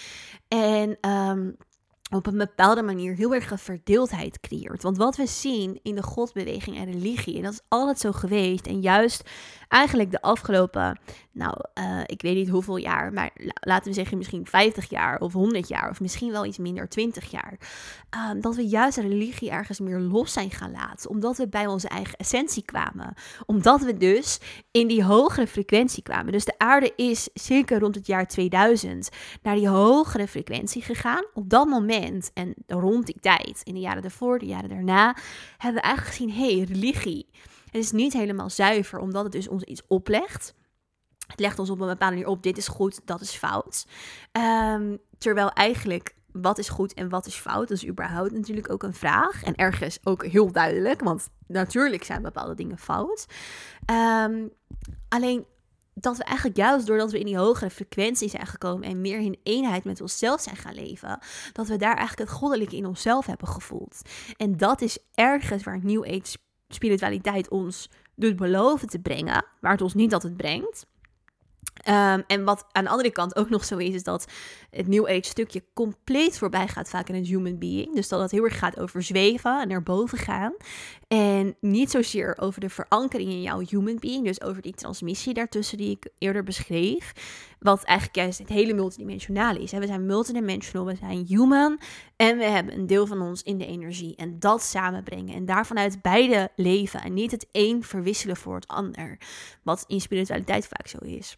En 0.48 1.10
um, 1.10 1.56
op 2.10 2.26
een 2.26 2.38
bepaalde 2.38 2.82
manier 2.82 3.14
heel 3.14 3.34
erg 3.34 3.50
een 3.50 3.58
verdeeldheid 3.58 4.40
creëert. 4.40 4.82
Want 4.82 4.96
wat 4.96 5.16
we 5.16 5.26
zien 5.26 5.80
in 5.82 5.94
de 5.94 6.02
godbeweging 6.02 6.76
en 6.76 6.92
religie, 6.92 7.36
en 7.36 7.42
dat 7.42 7.52
is 7.52 7.60
altijd 7.68 7.98
zo 7.98 8.12
geweest, 8.12 8.66
en 8.66 8.80
juist 8.80 9.30
eigenlijk 9.70 10.10
de 10.10 10.22
afgelopen, 10.22 10.98
nou, 11.32 11.54
uh, 11.74 12.00
ik 12.06 12.22
weet 12.22 12.34
niet 12.34 12.48
hoeveel 12.48 12.76
jaar, 12.76 13.12
maar 13.12 13.30
laten 13.60 13.88
we 13.88 13.94
zeggen 13.94 14.18
misschien 14.18 14.46
50 14.46 14.90
jaar 14.90 15.20
of 15.20 15.32
100 15.32 15.68
jaar, 15.68 15.90
of 15.90 16.00
misschien 16.00 16.32
wel 16.32 16.44
iets 16.44 16.58
minder, 16.58 16.88
20 16.88 17.30
jaar, 17.30 17.58
uh, 18.14 18.30
dat 18.40 18.56
we 18.56 18.66
juist 18.66 18.98
religie 18.98 19.50
ergens 19.50 19.80
meer 19.80 19.98
los 19.98 20.32
zijn 20.32 20.50
gaan 20.50 20.70
laten, 20.70 21.10
omdat 21.10 21.36
we 21.36 21.48
bij 21.48 21.66
onze 21.66 21.88
eigen 21.88 22.18
essentie 22.18 22.64
kwamen. 22.64 23.14
Omdat 23.46 23.80
we 23.80 23.96
dus 23.96 24.40
in 24.70 24.88
die 24.88 25.04
hogere 25.04 25.46
frequentie 25.46 26.02
kwamen. 26.02 26.32
Dus 26.32 26.44
de 26.44 26.58
aarde 26.58 26.92
is 26.96 27.28
zeker 27.34 27.78
rond 27.78 27.94
het 27.94 28.06
jaar 28.06 28.26
2000 28.26 29.08
naar 29.42 29.54
die 29.54 29.68
hogere 29.68 30.28
frequentie 30.28 30.82
gegaan. 30.82 31.24
Op 31.34 31.50
dat 31.50 31.66
moment 31.66 32.30
en 32.34 32.54
rond 32.66 33.06
die 33.06 33.20
tijd, 33.20 33.60
in 33.62 33.74
de 33.74 33.80
jaren 33.80 34.02
daarvoor, 34.02 34.38
de 34.38 34.46
jaren 34.46 34.68
daarna, 34.68 35.16
hebben 35.56 35.82
we 35.82 35.88
eigenlijk 35.88 36.16
gezien, 36.16 36.32
hé, 36.32 36.56
hey, 36.56 36.64
religie 36.64 37.26
het 37.70 37.82
is 37.82 37.92
niet 37.92 38.12
helemaal 38.12 38.50
zuiver, 38.50 38.98
omdat 38.98 39.22
het 39.22 39.32
dus 39.32 39.48
ons 39.48 39.62
iets 39.62 39.82
oplegt. 39.86 40.54
Het 41.26 41.40
legt 41.40 41.58
ons 41.58 41.70
op 41.70 41.80
een 41.80 41.88
bepaalde 41.88 42.14
manier 42.14 42.30
op, 42.30 42.42
dit 42.42 42.56
is 42.56 42.68
goed, 42.68 43.00
dat 43.04 43.20
is 43.20 43.30
fout. 43.30 43.86
Um, 44.32 44.98
terwijl 45.18 45.50
eigenlijk, 45.50 46.14
wat 46.32 46.58
is 46.58 46.68
goed 46.68 46.94
en 46.94 47.08
wat 47.08 47.26
is 47.26 47.34
fout, 47.34 47.70
is 47.70 47.86
überhaupt 47.86 48.32
natuurlijk 48.32 48.72
ook 48.72 48.82
een 48.82 48.94
vraag. 48.94 49.42
En 49.42 49.54
ergens 49.54 49.98
ook 50.02 50.26
heel 50.26 50.52
duidelijk, 50.52 51.00
want 51.00 51.28
natuurlijk 51.46 52.04
zijn 52.04 52.22
bepaalde 52.22 52.54
dingen 52.54 52.78
fout. 52.78 53.26
Um, 53.90 54.52
alleen 55.08 55.46
dat 55.94 56.16
we 56.16 56.24
eigenlijk 56.24 56.56
juist 56.56 56.86
doordat 56.86 57.10
we 57.10 57.18
in 57.18 57.26
die 57.26 57.38
hogere 57.38 57.70
frequentie 57.70 58.28
zijn 58.28 58.46
gekomen 58.46 58.88
en 58.88 59.00
meer 59.00 59.18
in 59.18 59.40
eenheid 59.42 59.84
met 59.84 60.00
onszelf 60.00 60.40
zijn 60.40 60.56
gaan 60.56 60.74
leven, 60.74 61.18
dat 61.52 61.68
we 61.68 61.76
daar 61.76 61.96
eigenlijk 61.96 62.30
het 62.30 62.38
goddelijke 62.38 62.76
in 62.76 62.86
onszelf 62.86 63.26
hebben 63.26 63.48
gevoeld. 63.48 64.00
En 64.36 64.56
dat 64.56 64.80
is 64.80 64.98
ergens 65.14 65.62
waar 65.62 65.84
New 65.84 66.04
Age 66.04 66.36
spiritualiteit 66.74 67.48
ons 67.48 67.88
doet 68.14 68.36
beloven 68.36 68.88
te 68.88 68.98
brengen, 68.98 69.44
waar 69.60 69.72
het 69.72 69.82
ons 69.82 69.94
niet 69.94 70.12
altijd 70.12 70.36
brengt. 70.36 70.86
Um, 71.88 72.24
en 72.26 72.44
wat 72.44 72.66
aan 72.72 72.84
de 72.84 72.90
andere 72.90 73.10
kant 73.10 73.36
ook 73.36 73.50
nog 73.50 73.64
zo 73.64 73.76
is, 73.76 73.94
is 73.94 74.02
dat 74.02 74.26
het 74.70 74.88
New 74.88 75.06
Age 75.06 75.24
stukje 75.24 75.64
compleet 75.74 76.38
voorbij 76.38 76.68
gaat 76.68 76.90
vaak 76.90 77.08
in 77.08 77.14
het 77.14 77.26
human 77.26 77.58
being. 77.58 77.94
Dus 77.94 78.08
dat 78.08 78.20
het 78.20 78.30
heel 78.30 78.44
erg 78.44 78.58
gaat 78.58 78.78
over 78.80 79.02
zweven 79.02 79.60
en 79.60 79.68
naar 79.68 79.82
boven 79.82 80.18
gaan. 80.18 80.52
En 81.08 81.56
niet 81.60 81.90
zozeer 81.90 82.36
over 82.40 82.60
de 82.60 82.68
verankering 82.68 83.30
in 83.30 83.42
jouw 83.42 83.60
human 83.68 83.96
being, 83.98 84.24
dus 84.24 84.40
over 84.40 84.62
die 84.62 84.74
transmissie 84.74 85.34
daartussen 85.34 85.78
die 85.78 85.90
ik 85.90 86.08
eerder 86.18 86.42
beschreef. 86.42 87.12
Wat 87.58 87.82
eigenlijk 87.82 88.18
juist 88.18 88.38
het 88.38 88.48
hele 88.48 88.74
multidimensionale 88.74 89.62
is. 89.62 89.70
We 89.70 89.86
zijn 89.86 90.06
multidimensional, 90.06 90.86
we 90.86 90.96
zijn 90.96 91.26
human 91.26 91.80
en 92.16 92.38
we 92.38 92.44
hebben 92.44 92.74
een 92.74 92.86
deel 92.86 93.06
van 93.06 93.20
ons 93.20 93.42
in 93.42 93.58
de 93.58 93.66
energie. 93.66 94.16
En 94.16 94.38
dat 94.38 94.62
samenbrengen 94.62 95.34
en 95.34 95.44
daarvan 95.44 95.78
uit 95.78 96.02
beide 96.02 96.50
leven 96.56 97.02
en 97.02 97.14
niet 97.14 97.30
het 97.30 97.46
een 97.52 97.82
verwisselen 97.82 98.36
voor 98.36 98.54
het 98.54 98.68
ander. 98.68 99.18
Wat 99.62 99.84
in 99.86 100.00
spiritualiteit 100.00 100.66
vaak 100.66 100.86
zo 100.86 100.98
is. 100.98 101.36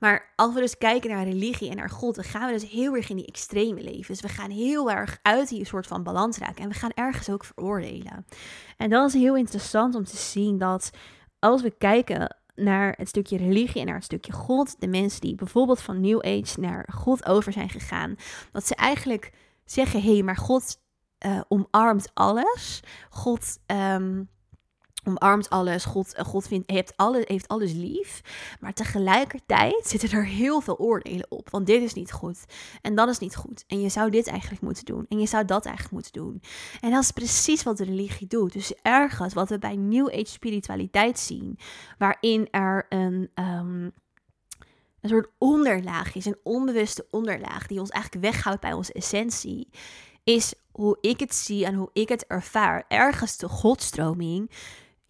Maar 0.00 0.32
als 0.36 0.54
we 0.54 0.60
dus 0.60 0.78
kijken 0.78 1.10
naar 1.10 1.24
religie 1.24 1.70
en 1.70 1.76
naar 1.76 1.90
God, 1.90 2.14
dan 2.14 2.24
gaan 2.24 2.46
we 2.46 2.52
dus 2.52 2.70
heel 2.70 2.94
erg 2.94 3.08
in 3.08 3.16
die 3.16 3.26
extreme 3.26 3.82
leven. 3.82 4.06
Dus 4.06 4.20
we 4.20 4.28
gaan 4.28 4.50
heel 4.50 4.90
erg 4.90 5.18
uit 5.22 5.48
die 5.48 5.64
soort 5.64 5.86
van 5.86 6.02
balans 6.02 6.38
raken. 6.38 6.62
En 6.62 6.68
we 6.68 6.74
gaan 6.74 6.90
ergens 6.94 7.30
ook 7.30 7.44
veroordelen. 7.44 8.26
En 8.76 8.90
dat 8.90 9.08
is 9.08 9.20
heel 9.20 9.36
interessant 9.36 9.94
om 9.94 10.04
te 10.04 10.16
zien 10.16 10.58
dat 10.58 10.90
als 11.38 11.62
we 11.62 11.70
kijken 11.70 12.36
naar 12.54 12.94
het 12.96 13.08
stukje 13.08 13.36
religie 13.36 13.80
en 13.80 13.86
naar 13.86 13.94
het 13.94 14.04
stukje 14.04 14.32
God, 14.32 14.80
de 14.80 14.88
mensen 14.88 15.20
die 15.20 15.34
bijvoorbeeld 15.34 15.80
van 15.80 16.00
New 16.00 16.18
Age 16.18 16.60
naar 16.60 16.88
God 16.94 17.26
over 17.26 17.52
zijn 17.52 17.68
gegaan, 17.68 18.16
dat 18.52 18.66
ze 18.66 18.74
eigenlijk 18.74 19.32
zeggen: 19.64 20.02
hé, 20.02 20.12
hey, 20.12 20.22
maar 20.22 20.36
God 20.36 20.76
uh, 21.26 21.40
omarmt 21.48 22.10
alles. 22.14 22.82
God. 23.10 23.58
Um, 23.66 24.28
omarmt 25.04 25.50
alles. 25.50 25.84
God, 25.84 26.14
eh, 26.14 26.24
God 26.24 26.46
vindt, 26.46 26.70
heeft, 26.70 26.92
alles, 26.96 27.24
heeft 27.26 27.48
alles 27.48 27.72
lief. 27.72 28.20
Maar 28.60 28.72
tegelijkertijd 28.72 29.86
zitten 29.86 30.10
er 30.10 30.26
heel 30.26 30.60
veel 30.60 30.78
oordelen 30.78 31.30
op. 31.30 31.50
Want 31.50 31.66
dit 31.66 31.82
is 31.82 31.94
niet 31.94 32.12
goed. 32.12 32.44
En 32.82 32.94
dat 32.94 33.08
is 33.08 33.18
niet 33.18 33.36
goed. 33.36 33.64
En 33.66 33.80
je 33.80 33.88
zou 33.88 34.10
dit 34.10 34.26
eigenlijk 34.26 34.62
moeten 34.62 34.84
doen. 34.84 35.06
En 35.08 35.18
je 35.18 35.26
zou 35.26 35.44
dat 35.44 35.64
eigenlijk 35.64 35.94
moeten 35.94 36.22
doen. 36.22 36.42
En 36.80 36.90
dat 36.90 37.02
is 37.02 37.10
precies 37.10 37.62
wat 37.62 37.76
de 37.76 37.84
religie 37.84 38.26
doet. 38.26 38.52
Dus 38.52 38.74
ergens 38.82 39.34
wat 39.34 39.48
we 39.48 39.58
bij 39.58 39.76
New 39.76 40.08
Age 40.08 40.24
spiritualiteit 40.26 41.18
zien. 41.18 41.58
Waarin 41.98 42.48
er 42.50 42.86
een. 42.88 43.30
Um, 43.34 43.92
een 45.00 45.08
soort 45.08 45.30
onderlaag 45.38 46.14
is, 46.14 46.24
een 46.24 46.38
onbewuste 46.42 47.06
onderlaag 47.10 47.66
die 47.66 47.80
ons 47.80 47.90
eigenlijk 47.90 48.24
weghoudt 48.24 48.60
bij 48.60 48.72
onze 48.72 48.92
essentie, 48.92 49.68
is 50.24 50.54
hoe 50.72 50.98
ik 51.00 51.20
het 51.20 51.34
zie 51.34 51.64
en 51.64 51.74
hoe 51.74 51.90
ik 51.92 52.08
het 52.08 52.26
ervaar. 52.26 52.84
Ergens 52.88 53.36
de 53.36 53.48
godstroming 53.48 54.50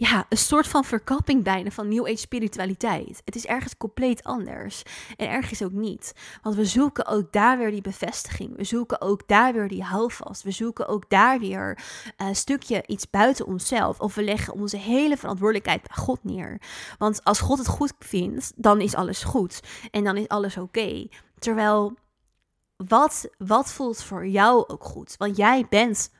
ja, 0.01 0.27
een 0.29 0.37
soort 0.37 0.67
van 0.67 0.85
verkapping 0.85 1.45
bijna 1.45 1.71
van 1.71 1.89
New 1.89 2.05
Age 2.05 2.17
spiritualiteit. 2.17 3.23
Het 3.25 3.37
is 3.37 3.47
ergens 3.47 3.77
compleet 3.77 4.25
anders. 4.25 4.83
En 5.17 5.29
ergens 5.29 5.63
ook 5.63 5.73
niet. 5.73 6.13
Want 6.43 6.55
we 6.57 6.65
zoeken 6.65 7.07
ook 7.07 7.33
daar 7.33 7.59
weer 7.59 7.71
die 7.71 7.81
bevestiging. 7.81 8.57
We 8.57 8.65
zoeken 8.65 9.01
ook 9.01 9.23
daar 9.27 9.53
weer 9.53 9.69
die 9.69 9.83
houvast. 9.83 10.43
We 10.43 10.51
zoeken 10.51 10.89
ook 10.89 11.05
daar 11.09 11.39
weer 11.39 11.83
een 12.17 12.37
stukje 12.37 12.83
iets 12.87 13.11
buiten 13.11 13.47
onszelf. 13.47 14.01
Of 14.01 14.15
we 14.15 14.23
leggen 14.23 14.55
onze 14.55 14.77
hele 14.77 15.17
verantwoordelijkheid 15.17 15.83
bij 15.83 15.97
God 15.97 16.25
neer. 16.25 16.61
Want 16.99 17.25
als 17.25 17.41
God 17.41 17.59
het 17.59 17.69
goed 17.69 17.93
vindt, 17.99 18.53
dan 18.57 18.81
is 18.81 18.95
alles 18.95 19.23
goed. 19.23 19.61
En 19.91 20.05
dan 20.05 20.17
is 20.17 20.29
alles 20.29 20.57
oké. 20.57 21.09
Terwijl, 21.39 21.95
wat, 22.77 23.29
wat 23.39 23.73
voelt 23.73 24.03
voor 24.03 24.27
jou 24.27 24.65
ook 24.69 24.85
goed? 24.85 25.15
Want 25.19 25.37
jij 25.37 25.67
bent 25.69 26.11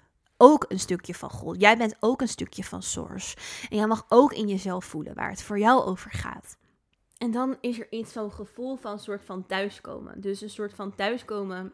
ook 0.41 0.65
een 0.69 0.81
stukje 0.81 1.15
van 1.15 1.31
God. 1.31 1.61
Jij 1.61 1.77
bent 1.77 1.97
ook 2.01 2.21
een 2.21 2.29
stukje 2.29 2.65
van 2.65 2.83
Source. 2.83 3.37
En 3.71 3.77
jij 3.77 3.87
mag 3.87 4.07
ook 4.09 4.33
in 4.33 4.49
jezelf 4.49 4.85
voelen 4.85 5.15
waar 5.15 5.31
het 5.31 5.43
voor 5.43 5.59
jou 5.59 5.85
over 5.85 6.11
gaat. 6.11 6.57
En 7.19 7.31
dan 7.31 7.57
is 7.61 7.79
er 7.79 7.93
iets 7.93 8.13
zo'n 8.13 8.33
gevoel 8.33 8.77
van 8.77 8.93
een 8.93 8.99
soort 8.99 9.25
van 9.25 9.47
thuiskomen. 9.47 10.21
Dus 10.21 10.41
een 10.41 10.51
soort 10.51 10.75
van 10.75 10.95
thuiskomen 10.95 11.73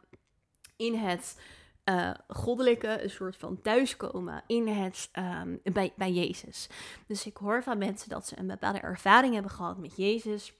in 0.76 0.94
het 0.94 1.40
uh, 1.84 2.10
goddelijke, 2.28 3.02
een 3.02 3.10
soort 3.10 3.36
van 3.36 3.60
thuiskomen 3.62 4.42
in 4.46 4.68
het, 4.68 5.10
um, 5.12 5.60
bij, 5.72 5.92
bij 5.96 6.12
Jezus. 6.12 6.68
Dus 7.06 7.26
ik 7.26 7.36
hoor 7.36 7.62
van 7.62 7.78
mensen 7.78 8.08
dat 8.08 8.26
ze 8.26 8.38
een 8.38 8.46
bepaalde 8.46 8.78
ervaring 8.78 9.32
hebben 9.32 9.52
gehad 9.52 9.78
met 9.78 9.96
Jezus, 9.96 10.52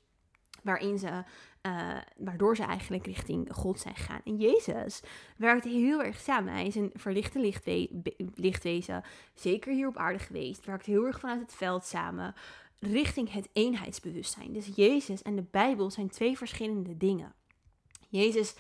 waarin 0.63 0.99
ze 0.99 1.23
uh, 1.67 1.97
waardoor 2.17 2.57
ze 2.57 2.63
eigenlijk 2.63 3.07
richting 3.07 3.49
God 3.53 3.81
zijn 3.81 3.95
gegaan. 3.95 4.21
En 4.25 4.37
Jezus 4.37 5.03
werkt 5.37 5.65
heel 5.65 6.03
erg 6.03 6.21
samen. 6.21 6.53
Hij 6.53 6.67
is 6.67 6.75
een 6.75 6.91
verlichte 6.95 7.39
lichtwe 7.39 7.89
lichtwezen, 8.35 9.03
zeker 9.35 9.73
hier 9.73 9.89
op 9.89 9.97
aarde 9.97 10.19
geweest. 10.19 10.65
Werkt 10.65 10.87
heel 10.87 11.05
erg 11.05 11.21
vanuit 11.21 11.41
het 11.41 11.55
veld 11.55 11.85
samen, 11.85 12.35
richting 12.79 13.33
het 13.33 13.49
eenheidsbewustzijn. 13.53 14.53
Dus 14.53 14.71
Jezus 14.75 15.23
en 15.23 15.37
de 15.37 15.45
Bijbel 15.51 15.91
zijn 15.91 16.09
twee 16.09 16.37
verschillende 16.37 16.97
dingen. 16.97 17.35
Jezus 18.09 18.55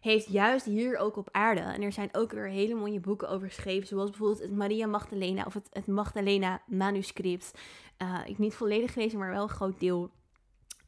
heeft 0.00 0.28
juist 0.28 0.64
hier 0.64 0.96
ook 0.96 1.16
op 1.16 1.28
aarde, 1.32 1.60
en 1.60 1.82
er 1.82 1.92
zijn 1.92 2.08
ook 2.12 2.32
weer 2.32 2.48
hele 2.48 2.74
mooie 2.74 3.00
boeken 3.00 3.28
over 3.28 3.48
geschreven, 3.48 3.86
zoals 3.86 4.10
bijvoorbeeld 4.10 4.42
het 4.42 4.56
Maria 4.56 4.86
Magdalena 4.86 5.44
of 5.46 5.54
het, 5.54 5.68
het 5.72 5.86
Magdalena 5.86 6.62
manuscript. 6.66 7.58
Uh, 8.02 8.20
ik 8.26 8.38
niet 8.38 8.54
volledig 8.54 8.92
gelezen, 8.92 9.18
maar 9.18 9.30
wel 9.30 9.42
een 9.42 9.48
groot 9.48 9.80
deel 9.80 10.10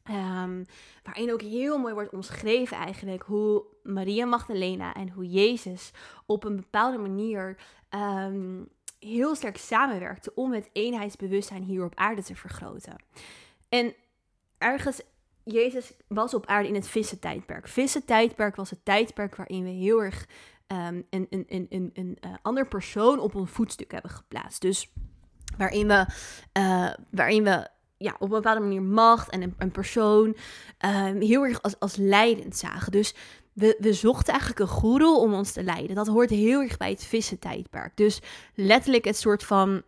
Um, 0.09 0.65
waarin 1.03 1.31
ook 1.31 1.41
heel 1.41 1.77
mooi 1.77 1.93
wordt 1.93 2.13
omschreven 2.13 2.77
eigenlijk 2.77 3.23
hoe 3.23 3.63
Maria 3.83 4.25
Magdalena 4.25 4.93
en 4.93 5.09
hoe 5.09 5.29
Jezus 5.29 5.91
op 6.25 6.43
een 6.43 6.55
bepaalde 6.55 6.97
manier 6.97 7.57
um, 7.89 8.67
heel 8.99 9.35
sterk 9.35 9.57
samenwerkten 9.57 10.31
om 10.37 10.53
het 10.53 10.69
eenheidsbewustzijn 10.73 11.63
hier 11.63 11.83
op 11.83 11.95
aarde 11.95 12.23
te 12.23 12.35
vergroten. 12.35 12.95
En 13.69 13.93
ergens, 14.57 15.01
Jezus 15.43 15.93
was 16.07 16.33
op 16.33 16.45
aarde 16.45 16.67
in 16.67 16.75
het 16.75 16.87
vissentijdperk. 16.87 17.67
Vissentijdperk 17.67 18.55
was 18.55 18.69
het 18.69 18.85
tijdperk 18.85 19.35
waarin 19.35 19.63
we 19.63 19.69
heel 19.69 20.03
erg 20.03 20.27
um, 20.67 21.05
een, 21.09 21.27
een, 21.29 21.45
een, 21.47 21.67
een, 21.69 21.91
een 21.93 22.17
uh, 22.25 22.33
ander 22.41 22.67
persoon 22.67 23.19
op 23.19 23.33
een 23.33 23.47
voetstuk 23.47 23.91
hebben 23.91 24.11
geplaatst. 24.11 24.61
Dus 24.61 24.91
waarin 25.57 25.87
we, 25.87 26.05
uh, 26.59 26.93
waarin 27.11 27.43
we 27.43 27.75
ja, 27.97 28.11
op 28.13 28.21
een 28.21 28.29
bepaalde 28.29 28.61
manier 28.61 28.81
macht 28.81 29.29
en 29.29 29.55
een, 29.57 29.71
persoon 29.71 30.35
um, 30.85 31.21
heel 31.21 31.43
erg 31.43 31.61
als, 31.61 31.79
als 31.79 31.95
leidend 31.95 32.57
zagen. 32.57 32.91
Dus 32.91 33.15
we, 33.53 33.75
we 33.79 33.93
zochten 33.93 34.33
eigenlijk 34.33 34.61
een 34.61 34.75
goeroe 34.75 35.17
om 35.17 35.33
ons 35.33 35.51
te 35.51 35.63
leiden. 35.63 35.95
Dat 35.95 36.07
hoort 36.07 36.29
heel 36.29 36.61
erg 36.61 36.77
bij 36.77 36.89
het 36.89 37.03
vissen 37.03 37.39
tijdperk. 37.39 37.91
Dus 37.95 38.21
letterlijk 38.53 39.05
het 39.05 39.17
soort 39.17 39.43
van 39.43 39.81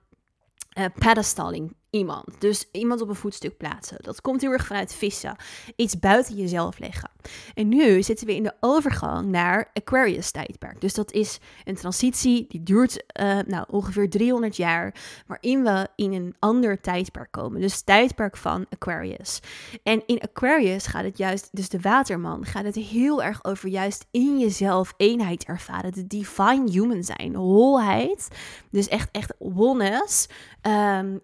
uh, 0.78 0.86
pedestaling 0.96 1.76
iemand. 1.90 2.42
Dus 2.42 2.68
iemand 2.72 3.02
op 3.02 3.10
een 3.10 3.16
voetstuk 3.16 3.58
plaatsen. 3.58 3.98
Dat 4.02 4.22
komt 4.22 4.42
heel 4.42 4.52
erg 4.52 4.66
vanuit 4.66 4.94
vissen. 4.94 5.36
Iets 5.76 6.00
buiten 6.00 6.36
jezelf 6.36 6.80
leggen. 6.80 7.10
En 7.54 7.70
nu 7.70 8.04
zitten 8.04 8.28
we 8.28 8.36
in 8.36 8.44
de 8.44 8.54
overgang 8.60 9.28
naar 9.28 9.70
Aquarius 9.74 10.32
tijdperk. 10.32 10.82
Dus 10.82 10.94
dat 10.94 11.12
is 11.12 11.40
een 11.64 11.76
transitie 11.76 12.46
die 12.48 12.64
duurt 12.64 13.04
uh, 13.22 13.40
nou, 13.48 13.66
ongeveer 13.70 14.10
300 14.10 14.56
jaar. 14.56 14.94
Waarin 15.28 15.64
we 15.64 15.88
in 15.96 16.14
een 16.14 16.36
ander 16.40 16.82
tijdperk 16.82 17.32
komen. 17.32 17.62
Dus 17.62 17.82
tijdperk 17.82 18.38
van 18.38 18.66
Aquarius. 18.70 19.40
En 19.84 20.04
in 20.06 20.20
Aquarius 20.20 20.88
gaat 20.88 21.04
het 21.04 21.18
juist, 21.18 21.50
dus 21.52 21.70
de 21.70 21.80
waterman, 21.80 22.46
gaat 22.46 22.64
het 22.64 22.76
heel 22.76 23.24
erg 23.24 23.44
over 23.44 23.70
juist 23.70 24.06
in 24.12 24.40
jezelf 24.40 24.94
eenheid 24.98 25.44
ervaren. 25.44 25.92
De 25.92 26.08
divine 26.08 26.72
human 26.72 27.04
zijn. 27.04 27.36
Holheid. 27.36 28.28
Dus 28.72 28.88
echt, 28.88 29.10
echt 29.12 29.34
oneness. 29.40 30.28
Um, 30.62 31.22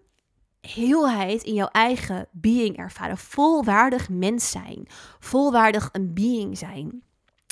heelheid 0.74 1.42
in 1.42 1.54
jouw 1.54 1.68
eigen 1.72 2.28
being 2.32 2.76
ervaren. 2.76 3.18
Volwaardig 3.18 4.08
mens 4.08 4.50
zijn. 4.50 4.86
Volwaardig 5.18 5.88
een 5.92 6.14
being 6.14 6.58
zijn. 6.58 7.02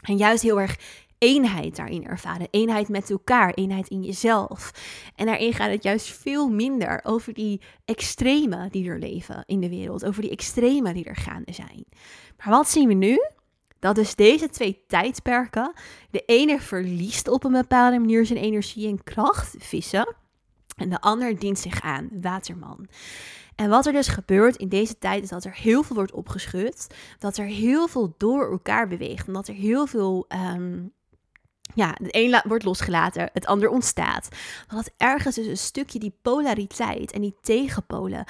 En 0.02 0.16
juist 0.16 0.42
heel 0.42 0.60
erg 0.60 0.76
eenheid 1.18 1.76
daarin 1.76 2.06
ervaren. 2.06 2.48
Eenheid 2.50 2.88
met 2.88 3.10
elkaar, 3.10 3.54
eenheid 3.54 3.88
in 3.88 4.02
jezelf. 4.02 4.70
En 5.16 5.26
daarin 5.26 5.52
gaat 5.52 5.70
het 5.70 5.82
juist 5.82 6.12
veel 6.12 6.48
minder 6.48 7.00
over 7.02 7.34
die 7.34 7.60
extremen 7.84 8.70
die 8.70 8.88
er 8.88 8.98
leven 8.98 9.42
in 9.46 9.60
de 9.60 9.68
wereld. 9.68 10.04
Over 10.04 10.22
die 10.22 10.30
extremen 10.30 10.94
die 10.94 11.04
er 11.04 11.16
gaande 11.16 11.52
zijn. 11.52 11.84
Maar 12.36 12.48
wat 12.50 12.68
zien 12.68 12.88
we 12.88 12.94
nu? 12.94 13.18
Dat 13.78 13.94
dus 13.94 14.14
deze 14.14 14.48
twee 14.48 14.84
tijdperken, 14.86 15.72
de 16.10 16.22
ene 16.26 16.60
verliest 16.60 17.28
op 17.28 17.44
een 17.44 17.52
bepaalde 17.52 17.98
manier 17.98 18.26
zijn 18.26 18.38
energie 18.38 18.88
en 18.88 19.02
kracht, 19.02 19.54
vissen. 19.58 20.14
En 20.76 20.88
de 20.88 21.00
ander 21.00 21.38
dient 21.38 21.58
zich 21.58 21.80
aan, 21.80 22.08
waterman. 22.20 22.88
En 23.54 23.68
wat 23.68 23.86
er 23.86 23.92
dus 23.92 24.08
gebeurt 24.08 24.56
in 24.56 24.68
deze 24.68 24.98
tijd 24.98 25.22
is 25.22 25.28
dat 25.28 25.44
er 25.44 25.54
heel 25.54 25.82
veel 25.82 25.96
wordt 25.96 26.12
opgeschud. 26.12 26.86
Dat 27.18 27.36
er 27.36 27.46
heel 27.46 27.88
veel 27.88 28.14
door 28.18 28.50
elkaar 28.50 28.88
beweegt. 28.88 29.26
En 29.26 29.32
dat 29.32 29.48
er 29.48 29.54
heel 29.54 29.86
veel. 29.86 30.26
Um, 30.54 30.92
ja, 31.74 31.88
het 31.88 32.08
een 32.14 32.42
wordt 32.44 32.64
losgelaten, 32.64 33.30
het 33.32 33.46
ander 33.46 33.68
ontstaat. 33.68 34.28
Dat 34.68 34.90
ergens 34.96 35.34
dus 35.34 35.46
een 35.46 35.56
stukje 35.56 35.98
die 35.98 36.18
polariteit 36.22 37.12
en 37.12 37.20
die 37.20 37.36
tegenpolen 37.40 38.24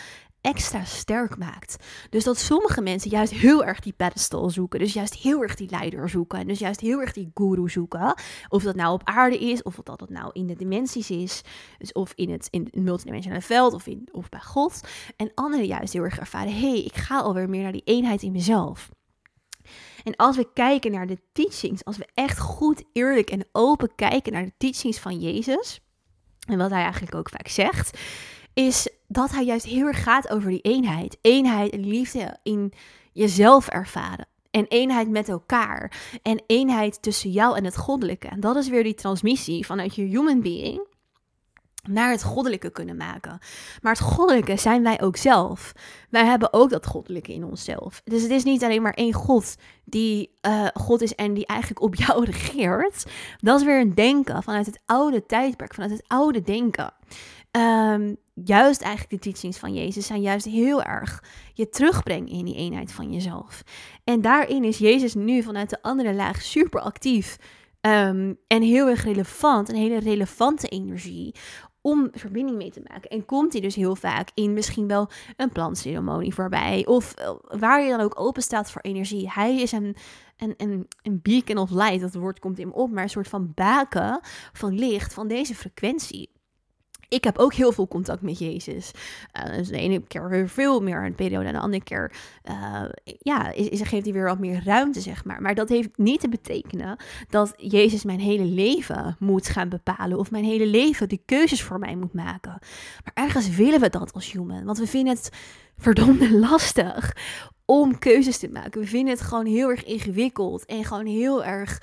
extra 0.45 0.84
sterk 0.84 1.36
maakt. 1.36 1.76
Dus 2.11 2.24
dat 2.24 2.38
sommige 2.38 2.80
mensen 2.80 3.11
juist 3.11 3.32
heel 3.32 3.64
erg 3.64 3.80
die 3.80 3.92
pedestal 3.92 4.51
zoeken. 4.51 4.78
Dus 4.78 4.92
juist 4.92 5.14
heel 5.14 5.42
erg 5.42 5.55
die 5.55 5.70
leider 5.70 6.09
zoeken. 6.09 6.38
En 6.38 6.47
dus 6.47 6.59
juist 6.59 6.80
heel 6.80 7.01
erg 7.01 7.12
die 7.12 7.30
guru 7.34 7.68
zoeken. 7.68 8.14
Of 8.49 8.62
dat 8.62 8.74
nou 8.74 8.92
op 8.92 9.01
aarde 9.05 9.38
is, 9.38 9.62
of 9.62 9.74
dat 9.82 9.99
dat 9.99 10.11
nou 10.11 10.30
in 10.32 10.47
de 10.47 10.57
dimensies 10.57 11.11
is. 11.11 11.42
Dus 11.78 11.92
of 11.92 12.12
in 12.14 12.30
het, 12.30 12.49
in 12.51 12.64
het 12.64 12.74
multidimensionale 12.74 13.42
veld, 13.42 13.72
of, 13.72 13.86
in, 13.86 14.09
of 14.12 14.28
bij 14.28 14.40
God. 14.40 14.80
En 15.16 15.30
anderen 15.34 15.66
juist 15.66 15.92
heel 15.92 16.03
erg 16.03 16.18
ervaren, 16.18 16.53
hé, 16.53 16.70
hey, 16.70 16.82
ik 16.82 16.97
ga 16.97 17.20
alweer 17.20 17.49
meer 17.49 17.62
naar 17.62 17.72
die 17.72 17.84
eenheid 17.84 18.22
in 18.22 18.32
mezelf. 18.32 18.90
En 20.03 20.16
als 20.16 20.36
we 20.36 20.53
kijken 20.53 20.92
naar 20.92 21.07
de 21.07 21.18
teachings, 21.32 21.84
als 21.84 21.97
we 21.97 22.07
echt 22.14 22.38
goed, 22.38 22.84
eerlijk 22.92 23.30
en 23.30 23.47
open 23.53 23.95
kijken 23.95 24.32
naar 24.32 24.45
de 24.45 24.55
teachings 24.59 24.99
van 24.99 25.20
Jezus, 25.20 25.80
en 26.47 26.59
wat 26.59 26.70
hij 26.70 26.82
eigenlijk 26.82 27.14
ook 27.14 27.28
vaak 27.28 27.49
zegt, 27.49 27.99
is 28.55 28.88
dat 29.14 29.30
hij 29.30 29.44
juist 29.44 29.64
heel 29.64 29.86
erg 29.86 30.02
gaat 30.02 30.28
over 30.28 30.50
die 30.50 30.60
eenheid. 30.60 31.18
Eenheid 31.20 31.72
en 31.72 31.86
liefde 31.86 32.36
in 32.42 32.72
jezelf 33.12 33.68
ervaren. 33.68 34.26
En 34.50 34.66
eenheid 34.68 35.08
met 35.08 35.28
elkaar. 35.28 35.92
En 36.22 36.42
eenheid 36.46 37.02
tussen 37.02 37.30
jou 37.30 37.56
en 37.56 37.64
het 37.64 37.76
goddelijke. 37.76 38.28
En 38.28 38.40
dat 38.40 38.56
is 38.56 38.68
weer 38.68 38.82
die 38.82 38.94
transmissie 38.94 39.66
vanuit 39.66 39.94
je 39.94 40.02
human 40.02 40.40
being 40.42 40.86
naar 41.88 42.10
het 42.10 42.22
goddelijke 42.22 42.70
kunnen 42.70 42.96
maken. 42.96 43.38
Maar 43.82 43.92
het 43.92 44.02
goddelijke 44.02 44.56
zijn 44.56 44.82
wij 44.82 45.00
ook 45.00 45.16
zelf. 45.16 45.72
Wij 46.10 46.24
hebben 46.24 46.52
ook 46.52 46.70
dat 46.70 46.86
goddelijke 46.86 47.32
in 47.32 47.44
onszelf. 47.44 48.00
Dus 48.04 48.22
het 48.22 48.30
is 48.30 48.44
niet 48.44 48.64
alleen 48.64 48.82
maar 48.82 48.94
één 48.94 49.12
God 49.12 49.56
die 49.84 50.30
uh, 50.46 50.66
God 50.74 51.02
is 51.02 51.14
en 51.14 51.34
die 51.34 51.46
eigenlijk 51.46 51.82
op 51.82 51.94
jou 51.94 52.24
regeert. 52.30 53.04
Dat 53.38 53.60
is 53.60 53.66
weer 53.66 53.80
een 53.80 53.94
denken 53.94 54.42
vanuit 54.42 54.66
het 54.66 54.80
oude 54.86 55.26
tijdperk, 55.26 55.74
vanuit 55.74 55.92
het 55.92 56.04
oude 56.06 56.42
denken. 56.42 56.92
Um, 57.57 58.16
juist 58.44 58.80
eigenlijk 58.80 59.11
de 59.11 59.30
teachings 59.30 59.59
van 59.59 59.74
Jezus 59.74 60.07
zijn 60.07 60.20
juist 60.20 60.46
heel 60.46 60.82
erg 60.82 61.24
je 61.52 61.68
terugbrengen 61.68 62.28
in 62.28 62.44
die 62.44 62.57
eenheid 62.57 62.92
van 62.92 63.12
jezelf. 63.12 63.62
En 64.05 64.20
daarin 64.20 64.64
is 64.64 64.78
Jezus 64.78 65.14
nu 65.14 65.42
vanuit 65.42 65.70
de 65.70 65.82
andere 65.82 66.14
laag 66.14 66.42
super 66.42 66.80
actief 66.80 67.36
um, 67.80 68.38
en 68.46 68.62
heel 68.62 68.88
erg 68.88 69.05
relevant, 69.05 69.68
een 69.68 69.76
hele 69.76 69.98
relevante 69.98 70.68
energie 70.68 71.34
om 71.80 72.09
verbinding 72.12 72.57
mee 72.57 72.70
te 72.70 72.82
maken. 72.88 73.11
En 73.11 73.24
komt 73.24 73.52
hij 73.52 73.61
dus 73.61 73.74
heel 73.74 73.96
vaak 73.96 74.28
in 74.34 74.52
misschien 74.52 74.86
wel 74.86 75.09
een 75.36 75.52
plantceremonie 75.52 76.34
voorbij. 76.34 76.86
Of 76.86 77.14
eh, 77.14 77.34
waar 77.59 77.82
je 77.82 77.90
dan 77.90 78.00
ook 78.00 78.20
open 78.20 78.42
staat 78.42 78.70
voor 78.70 78.82
energie. 78.82 79.30
Hij 79.30 79.61
is 79.61 79.72
een, 79.72 79.96
een, 80.36 80.55
een, 80.57 80.88
een 81.02 81.20
beacon 81.22 81.59
of 81.59 81.70
light, 81.70 82.00
dat 82.00 82.14
woord 82.14 82.38
komt 82.38 82.59
in 82.59 82.72
op, 82.72 82.90
maar 82.90 83.02
een 83.02 83.09
soort 83.09 83.28
van 83.28 83.52
baken 83.55 84.20
van 84.52 84.78
licht 84.78 85.14
van 85.14 85.28
deze 85.28 85.55
frequentie 85.55 86.34
ik 87.09 87.24
heb 87.24 87.38
ook 87.38 87.55
heel 87.55 87.72
veel 87.72 87.88
contact 87.88 88.22
met 88.22 88.38
Jezus. 88.38 88.90
Uh, 89.46 89.57
dus 89.57 89.68
de 89.68 89.78
ene 89.78 90.00
keer 90.00 90.48
veel 90.48 90.80
meer 90.80 91.05
een 91.05 91.14
periode 91.14 91.46
en 91.46 91.52
de 91.52 91.59
andere 91.59 91.82
keer 91.82 92.12
uh, 92.50 92.82
ja, 93.18 93.52
is, 93.52 93.82
geeft 93.82 94.05
hij 94.05 94.12
weer 94.12 94.24
wat 94.24 94.38
meer 94.38 94.62
ruimte, 94.64 95.00
zeg 95.00 95.24
maar. 95.24 95.42
Maar 95.42 95.55
dat 95.55 95.68
heeft 95.68 95.88
niet 95.96 96.20
te 96.20 96.28
betekenen 96.28 96.96
dat 97.28 97.55
Jezus 97.57 98.05
mijn 98.05 98.20
hele 98.20 98.44
leven 98.44 99.16
moet 99.18 99.48
gaan 99.48 99.68
bepalen 99.68 100.18
of 100.18 100.30
mijn 100.30 100.44
hele 100.44 100.66
leven 100.66 101.09
de 101.09 101.20
keuzes 101.24 101.62
voor 101.62 101.78
mij 101.78 101.96
moet 101.96 102.12
maken. 102.12 102.59
Maar 103.05 103.24
ergens 103.24 103.48
willen 103.48 103.80
we 103.80 103.88
dat 103.88 104.12
als 104.12 104.32
human, 104.32 104.64
want 104.64 104.78
we 104.78 104.86
vinden 104.86 105.14
het 105.14 105.30
verdomde 105.78 106.38
lastig 106.48 107.16
om 107.64 107.98
keuzes 107.98 108.38
te 108.38 108.48
maken. 108.48 108.80
We 108.80 108.86
vinden 108.86 109.14
het 109.14 109.22
gewoon 109.22 109.46
heel 109.46 109.70
erg 109.70 109.84
ingewikkeld 109.84 110.64
en 110.64 110.84
gewoon 110.84 111.07
heel 111.07 111.44
erg 111.44 111.82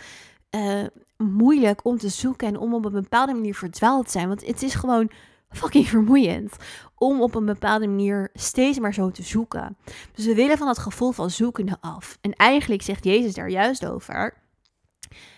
uh, 0.56 0.84
moeilijk 1.24 1.86
om 1.86 1.98
te 1.98 2.10
zoeken 2.10 2.48
en 2.48 2.58
om 2.58 2.74
op 2.74 2.86
een 2.86 2.92
bepaalde 2.92 3.34
manier 3.34 3.56
verdwaald 3.56 4.06
te 4.06 4.12
zijn. 4.12 4.28
Want 4.28 4.46
het 4.46 4.64
is 4.64 4.74
gewoon 4.74 5.12
fucking 5.50 5.88
vermoeiend 5.96 6.56
om 6.96 7.22
op 7.22 7.36
een 7.36 7.46
bepaalde 7.46 7.88
manier 7.88 8.30
steeds 8.34 8.80
maar 8.80 8.94
zo 8.94 9.12
te 9.12 9.24
zoeken. 9.24 9.78
Dus 10.14 10.26
we 10.26 10.36
willen 10.36 10.58
van 10.58 10.68
dat 10.68 10.78
gevoel 10.78 11.12
van 11.12 11.30
zoekende 11.30 11.78
af. 11.82 12.18
En 12.22 12.34
eigenlijk 12.34 12.82
zegt 12.82 13.04
Jezus 13.04 13.34
daar 13.34 13.50
juist 13.50 13.86
over: 13.86 14.34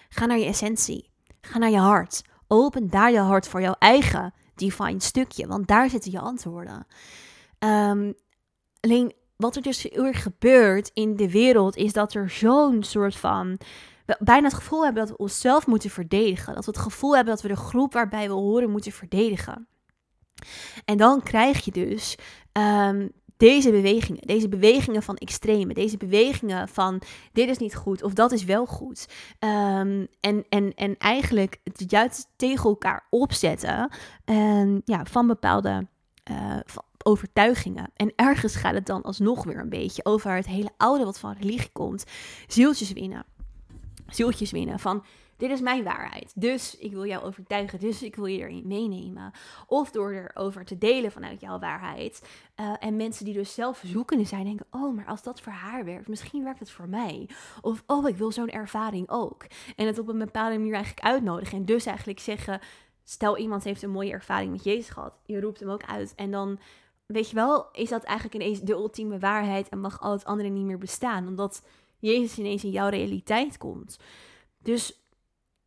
ga 0.09 0.25
naar 0.25 0.39
je 0.39 0.45
essentie, 0.45 1.09
ga 1.41 1.57
naar 1.57 1.71
je 1.71 1.77
hart. 1.77 2.21
Open 2.47 2.89
daar 2.89 3.11
je 3.11 3.19
hart 3.19 3.47
voor 3.47 3.61
jouw 3.61 3.75
eigen 3.79 4.33
divine 4.55 5.01
stukje, 5.01 5.47
want 5.47 5.67
daar 5.67 5.89
zitten 5.89 6.11
je 6.11 6.19
antwoorden. 6.19 6.87
Ehm, 7.59 8.11
alleen 8.79 9.13
wat 9.35 9.55
er 9.55 9.61
dus 9.61 9.83
heel 9.83 10.11
gebeurt 10.11 10.91
in 10.93 11.15
de 11.15 11.31
wereld 11.31 11.75
is 11.75 11.93
dat 11.93 12.13
er 12.13 12.29
zo'n 12.29 12.83
soort 12.83 13.15
van 13.15 13.57
we 14.05 14.17
bijna 14.19 14.47
het 14.47 14.53
gevoel 14.53 14.83
hebben 14.83 15.01
dat 15.01 15.11
we 15.11 15.23
onszelf 15.23 15.67
moeten 15.67 15.89
verdedigen. 15.89 16.55
Dat 16.55 16.65
we 16.65 16.71
het 16.71 16.79
gevoel 16.79 17.15
hebben 17.15 17.33
dat 17.33 17.43
we 17.43 17.47
de 17.47 17.55
groep 17.55 17.93
waarbij 17.93 18.27
we 18.27 18.33
horen 18.33 18.69
moeten 18.69 18.91
verdedigen. 18.91 19.67
En 20.85 20.97
dan 20.97 21.21
krijg 21.21 21.65
je 21.65 21.71
dus 21.71 22.17
um, 22.53 23.11
deze 23.37 23.71
bewegingen, 23.71 24.21
deze 24.21 24.49
bewegingen 24.49 25.03
van 25.03 25.15
extreme, 25.15 25.73
deze 25.73 25.97
bewegingen 25.97 26.67
van 26.67 27.01
dit 27.31 27.49
is 27.49 27.57
niet 27.57 27.75
goed 27.75 28.03
of 28.03 28.13
dat 28.13 28.31
is 28.31 28.43
wel 28.43 28.65
goed. 28.65 29.07
Um, 29.39 30.07
en, 30.19 30.45
en, 30.49 30.73
en 30.73 30.97
eigenlijk 30.97 31.59
het 31.63 31.91
juist 31.91 32.27
tegen 32.35 32.69
elkaar 32.69 33.07
opzetten 33.09 33.91
um, 34.25 34.81
ja, 34.85 35.05
van 35.05 35.27
bepaalde 35.27 35.87
van 36.65 36.83
overtuigingen. 37.03 37.91
En 37.95 38.13
ergens 38.15 38.55
gaat 38.55 38.73
het 38.73 38.85
dan 38.85 39.01
alsnog 39.01 39.43
weer 39.43 39.59
een 39.59 39.69
beetje 39.69 40.05
over 40.05 40.35
het 40.35 40.47
hele 40.47 40.69
oude 40.77 41.03
wat 41.03 41.19
van 41.19 41.35
religie 41.39 41.71
komt. 41.71 42.03
Zieltjes 42.47 42.91
winnen 42.91 43.25
zieltjes 44.15 44.51
winnen. 44.51 44.79
Van 44.79 45.03
dit 45.37 45.51
is 45.51 45.61
mijn 45.61 45.83
waarheid. 45.83 46.31
Dus 46.35 46.77
ik 46.77 46.91
wil 46.91 47.05
jou 47.05 47.23
overtuigen. 47.23 47.79
Dus 47.79 48.03
ik 48.03 48.15
wil 48.15 48.25
je 48.25 48.37
erin 48.37 48.67
meenemen. 48.67 49.31
Of 49.67 49.91
door 49.91 50.11
erover 50.11 50.65
te 50.65 50.77
delen 50.77 51.11
vanuit 51.11 51.41
jouw 51.41 51.59
waarheid. 51.59 52.29
Uh, 52.59 52.73
en 52.79 52.95
mensen 52.95 53.25
die 53.25 53.33
dus 53.33 53.53
zelf 53.53 53.81
zoekende 53.85 54.23
zijn, 54.23 54.43
denken: 54.43 54.65
Oh, 54.71 54.95
maar 54.95 55.05
als 55.05 55.23
dat 55.23 55.41
voor 55.41 55.51
haar 55.51 55.85
werkt, 55.85 56.07
misschien 56.07 56.43
werkt 56.43 56.59
het 56.59 56.71
voor 56.71 56.87
mij. 56.89 57.29
Of 57.61 57.83
oh, 57.87 58.07
ik 58.07 58.15
wil 58.15 58.31
zo'n 58.31 58.49
ervaring 58.49 59.09
ook. 59.09 59.45
En 59.75 59.87
het 59.87 59.99
op 59.99 60.07
een 60.07 60.17
bepaalde 60.17 60.57
manier 60.57 60.73
eigenlijk 60.73 61.05
uitnodigen. 61.05 61.57
En 61.57 61.65
dus 61.65 61.85
eigenlijk 61.85 62.19
zeggen: 62.19 62.59
Stel 63.03 63.37
iemand 63.37 63.63
heeft 63.63 63.81
een 63.81 63.89
mooie 63.89 64.11
ervaring 64.11 64.51
met 64.51 64.63
Jezus 64.63 64.89
gehad. 64.89 65.13
Je 65.25 65.39
roept 65.39 65.59
hem 65.59 65.69
ook 65.69 65.85
uit. 65.85 66.13
En 66.15 66.31
dan 66.31 66.59
weet 67.05 67.29
je 67.29 67.35
wel, 67.35 67.67
is 67.71 67.89
dat 67.89 68.03
eigenlijk 68.03 68.43
ineens 68.43 68.61
de 68.61 68.73
ultieme 68.73 69.19
waarheid 69.19 69.69
en 69.69 69.79
mag 69.79 70.01
al 70.01 70.11
het 70.11 70.25
andere 70.25 70.49
niet 70.49 70.65
meer 70.65 70.77
bestaan. 70.77 71.27
Omdat 71.27 71.63
Jezus 72.03 72.37
ineens 72.37 72.63
in 72.63 72.71
jouw 72.71 72.89
realiteit 72.89 73.57
komt. 73.57 73.97
Dus 74.63 75.02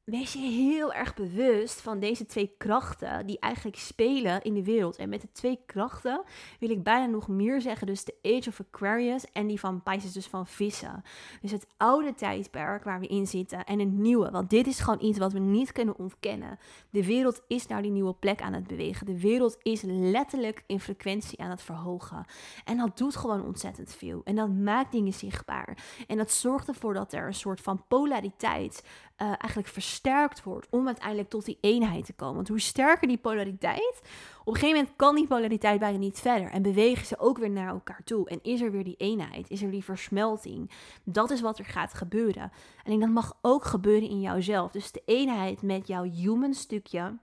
wees 0.07 0.33
je 0.33 0.39
heel 0.39 0.93
erg 0.93 1.15
bewust 1.15 1.81
van 1.81 2.01
deze 2.01 2.27
twee 2.27 2.55
krachten 2.59 3.27
die 3.27 3.39
eigenlijk 3.39 3.77
spelen 3.77 4.43
in 4.43 4.55
de 4.55 4.65
wereld. 4.65 4.97
En 4.97 5.09
met 5.09 5.21
de 5.21 5.33
twee 5.33 5.59
krachten 5.67 6.23
wil 6.59 6.71
ik 6.71 6.83
bijna 6.83 7.07
nog 7.07 7.29
meer 7.29 7.61
zeggen. 7.61 7.87
Dus 7.87 8.05
de 8.05 8.15
Age 8.23 8.49
of 8.49 8.61
Aquarius 8.61 9.33
en 9.33 9.47
die 9.47 9.61
van 9.61 9.83
Pisces, 9.83 10.13
dus 10.13 10.27
van 10.27 10.47
vissen. 10.47 11.03
Dus 11.41 11.51
het 11.51 11.67
oude 11.77 12.15
tijdperk 12.15 12.85
waar 12.85 13.01
we 13.01 13.07
in 13.07 13.27
zitten 13.27 13.65
en 13.65 13.81
een 13.81 14.01
nieuwe. 14.01 14.31
Want 14.31 14.51
dit 14.51 14.67
is 14.67 14.79
gewoon 14.79 15.03
iets 15.03 15.19
wat 15.19 15.33
we 15.33 15.39
niet 15.39 15.73
kunnen 15.73 15.99
ontkennen. 15.99 16.59
De 16.91 17.07
wereld 17.07 17.43
is 17.47 17.67
naar 17.67 17.83
die 17.83 17.91
nieuwe 17.91 18.15
plek 18.15 18.43
aan 18.43 18.53
het 18.53 18.67
bewegen. 18.67 19.07
De 19.07 19.21
wereld 19.21 19.59
is 19.63 19.83
letterlijk 19.83 20.65
in 20.67 20.81
frequentie 20.81 21.41
aan 21.41 21.51
het 21.51 21.63
verhogen. 21.63 22.25
En 22.65 22.77
dat 22.77 22.99
doet 22.99 23.17
gewoon 23.17 23.45
ontzettend 23.45 23.95
veel. 23.95 24.21
En 24.25 24.35
dat 24.35 24.51
maakt 24.51 24.93
dingen 24.93 25.13
zichtbaar. 25.13 25.79
En 26.07 26.17
dat 26.17 26.31
zorgt 26.31 26.69
ervoor 26.69 26.95
dat 26.95 27.13
er 27.13 27.27
een 27.27 27.35
soort 27.35 27.61
van 27.61 27.85
polariteit 27.89 28.83
uh, 29.23 29.27
eigenlijk 29.27 29.69
versterkt 29.97 30.43
wordt 30.43 30.67
om 30.71 30.87
uiteindelijk 30.87 31.29
tot 31.29 31.45
die 31.45 31.59
eenheid 31.61 32.07
te 32.07 32.13
komen. 32.13 32.35
Want 32.35 32.49
hoe 32.49 32.61
sterker 32.61 33.09
die 33.09 33.19
polariteit, 33.19 34.01
op 34.45 34.55
een 34.55 34.61
gegeven 34.61 34.77
moment 34.77 34.97
kan 34.97 35.15
die 35.15 35.27
polariteit 35.27 35.81
bijna 35.81 35.99
niet 35.99 36.19
verder 36.19 36.51
en 36.51 36.63
bewegen 36.63 37.07
ze 37.07 37.19
ook 37.19 37.39
weer 37.39 37.51
naar 37.51 37.69
elkaar 37.69 38.01
toe. 38.05 38.29
En 38.29 38.39
is 38.43 38.61
er 38.61 38.71
weer 38.71 38.85
die 38.85 38.97
eenheid, 38.97 39.51
is 39.51 39.63
er 39.63 39.71
die 39.71 39.85
versmelting. 39.85 40.71
Dat 41.05 41.31
is 41.31 41.41
wat 41.41 41.59
er 41.59 41.65
gaat 41.65 41.95
gebeuren. 41.95 42.53
En 42.85 43.01
dat 43.01 43.09
mag 43.09 43.39
ook 43.43 43.65
gebeuren 43.65 44.09
in 44.09 44.21
jouzelf. 44.21 44.71
Dus 44.71 44.93
de 44.93 45.03
eenheid 45.05 45.63
met 45.63 45.87
jouw 45.87 46.03
human 46.03 46.55
stukje. 46.55 47.19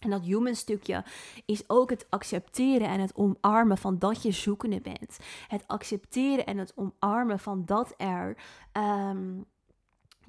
En 0.00 0.10
dat 0.10 0.24
human 0.24 0.54
stukje 0.54 1.04
is 1.46 1.64
ook 1.66 1.90
het 1.90 2.06
accepteren 2.10 2.88
en 2.88 3.00
het 3.00 3.14
omarmen 3.14 3.78
van 3.78 3.98
dat 3.98 4.22
je 4.22 4.30
zoekende 4.30 4.80
bent. 4.80 5.18
Het 5.48 5.64
accepteren 5.66 6.46
en 6.46 6.58
het 6.58 6.72
omarmen 6.76 7.38
van 7.38 7.62
dat 7.64 7.94
er 7.96 8.36
um, 8.72 9.46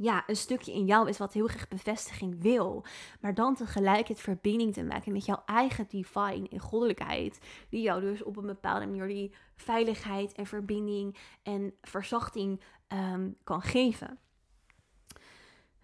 ja, 0.01 0.23
een 0.27 0.35
stukje 0.35 0.73
in 0.73 0.85
jou 0.85 1.09
is 1.09 1.17
wat 1.17 1.33
heel 1.33 1.47
graag 1.47 1.67
bevestiging 1.67 2.41
wil. 2.41 2.85
Maar 3.19 3.33
dan 3.33 3.55
tegelijk 3.55 4.07
het 4.07 4.19
verbinding 4.19 4.73
te 4.73 4.83
maken 4.83 5.11
met 5.11 5.25
jouw 5.25 5.43
eigen 5.45 5.85
divine 5.87 6.49
en 6.49 6.59
goddelijkheid. 6.59 7.39
Die 7.69 7.81
jou 7.81 8.01
dus 8.01 8.23
op 8.23 8.37
een 8.37 8.45
bepaalde 8.45 8.85
manier 8.85 9.07
die 9.07 9.33
veiligheid 9.55 10.33
en 10.33 10.45
verbinding 10.45 11.17
en 11.43 11.73
verzachting 11.81 12.61
ehm, 12.87 13.29
kan 13.43 13.61
geven. 13.61 14.19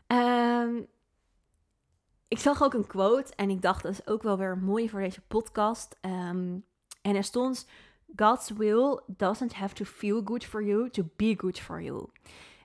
Um, 0.07 0.87
ik 2.27 2.39
zag 2.39 2.63
ook 2.63 2.73
een 2.73 2.87
quote 2.87 3.35
en 3.35 3.49
ik 3.49 3.61
dacht 3.61 3.83
dat 3.83 3.91
is 3.91 4.07
ook 4.07 4.23
wel 4.23 4.37
weer 4.37 4.57
mooi 4.57 4.89
voor 4.89 4.99
deze 4.99 5.21
podcast. 5.21 5.97
Um, 6.01 6.65
en 7.01 7.15
er 7.15 7.23
stond: 7.23 7.67
God's 8.15 8.49
will 8.49 8.99
doesn't 9.07 9.53
have 9.53 9.75
to 9.75 9.85
feel 9.85 10.21
good 10.25 10.45
for 10.45 10.63
you 10.63 10.89
to 10.89 11.03
be 11.15 11.33
good 11.37 11.59
for 11.59 11.81
you. 11.81 12.09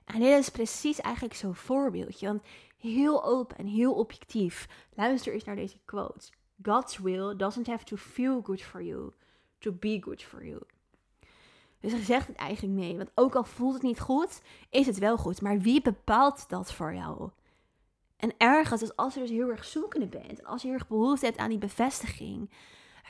En 0.05 0.19
dit 0.19 0.39
is 0.39 0.49
precies 0.49 1.01
eigenlijk 1.01 1.35
zo'n 1.35 1.55
voorbeeldje. 1.55 2.27
Want 2.27 2.43
heel 2.77 3.23
open 3.23 3.57
en 3.57 3.67
heel 3.67 3.93
objectief. 3.93 4.67
Luister 4.93 5.33
eens 5.33 5.43
naar 5.43 5.55
deze 5.55 5.77
quote. 5.85 6.31
God's 6.61 6.97
will 6.97 7.35
doesn't 7.35 7.67
have 7.67 7.83
to 7.83 7.95
feel 7.95 8.41
good 8.41 8.61
for 8.61 8.83
you 8.83 9.11
to 9.59 9.71
be 9.71 10.01
good 10.01 10.23
for 10.23 10.45
you. 10.45 10.61
Dus 11.79 11.91
hij 11.91 12.01
zegt 12.01 12.27
het 12.27 12.35
eigenlijk 12.35 12.79
mee. 12.79 12.97
Want 12.97 13.11
ook 13.15 13.35
al 13.35 13.43
voelt 13.43 13.73
het 13.73 13.83
niet 13.83 13.99
goed, 13.99 14.41
is 14.69 14.85
het 14.85 14.97
wel 14.97 15.17
goed. 15.17 15.41
Maar 15.41 15.59
wie 15.59 15.81
bepaalt 15.81 16.49
dat 16.49 16.73
voor 16.73 16.93
jou? 16.93 17.29
En 18.17 18.33
ergens, 18.37 18.79
dus 18.79 18.95
als 18.95 19.13
je 19.13 19.19
dus 19.19 19.29
heel 19.29 19.49
erg 19.49 19.65
zoekende 19.65 20.07
bent, 20.07 20.39
en 20.39 20.45
als 20.45 20.61
je 20.61 20.67
heel 20.67 20.77
erg 20.77 20.87
behoefte 20.87 21.25
hebt 21.25 21.37
aan 21.37 21.49
die 21.49 21.57
bevestiging, 21.57 22.49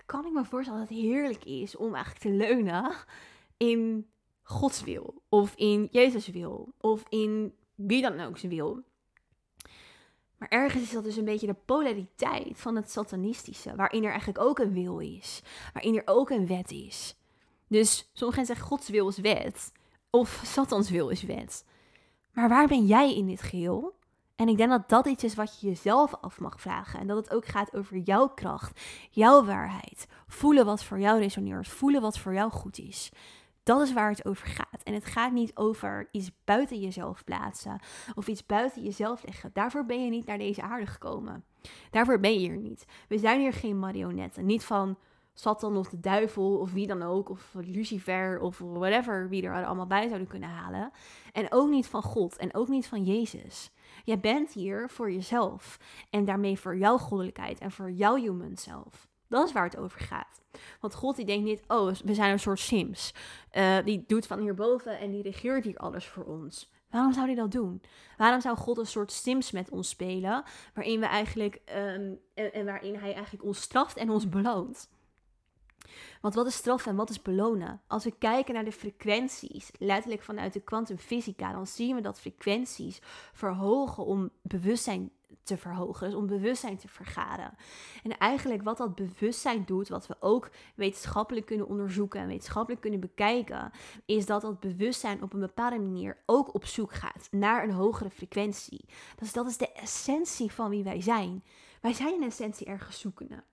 kan 0.05 0.25
ik 0.25 0.31
me 0.31 0.45
voorstellen 0.45 0.79
dat 0.79 0.89
het 0.89 0.97
heerlijk 0.97 1.45
is 1.45 1.75
om 1.75 1.95
eigenlijk 1.95 2.23
te 2.25 2.31
leunen 2.31 2.91
in 3.57 4.07
Gods 4.43 4.83
wil, 4.83 5.21
of 5.29 5.53
in 5.55 5.87
Jezus 5.91 6.27
wil, 6.27 6.73
of 6.79 7.03
in 7.09 7.53
wie 7.75 8.01
dan 8.01 8.19
ook 8.19 8.37
zijn 8.37 8.51
wil. 8.51 8.83
Maar 10.37 10.49
ergens 10.49 10.83
is 10.83 10.91
dat 10.91 11.03
dus 11.03 11.15
een 11.15 11.25
beetje 11.25 11.47
de 11.47 11.55
polariteit 11.65 12.57
van 12.57 12.75
het 12.75 12.91
satanistische, 12.91 13.75
waarin 13.75 14.03
er 14.03 14.09
eigenlijk 14.09 14.39
ook 14.39 14.59
een 14.59 14.73
wil 14.73 14.99
is, 14.99 15.41
waarin 15.73 15.95
er 15.95 16.03
ook 16.05 16.29
een 16.29 16.47
wet 16.47 16.71
is. 16.71 17.15
Dus 17.67 18.09
sommigen 18.13 18.45
zeggen 18.45 18.65
Gods 18.65 18.89
wil 18.89 19.07
is 19.07 19.17
wet, 19.17 19.71
of 20.09 20.41
Satans 20.45 20.89
wil 20.89 21.09
is 21.09 21.23
wet. 21.23 21.65
Maar 22.31 22.49
waar 22.49 22.67
ben 22.67 22.85
jij 22.85 23.15
in 23.15 23.27
dit 23.27 23.41
geheel? 23.41 23.95
En 24.35 24.47
ik 24.47 24.57
denk 24.57 24.69
dat 24.69 24.89
dat 24.89 25.05
iets 25.05 25.23
is 25.23 25.35
wat 25.35 25.59
je 25.59 25.67
jezelf 25.67 26.15
af 26.21 26.39
mag 26.39 26.61
vragen. 26.61 26.99
En 26.99 27.07
dat 27.07 27.17
het 27.17 27.33
ook 27.33 27.45
gaat 27.45 27.73
over 27.73 27.97
jouw 27.97 28.27
kracht, 28.27 28.81
jouw 29.09 29.45
waarheid. 29.45 30.07
Voelen 30.27 30.65
wat 30.65 30.83
voor 30.83 30.99
jou 30.99 31.19
resoneert, 31.19 31.67
voelen 31.67 32.01
wat 32.01 32.19
voor 32.19 32.33
jou 32.33 32.51
goed 32.51 32.77
is. 32.77 33.11
Dat 33.63 33.81
is 33.81 33.93
waar 33.93 34.09
het 34.09 34.25
over 34.25 34.47
gaat. 34.47 34.83
En 34.83 34.93
het 34.93 35.05
gaat 35.05 35.31
niet 35.31 35.55
over 35.55 36.07
iets 36.11 36.31
buiten 36.43 36.79
jezelf 36.79 37.23
plaatsen 37.23 37.79
of 38.15 38.27
iets 38.27 38.45
buiten 38.45 38.83
jezelf 38.83 39.23
leggen. 39.25 39.49
Daarvoor 39.53 39.85
ben 39.85 40.03
je 40.03 40.09
niet 40.09 40.25
naar 40.25 40.37
deze 40.37 40.61
aarde 40.61 40.85
gekomen. 40.85 41.45
Daarvoor 41.91 42.19
ben 42.19 42.33
je 42.33 42.39
hier 42.39 42.57
niet. 42.57 42.85
We 43.07 43.17
zijn 43.17 43.39
hier 43.39 43.53
geen 43.53 43.79
marionetten. 43.79 44.45
Niet 44.45 44.63
van 44.63 44.97
Satan 45.33 45.77
of 45.77 45.89
de 45.89 45.99
duivel 45.99 46.57
of 46.57 46.71
wie 46.71 46.87
dan 46.87 47.03
ook. 47.03 47.29
Of 47.29 47.53
Lucifer 47.53 48.39
of 48.39 48.57
whatever 48.57 49.29
wie 49.29 49.43
er 49.43 49.65
allemaal 49.65 49.87
bij 49.87 50.07
zouden 50.07 50.27
kunnen 50.27 50.49
halen. 50.49 50.91
En 51.31 51.51
ook 51.51 51.69
niet 51.69 51.87
van 51.87 52.03
God 52.03 52.37
en 52.37 52.53
ook 52.53 52.67
niet 52.67 52.87
van 52.87 53.03
Jezus. 53.03 53.71
Jij 54.03 54.19
bent 54.19 54.53
hier 54.53 54.89
voor 54.89 55.11
jezelf. 55.11 55.77
En 56.09 56.25
daarmee 56.25 56.59
voor 56.59 56.77
jouw 56.77 56.97
goddelijkheid 56.97 57.59
en 57.59 57.71
voor 57.71 57.91
jouw 57.91 58.15
human 58.15 58.57
self. 58.57 59.11
Dat 59.27 59.47
is 59.47 59.53
waar 59.53 59.63
het 59.63 59.77
over 59.77 59.99
gaat. 59.99 60.41
Want 60.79 60.95
God 60.95 61.15
die 61.15 61.25
denkt 61.25 61.45
niet, 61.45 61.63
oh, 61.67 61.93
we 61.93 62.13
zijn 62.13 62.31
een 62.31 62.39
soort 62.39 62.59
Sims. 62.59 63.13
Uh, 63.53 63.77
die 63.85 64.03
doet 64.07 64.27
van 64.27 64.39
hierboven 64.39 64.99
en 64.99 65.11
die 65.11 65.21
regeert 65.21 65.63
hier 65.63 65.77
alles 65.77 66.05
voor 66.05 66.25
ons. 66.25 66.71
Waarom 66.93 67.13
zou 67.13 67.25
hij 67.25 67.35
dat 67.35 67.51
doen? 67.51 67.81
Waarom 68.17 68.41
zou 68.41 68.57
God 68.57 68.77
een 68.77 68.85
soort 68.85 69.11
Sims 69.11 69.51
met 69.51 69.69
ons 69.69 69.89
spelen, 69.89 70.43
waarin 70.73 70.99
we 70.99 71.05
eigenlijk 71.05 71.61
en, 71.65 72.19
en, 72.33 72.65
waarin 72.65 72.95
hij 72.95 73.13
eigenlijk 73.13 73.43
ons 73.43 73.61
straft 73.61 73.97
en 73.97 74.09
ons 74.09 74.29
beloont? 74.29 74.89
Want 76.21 76.33
wat 76.33 76.47
is 76.47 76.55
straffen 76.55 76.91
en 76.91 76.97
wat 76.97 77.09
is 77.09 77.21
belonen? 77.21 77.81
Als 77.87 78.03
we 78.03 78.17
kijken 78.17 78.53
naar 78.53 78.65
de 78.65 78.71
frequenties, 78.71 79.71
letterlijk 79.77 80.23
vanuit 80.23 80.53
de 80.53 80.59
kwantumfysica, 80.59 81.51
dan 81.51 81.67
zien 81.67 81.95
we 81.95 82.01
dat 82.01 82.19
frequenties 82.19 82.99
verhogen 83.33 84.05
om 84.05 84.29
bewustzijn 84.41 85.11
te 85.43 85.57
verhogen, 85.57 86.09
dus 86.09 86.19
om 86.19 86.27
bewustzijn 86.27 86.77
te 86.77 86.87
vergaren. 86.87 87.53
En 88.03 88.17
eigenlijk 88.17 88.63
wat 88.63 88.77
dat 88.77 88.95
bewustzijn 88.95 89.65
doet, 89.65 89.89
wat 89.89 90.07
we 90.07 90.15
ook 90.19 90.49
wetenschappelijk 90.75 91.45
kunnen 91.45 91.67
onderzoeken 91.67 92.19
en 92.19 92.27
wetenschappelijk 92.27 92.81
kunnen 92.81 92.99
bekijken, 92.99 93.71
is 94.05 94.25
dat 94.25 94.41
dat 94.41 94.59
bewustzijn 94.59 95.23
op 95.23 95.33
een 95.33 95.39
bepaalde 95.39 95.79
manier 95.79 96.17
ook 96.25 96.53
op 96.53 96.65
zoek 96.65 96.93
gaat 96.93 97.27
naar 97.31 97.63
een 97.63 97.71
hogere 97.71 98.09
frequentie. 98.09 98.85
Dus 99.15 99.33
dat 99.33 99.47
is 99.47 99.57
de 99.57 99.71
essentie 99.71 100.51
van 100.51 100.69
wie 100.69 100.83
wij 100.83 101.01
zijn. 101.01 101.43
Wij 101.81 101.93
zijn 101.93 102.13
in 102.13 102.23
essentie 102.23 102.67
ergens 102.67 102.99
zoekende. 102.99 103.43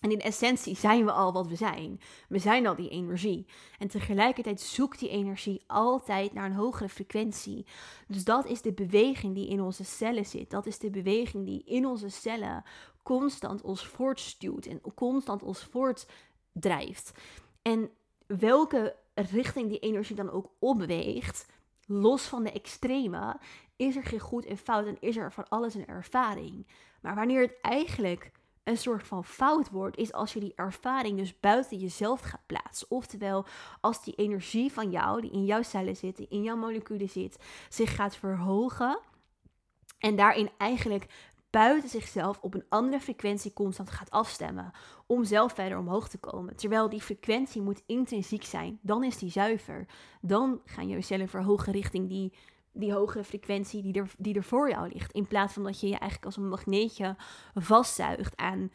En 0.00 0.10
in 0.10 0.20
essentie 0.20 0.76
zijn 0.76 1.04
we 1.04 1.12
al 1.12 1.32
wat 1.32 1.46
we 1.46 1.54
zijn. 1.54 2.00
We 2.28 2.38
zijn 2.38 2.66
al 2.66 2.76
die 2.76 2.88
energie. 2.88 3.46
En 3.78 3.88
tegelijkertijd 3.88 4.60
zoekt 4.60 4.98
die 4.98 5.08
energie 5.08 5.62
altijd 5.66 6.32
naar 6.32 6.44
een 6.44 6.52
hogere 6.52 6.88
frequentie. 6.88 7.66
Dus 8.08 8.24
dat 8.24 8.46
is 8.46 8.62
de 8.62 8.72
beweging 8.72 9.34
die 9.34 9.48
in 9.48 9.60
onze 9.60 9.84
cellen 9.84 10.26
zit. 10.26 10.50
Dat 10.50 10.66
is 10.66 10.78
de 10.78 10.90
beweging 10.90 11.46
die 11.46 11.64
in 11.64 11.86
onze 11.86 12.08
cellen 12.08 12.64
constant 13.02 13.62
ons 13.62 13.86
voortstuwt 13.86 14.66
en 14.66 14.80
constant 14.94 15.42
ons 15.42 15.64
voortdrijft. 15.64 17.12
En 17.62 17.90
welke 18.26 18.96
richting 19.14 19.68
die 19.68 19.78
energie 19.78 20.16
dan 20.16 20.30
ook 20.30 20.50
opbeweegt, 20.58 21.46
los 21.86 22.22
van 22.22 22.42
de 22.42 22.52
extreme, 22.52 23.38
is 23.76 23.96
er 23.96 24.04
geen 24.04 24.20
goed 24.20 24.44
en 24.44 24.58
fout 24.58 24.86
en 24.86 24.96
is 25.00 25.16
er 25.16 25.32
van 25.32 25.48
alles 25.48 25.74
een 25.74 25.86
ervaring. 25.86 26.66
Maar 27.00 27.14
wanneer 27.14 27.40
het 27.40 27.60
eigenlijk 27.60 28.30
een 28.66 28.76
soort 28.76 29.06
van 29.06 29.24
fout 29.24 29.70
wordt, 29.70 29.96
is 29.96 30.12
als 30.12 30.32
je 30.32 30.40
die 30.40 30.52
ervaring 30.54 31.18
dus 31.18 31.40
buiten 31.40 31.78
jezelf 31.78 32.20
gaat 32.20 32.46
plaatsen. 32.46 32.90
Oftewel, 32.90 33.44
als 33.80 34.04
die 34.04 34.14
energie 34.14 34.72
van 34.72 34.90
jou, 34.90 35.20
die 35.20 35.30
in 35.30 35.44
jouw 35.44 35.62
cellen 35.62 35.96
zit, 35.96 36.16
die 36.16 36.28
in 36.28 36.42
jouw 36.42 36.56
moleculen 36.56 37.08
zit, 37.08 37.38
zich 37.68 37.94
gaat 37.94 38.16
verhogen. 38.16 38.98
En 39.98 40.16
daarin 40.16 40.50
eigenlijk 40.58 41.06
buiten 41.50 41.88
zichzelf 41.88 42.38
op 42.40 42.54
een 42.54 42.64
andere 42.68 43.00
frequentie 43.02 43.52
constant 43.52 43.90
gaat 43.90 44.10
afstemmen. 44.10 44.72
Om 45.06 45.24
zelf 45.24 45.52
verder 45.52 45.78
omhoog 45.78 46.08
te 46.08 46.18
komen. 46.18 46.56
Terwijl 46.56 46.88
die 46.88 47.02
frequentie 47.02 47.62
moet 47.62 47.82
intrinsiek 47.86 48.44
zijn. 48.44 48.78
Dan 48.82 49.04
is 49.04 49.18
die 49.18 49.30
zuiver. 49.30 49.86
Dan 50.20 50.60
gaan 50.64 50.88
jouw 50.88 51.00
cellen 51.00 51.28
verhogen 51.28 51.72
richting 51.72 52.08
die 52.08 52.32
die 52.76 52.92
hogere 52.92 53.24
frequentie 53.24 53.82
die 53.82 53.94
er, 53.94 54.10
die 54.18 54.34
er 54.34 54.44
voor 54.44 54.70
jou 54.70 54.88
ligt. 54.92 55.12
In 55.12 55.26
plaats 55.26 55.52
van 55.52 55.62
dat 55.62 55.80
je 55.80 55.86
je 55.86 55.98
eigenlijk 55.98 56.24
als 56.24 56.36
een 56.36 56.48
magneetje 56.48 57.16
vastzuigt 57.54 58.36
aan 58.36 58.70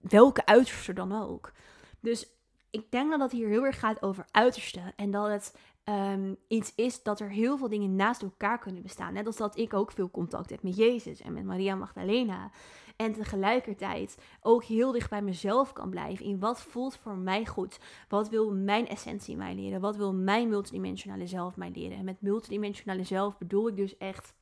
welke 0.00 0.46
uiterste 0.46 0.92
dan 0.92 1.22
ook. 1.22 1.52
Dus 2.00 2.30
ik 2.70 2.90
denk 2.90 3.10
dat 3.10 3.20
het 3.20 3.32
hier 3.32 3.48
heel 3.48 3.64
erg 3.64 3.78
gaat 3.78 4.02
over 4.02 4.26
uiterste. 4.30 4.92
En 4.96 5.10
dat 5.10 5.28
het 5.28 5.54
um, 5.84 6.36
iets 6.48 6.72
is 6.74 7.02
dat 7.02 7.20
er 7.20 7.30
heel 7.30 7.58
veel 7.58 7.68
dingen 7.68 7.96
naast 7.96 8.22
elkaar 8.22 8.58
kunnen 8.58 8.82
bestaan. 8.82 9.12
Net 9.12 9.26
als 9.26 9.36
dat 9.36 9.58
ik 9.58 9.74
ook 9.74 9.92
veel 9.92 10.10
contact 10.10 10.50
heb 10.50 10.62
met 10.62 10.76
Jezus 10.76 11.20
en 11.20 11.32
met 11.32 11.44
Maria 11.44 11.74
Magdalena. 11.74 12.50
En 12.98 13.12
tegelijkertijd 13.12 14.18
ook 14.40 14.64
heel 14.64 14.92
dicht 14.92 15.10
bij 15.10 15.22
mezelf 15.22 15.72
kan 15.72 15.90
blijven. 15.90 16.24
In 16.24 16.38
wat 16.38 16.62
voelt 16.62 16.96
voor 16.96 17.16
mij 17.16 17.46
goed? 17.46 17.78
Wat 18.08 18.28
wil 18.28 18.52
mijn 18.52 18.88
essentie 18.88 19.36
mij 19.36 19.54
leren? 19.54 19.80
Wat 19.80 19.96
wil 19.96 20.14
mijn 20.14 20.48
multidimensionale 20.48 21.26
zelf 21.26 21.56
mij 21.56 21.70
leren? 21.70 21.98
En 21.98 22.04
met 22.04 22.20
multidimensionale 22.20 23.04
zelf 23.04 23.38
bedoel 23.38 23.68
ik 23.68 23.76
dus 23.76 23.96
echt 23.96 24.34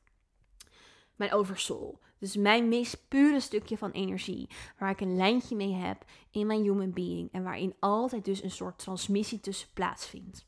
mijn 1.15 1.33
oversoul. 1.33 1.99
Dus 2.19 2.35
mijn 2.35 2.67
meest 2.67 3.07
pure 3.07 3.39
stukje 3.39 3.77
van 3.77 3.91
energie. 3.91 4.49
Waar 4.79 4.89
ik 4.89 5.01
een 5.01 5.15
lijntje 5.15 5.55
mee 5.55 5.73
heb 5.73 6.05
in 6.31 6.47
mijn 6.47 6.61
human 6.61 6.93
being. 6.93 7.31
En 7.31 7.43
waarin 7.43 7.75
altijd 7.79 8.25
dus 8.25 8.43
een 8.43 8.51
soort 8.51 8.79
transmissie 8.79 9.39
tussen 9.39 9.69
plaatsvindt. 9.73 10.45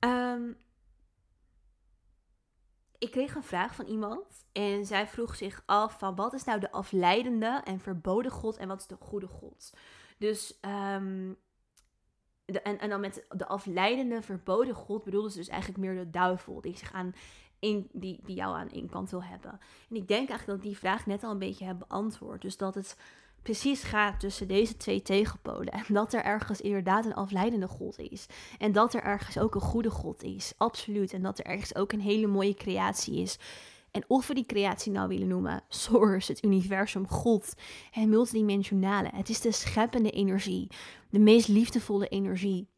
Um, 0.00 0.56
ik 3.02 3.10
kreeg 3.10 3.34
een 3.34 3.42
vraag 3.42 3.74
van 3.74 3.86
iemand. 3.86 4.46
En 4.52 4.86
zij 4.86 5.06
vroeg 5.06 5.36
zich 5.36 5.62
af 5.66 5.98
van 5.98 6.14
wat 6.14 6.32
is 6.32 6.44
nou 6.44 6.60
de 6.60 6.70
afleidende 6.70 7.60
en 7.64 7.80
verboden 7.80 8.30
God 8.30 8.56
en 8.56 8.68
wat 8.68 8.80
is 8.80 8.86
de 8.86 8.96
goede 9.00 9.26
God? 9.26 9.72
Dus 10.18 10.58
um, 10.94 11.36
de, 12.44 12.60
en, 12.60 12.78
en 12.78 12.88
dan 12.88 13.00
met 13.00 13.26
de 13.28 13.46
afleidende, 13.46 14.22
verboden 14.22 14.74
God 14.74 15.04
bedoelde 15.04 15.30
ze 15.30 15.36
dus 15.36 15.48
eigenlijk 15.48 15.80
meer 15.80 15.94
de 15.94 16.10
duivel 16.10 16.60
die 16.60 16.76
zich 16.76 16.92
aan 16.92 17.14
in, 17.58 17.88
die, 17.92 18.20
die 18.22 18.36
jou 18.36 18.56
aan 18.56 18.70
één 18.70 18.90
kant 18.90 19.10
wil 19.10 19.22
hebben. 19.24 19.60
En 19.90 19.96
ik 19.96 20.08
denk 20.08 20.28
eigenlijk 20.28 20.46
dat 20.46 20.56
ik 20.56 20.62
die 20.62 20.78
vraag 20.78 21.06
net 21.06 21.24
al 21.24 21.30
een 21.30 21.38
beetje 21.38 21.64
heb 21.64 21.78
beantwoord. 21.78 22.42
Dus 22.42 22.56
dat 22.56 22.74
het 22.74 22.96
precies 23.42 23.82
gaat 23.82 24.20
tussen 24.20 24.48
deze 24.48 24.76
twee 24.76 25.02
tegenpolen. 25.02 25.72
En 25.72 25.84
dat 25.88 26.12
er 26.12 26.24
ergens 26.24 26.60
inderdaad 26.60 27.04
een 27.04 27.14
afleidende 27.14 27.68
God 27.68 27.98
is. 27.98 28.26
En 28.58 28.72
dat 28.72 28.94
er 28.94 29.02
ergens 29.02 29.38
ook 29.38 29.54
een 29.54 29.60
goede 29.60 29.90
God 29.90 30.22
is. 30.22 30.52
Absoluut. 30.56 31.12
En 31.12 31.22
dat 31.22 31.38
er 31.38 31.44
ergens 31.44 31.74
ook 31.74 31.92
een 31.92 32.00
hele 32.00 32.26
mooie 32.26 32.54
creatie 32.54 33.20
is. 33.20 33.38
En 33.90 34.04
of 34.06 34.26
we 34.26 34.34
die 34.34 34.46
creatie 34.46 34.92
nou 34.92 35.08
willen 35.08 35.28
noemen, 35.28 35.62
Source, 35.68 36.32
het 36.32 36.44
universum, 36.44 37.08
God, 37.08 37.54
het 37.90 38.08
multidimensionale. 38.08 39.10
Het 39.14 39.28
is 39.28 39.40
de 39.40 39.52
scheppende 39.52 40.10
energie, 40.10 40.66
de 41.10 41.18
meest 41.18 41.48
liefdevolle 41.48 42.08
energie. 42.08 42.68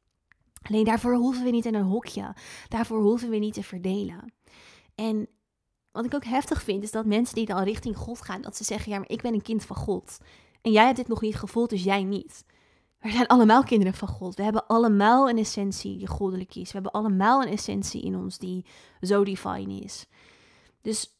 Alleen 0.63 0.85
daarvoor 0.85 1.15
hoeven 1.15 1.45
we 1.45 1.51
niet 1.51 1.67
in 1.67 1.75
een 1.75 1.83
hokje. 1.83 2.35
Daarvoor 2.69 3.01
hoeven 3.01 3.31
we 3.31 3.37
niet 3.37 3.55
te 3.55 3.63
verdelen. 3.63 4.33
En 4.95 5.29
wat 5.93 6.05
ik 6.05 6.15
ook 6.15 6.25
heftig 6.25 6.63
vind, 6.63 6.83
is 6.83 6.91
dat 6.91 7.07
mensen 7.07 7.35
die 7.35 7.47
dan 7.47 7.63
richting 7.63 7.97
God 7.97 8.23
gaan, 8.23 8.43
dat 8.43 8.57
ze 8.57 8.65
zeggen, 8.65 8.93
ja, 8.93 8.99
maar 8.99 9.11
ik 9.11 9.23
ben 9.23 9.35
een 9.35 9.43
kind 9.43 9.65
van 9.65 9.77
God. 9.77 10.19
En 10.65 10.73
jij 10.73 10.85
hebt 10.85 10.97
dit 10.97 11.09
nog 11.09 11.21
niet 11.21 11.37
gevoeld, 11.37 11.71
dus 11.71 11.85
jij 11.85 12.05
niet. 12.05 12.45
We 12.99 13.11
zijn 13.11 13.27
allemaal 13.27 13.63
kinderen 13.63 13.95
van 13.95 14.09
God. 14.09 14.35
We 14.35 14.43
hebben 14.43 14.67
allemaal 14.67 15.29
een 15.29 15.39
essentie 15.39 15.99
die 15.99 16.07
goddelijk 16.07 16.55
is. 16.55 16.67
We 16.67 16.73
hebben 16.73 16.93
allemaal 16.93 17.43
een 17.43 17.53
essentie 17.53 18.03
in 18.03 18.17
ons 18.17 18.39
die 18.39 18.65
zo 19.01 19.25
divine 19.25 19.81
is. 19.81 20.07
Dus 20.81 21.17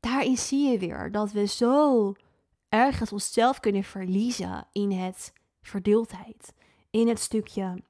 daarin 0.00 0.36
zie 0.36 0.70
je 0.70 0.78
weer 0.78 1.12
dat 1.12 1.32
we 1.32 1.46
zo 1.46 2.12
ergens 2.68 3.12
onszelf 3.12 3.60
kunnen 3.60 3.84
verliezen 3.84 4.66
in 4.72 4.90
het 4.90 5.32
verdeeldheid. 5.60 6.54
In 6.90 7.08
het 7.08 7.20
stukje, 7.20 7.82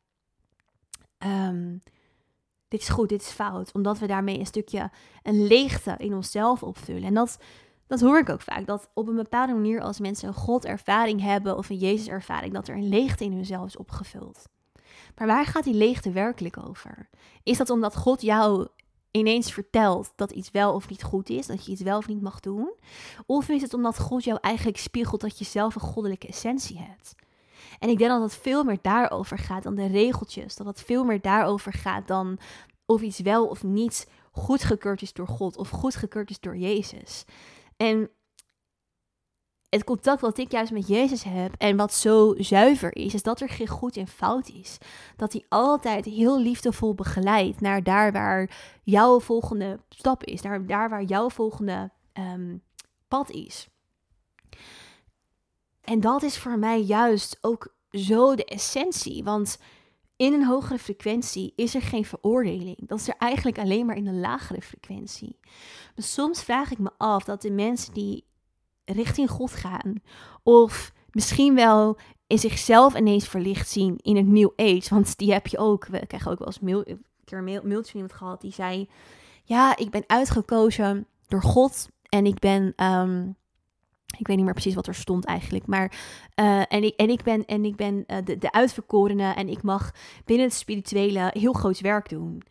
ehm, 1.18 1.76
dit 2.68 2.80
is 2.80 2.88
goed, 2.88 3.08
dit 3.08 3.22
is 3.22 3.30
fout. 3.30 3.72
Omdat 3.72 3.98
we 3.98 4.06
daarmee 4.06 4.38
een 4.38 4.46
stukje 4.46 4.90
een 5.22 5.46
leegte 5.46 5.94
in 5.98 6.14
onszelf 6.14 6.62
opvullen. 6.62 7.04
En 7.04 7.14
dat, 7.14 7.38
dat 7.88 8.00
hoor 8.00 8.18
ik 8.18 8.28
ook 8.28 8.40
vaak. 8.40 8.66
Dat 8.66 8.88
op 8.94 9.08
een 9.08 9.16
bepaalde 9.16 9.52
manier 9.52 9.80
als 9.80 10.00
mensen 10.00 10.28
een 10.28 10.34
God-ervaring 10.34 11.20
hebben 11.20 11.56
of 11.56 11.68
een 11.68 11.76
Jezus-ervaring, 11.76 12.52
dat 12.52 12.68
er 12.68 12.76
een 12.76 12.88
leegte 12.88 13.24
in 13.24 13.32
hunzelf 13.32 13.66
is 13.66 13.76
opgevuld. 13.76 14.48
Maar 15.16 15.26
waar 15.26 15.46
gaat 15.46 15.64
die 15.64 15.74
leegte 15.74 16.10
werkelijk 16.10 16.56
over? 16.68 17.08
Is 17.42 17.58
dat 17.58 17.70
omdat 17.70 17.96
God 17.96 18.20
jou 18.20 18.68
ineens 19.10 19.52
vertelt 19.52 20.12
dat 20.16 20.30
iets 20.30 20.50
wel 20.50 20.74
of 20.74 20.88
niet 20.88 21.02
goed 21.02 21.28
is, 21.28 21.46
dat 21.46 21.64
je 21.64 21.72
iets 21.72 21.82
wel 21.82 21.98
of 21.98 22.08
niet 22.08 22.22
mag 22.22 22.40
doen? 22.40 22.72
Of 23.26 23.48
is 23.48 23.62
het 23.62 23.74
omdat 23.74 23.98
God 23.98 24.24
jou 24.24 24.38
eigenlijk 24.40 24.78
spiegelt 24.78 25.20
dat 25.20 25.38
je 25.38 25.44
zelf 25.44 25.74
een 25.74 25.80
goddelijke 25.80 26.26
essentie 26.26 26.78
hebt? 26.78 27.14
En 27.78 27.88
ik 27.88 27.98
denk 27.98 28.10
dat 28.10 28.22
het 28.22 28.36
veel 28.36 28.64
meer 28.64 28.78
daarover 28.82 29.38
gaat 29.38 29.62
dan 29.62 29.74
de 29.74 29.86
regeltjes. 29.86 30.56
Dat 30.56 30.66
het 30.66 30.82
veel 30.82 31.04
meer 31.04 31.20
daarover 31.20 31.72
gaat 31.72 32.08
dan 32.08 32.38
of 32.86 33.00
iets 33.00 33.20
wel 33.20 33.46
of 33.46 33.62
niet 33.62 34.08
goedgekeurd 34.32 35.02
is 35.02 35.12
door 35.12 35.28
God 35.28 35.56
of 35.56 35.70
goedgekeurd 35.70 36.30
is 36.30 36.40
door 36.40 36.56
Jezus. 36.56 37.24
En 37.78 38.10
het 39.68 39.84
contact 39.84 40.20
wat 40.20 40.38
ik 40.38 40.52
juist 40.52 40.72
met 40.72 40.88
Jezus 40.88 41.22
heb 41.22 41.54
en 41.58 41.76
wat 41.76 41.94
zo 41.94 42.34
zuiver 42.38 42.96
is, 42.96 43.14
is 43.14 43.22
dat 43.22 43.40
er 43.40 43.48
geen 43.48 43.66
goed 43.66 43.96
en 43.96 44.06
fout 44.08 44.48
is. 44.48 44.78
Dat 45.16 45.32
hij 45.32 45.44
altijd 45.48 46.04
heel 46.04 46.40
liefdevol 46.40 46.94
begeleidt 46.94 47.60
naar 47.60 47.82
daar 47.82 48.12
waar 48.12 48.50
jouw 48.82 49.20
volgende 49.20 49.80
stap 49.88 50.24
is, 50.24 50.40
naar 50.40 50.66
daar 50.66 50.88
waar 50.88 51.02
jouw 51.02 51.30
volgende 51.30 51.90
ehm, 52.12 52.56
pad 53.08 53.30
is. 53.30 53.68
En 55.80 56.00
dat 56.00 56.22
is 56.22 56.38
voor 56.38 56.58
mij 56.58 56.80
juist 56.80 57.38
ook 57.40 57.74
zo 57.90 58.34
de 58.34 58.44
essentie, 58.44 59.24
want 59.24 59.58
in 60.18 60.32
een 60.32 60.44
hogere 60.44 60.78
frequentie 60.78 61.52
is 61.56 61.74
er 61.74 61.82
geen 61.82 62.04
veroordeling. 62.04 62.88
Dat 62.88 62.98
is 62.98 63.08
er 63.08 63.16
eigenlijk 63.18 63.58
alleen 63.58 63.86
maar 63.86 63.96
in 63.96 64.06
een 64.06 64.20
lagere 64.20 64.62
frequentie. 64.62 65.38
Maar 65.94 66.04
soms 66.04 66.42
vraag 66.42 66.70
ik 66.70 66.78
me 66.78 66.90
af 66.96 67.24
dat 67.24 67.42
de 67.42 67.50
mensen 67.50 67.94
die 67.94 68.24
richting 68.84 69.30
God 69.30 69.52
gaan. 69.52 69.94
Of 70.42 70.92
misschien 71.10 71.54
wel 71.54 71.98
in 72.26 72.38
zichzelf 72.38 72.96
ineens 72.96 73.28
verlicht 73.28 73.68
zien 73.68 73.96
in 73.96 74.16
het 74.16 74.26
New 74.26 74.50
Age. 74.56 74.86
Want 74.90 75.18
die 75.18 75.32
heb 75.32 75.46
je 75.46 75.58
ook. 75.58 75.86
We 75.86 76.06
krijgen 76.06 76.30
ook 76.30 76.38
wel 76.38 76.46
eens 76.46 76.60
mail, 76.60 76.82
een 76.84 77.04
keer 77.24 77.38
een 77.38 77.44
mail, 77.44 77.62
mailtje 77.64 77.94
iemand 77.94 78.12
gehad 78.12 78.40
die 78.40 78.52
zei... 78.52 78.88
Ja, 79.44 79.76
ik 79.76 79.90
ben 79.90 80.04
uitgekozen 80.06 81.06
door 81.26 81.42
God 81.42 81.88
en 82.08 82.26
ik 82.26 82.38
ben... 82.38 82.72
Ehm, 82.76 83.30
ik 84.16 84.26
weet 84.26 84.36
niet 84.36 84.44
meer 84.44 84.54
precies 84.54 84.74
wat 84.74 84.86
er 84.86 84.94
stond 84.94 85.24
eigenlijk. 85.24 85.66
Maar 85.66 85.92
uh, 86.36 86.62
en, 86.68 86.84
ik, 86.84 86.94
en 86.96 87.10
ik 87.10 87.22
ben, 87.22 87.44
en 87.46 87.64
ik 87.64 87.76
ben 87.76 88.04
uh, 88.06 88.16
de, 88.24 88.38
de 88.38 88.52
uitverkorene 88.52 89.34
en 89.34 89.48
ik 89.48 89.62
mag 89.62 89.92
binnen 90.24 90.46
het 90.46 90.54
spirituele 90.54 91.30
heel 91.32 91.52
groot 91.52 91.80
werk 91.80 92.08
doen. 92.08 92.42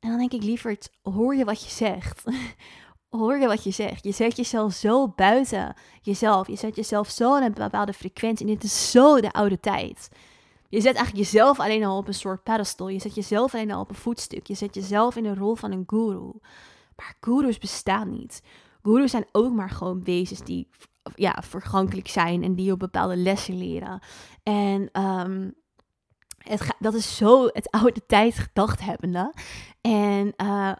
En 0.00 0.08
dan 0.08 0.18
denk 0.18 0.32
ik 0.32 0.42
liever, 0.42 0.78
hoor 1.02 1.34
je 1.34 1.44
wat 1.44 1.64
je 1.64 1.70
zegt? 1.70 2.22
hoor 3.18 3.38
je 3.38 3.46
wat 3.46 3.64
je 3.64 3.70
zegt. 3.70 4.04
Je 4.04 4.12
zet 4.12 4.36
jezelf 4.36 4.72
zo 4.72 5.08
buiten 5.08 5.74
jezelf. 6.02 6.46
Je 6.46 6.56
zet 6.56 6.76
jezelf 6.76 7.10
zo 7.10 7.36
in 7.36 7.42
een 7.42 7.52
bepaalde 7.52 7.92
frequentie. 7.92 8.46
En 8.46 8.52
dit 8.52 8.64
is 8.64 8.90
zo 8.90 9.20
de 9.20 9.32
oude 9.32 9.60
tijd. 9.60 10.08
Je 10.68 10.80
zet 10.80 10.96
eigenlijk 10.96 11.26
jezelf 11.26 11.60
alleen 11.60 11.84
al 11.84 11.96
op 11.96 12.08
een 12.08 12.14
soort 12.14 12.42
pedestal. 12.42 12.88
Je 12.88 12.98
zet 12.98 13.14
jezelf 13.14 13.54
alleen 13.54 13.70
al 13.70 13.80
op 13.80 13.88
een 13.88 13.94
voetstuk. 13.94 14.46
Je 14.46 14.54
zet 14.54 14.74
jezelf 14.74 15.16
in 15.16 15.22
de 15.22 15.34
rol 15.34 15.54
van 15.54 15.72
een 15.72 15.84
guru. 15.86 16.32
Maar 16.96 17.14
gurus 17.20 17.58
bestaan 17.58 18.10
niet. 18.10 18.42
Gurus 18.84 19.10
zijn 19.10 19.26
ook 19.32 19.52
maar 19.52 19.70
gewoon 19.70 20.04
wezens 20.04 20.40
die 20.40 20.68
ja, 21.14 21.42
vergankelijk 21.46 22.08
zijn 22.08 22.42
en 22.42 22.54
die 22.54 22.72
op 22.72 22.78
bepaalde 22.78 23.16
lessen 23.16 23.58
leren. 23.58 24.02
En 24.42 25.02
um, 25.02 25.54
het 26.38 26.74
dat 26.78 26.94
is 26.94 27.16
zo 27.16 27.46
het 27.46 27.70
oude 27.80 28.06
tijd 28.06 28.34
gedacht 28.38 28.80
hebbende. 28.80 29.32
En 29.80 30.32
uh, 30.42 30.72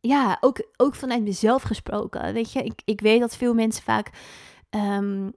ja, 0.00 0.36
ook, 0.40 0.66
ook 0.76 0.94
vanuit 0.94 1.22
mezelf 1.22 1.62
gesproken. 1.62 2.32
Weet 2.32 2.52
je, 2.52 2.62
ik, 2.62 2.82
ik 2.84 3.00
weet 3.00 3.20
dat 3.20 3.36
veel 3.36 3.54
mensen 3.54 3.82
vaak. 3.82 4.10
Um, 4.70 5.32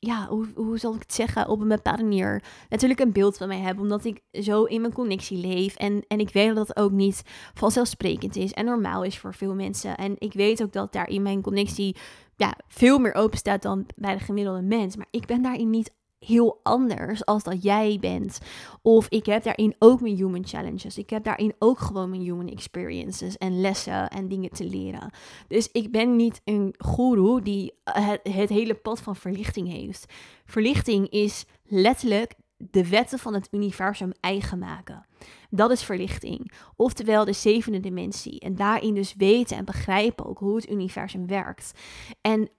ja, 0.00 0.26
hoe, 0.28 0.46
hoe 0.54 0.78
zal 0.78 0.94
ik 0.94 1.00
het 1.00 1.14
zeggen? 1.14 1.48
Op 1.48 1.60
een 1.60 1.68
bepaalde 1.68 2.02
manier 2.02 2.42
natuurlijk 2.68 3.00
een 3.00 3.12
beeld 3.12 3.36
van 3.36 3.48
mij 3.48 3.58
hebben. 3.58 3.82
Omdat 3.82 4.04
ik 4.04 4.20
zo 4.32 4.64
in 4.64 4.80
mijn 4.80 4.92
connectie 4.92 5.38
leef. 5.38 5.76
En, 5.76 6.04
en 6.08 6.20
ik 6.20 6.32
weet 6.32 6.54
dat 6.54 6.66
dat 6.66 6.76
ook 6.76 6.90
niet 6.90 7.22
vanzelfsprekend 7.54 8.36
is 8.36 8.52
en 8.52 8.64
normaal 8.64 9.04
is 9.04 9.18
voor 9.18 9.34
veel 9.34 9.54
mensen. 9.54 9.96
En 9.96 10.14
ik 10.18 10.32
weet 10.32 10.62
ook 10.62 10.72
dat 10.72 10.92
daar 10.92 11.08
in 11.08 11.22
mijn 11.22 11.42
connectie 11.42 11.96
ja, 12.36 12.56
veel 12.68 12.98
meer 12.98 13.14
open 13.14 13.38
staat 13.38 13.62
dan 13.62 13.86
bij 13.96 14.14
de 14.14 14.24
gemiddelde 14.24 14.62
mens. 14.62 14.96
Maar 14.96 15.08
ik 15.10 15.26
ben 15.26 15.42
daarin 15.42 15.70
niet 15.70 15.92
heel 16.20 16.60
anders 16.62 17.24
als 17.24 17.42
dat 17.42 17.62
jij 17.62 17.96
bent. 18.00 18.38
Of 18.82 19.08
ik 19.08 19.26
heb 19.26 19.42
daarin 19.42 19.74
ook 19.78 20.00
mijn 20.00 20.16
human 20.16 20.46
challenges. 20.46 20.98
Ik 20.98 21.10
heb 21.10 21.24
daarin 21.24 21.54
ook 21.58 21.78
gewoon 21.78 22.10
mijn 22.10 22.22
human 22.22 22.48
experiences 22.48 23.36
en 23.36 23.60
lessen 23.60 24.08
en 24.08 24.28
dingen 24.28 24.50
te 24.50 24.64
leren. 24.64 25.10
Dus 25.48 25.68
ik 25.72 25.90
ben 25.90 26.16
niet 26.16 26.40
een 26.44 26.74
guru 26.78 27.42
die 27.42 27.72
het, 27.84 28.20
het 28.22 28.48
hele 28.48 28.74
pad 28.74 29.00
van 29.00 29.16
verlichting 29.16 29.68
heeft. 29.68 30.12
Verlichting 30.44 31.08
is 31.08 31.44
letterlijk 31.64 32.34
de 32.56 32.88
wetten 32.88 33.18
van 33.18 33.34
het 33.34 33.48
universum 33.50 34.12
eigen 34.20 34.58
maken. 34.58 35.06
Dat 35.50 35.70
is 35.70 35.82
verlichting. 35.82 36.52
Oftewel 36.76 37.24
de 37.24 37.32
zevende 37.32 37.80
dimensie. 37.80 38.40
En 38.40 38.54
daarin 38.54 38.94
dus 38.94 39.14
weten 39.16 39.56
en 39.56 39.64
begrijpen 39.64 40.26
ook 40.26 40.38
hoe 40.38 40.56
het 40.56 40.70
universum 40.70 41.26
werkt. 41.26 41.72
En 42.20 42.50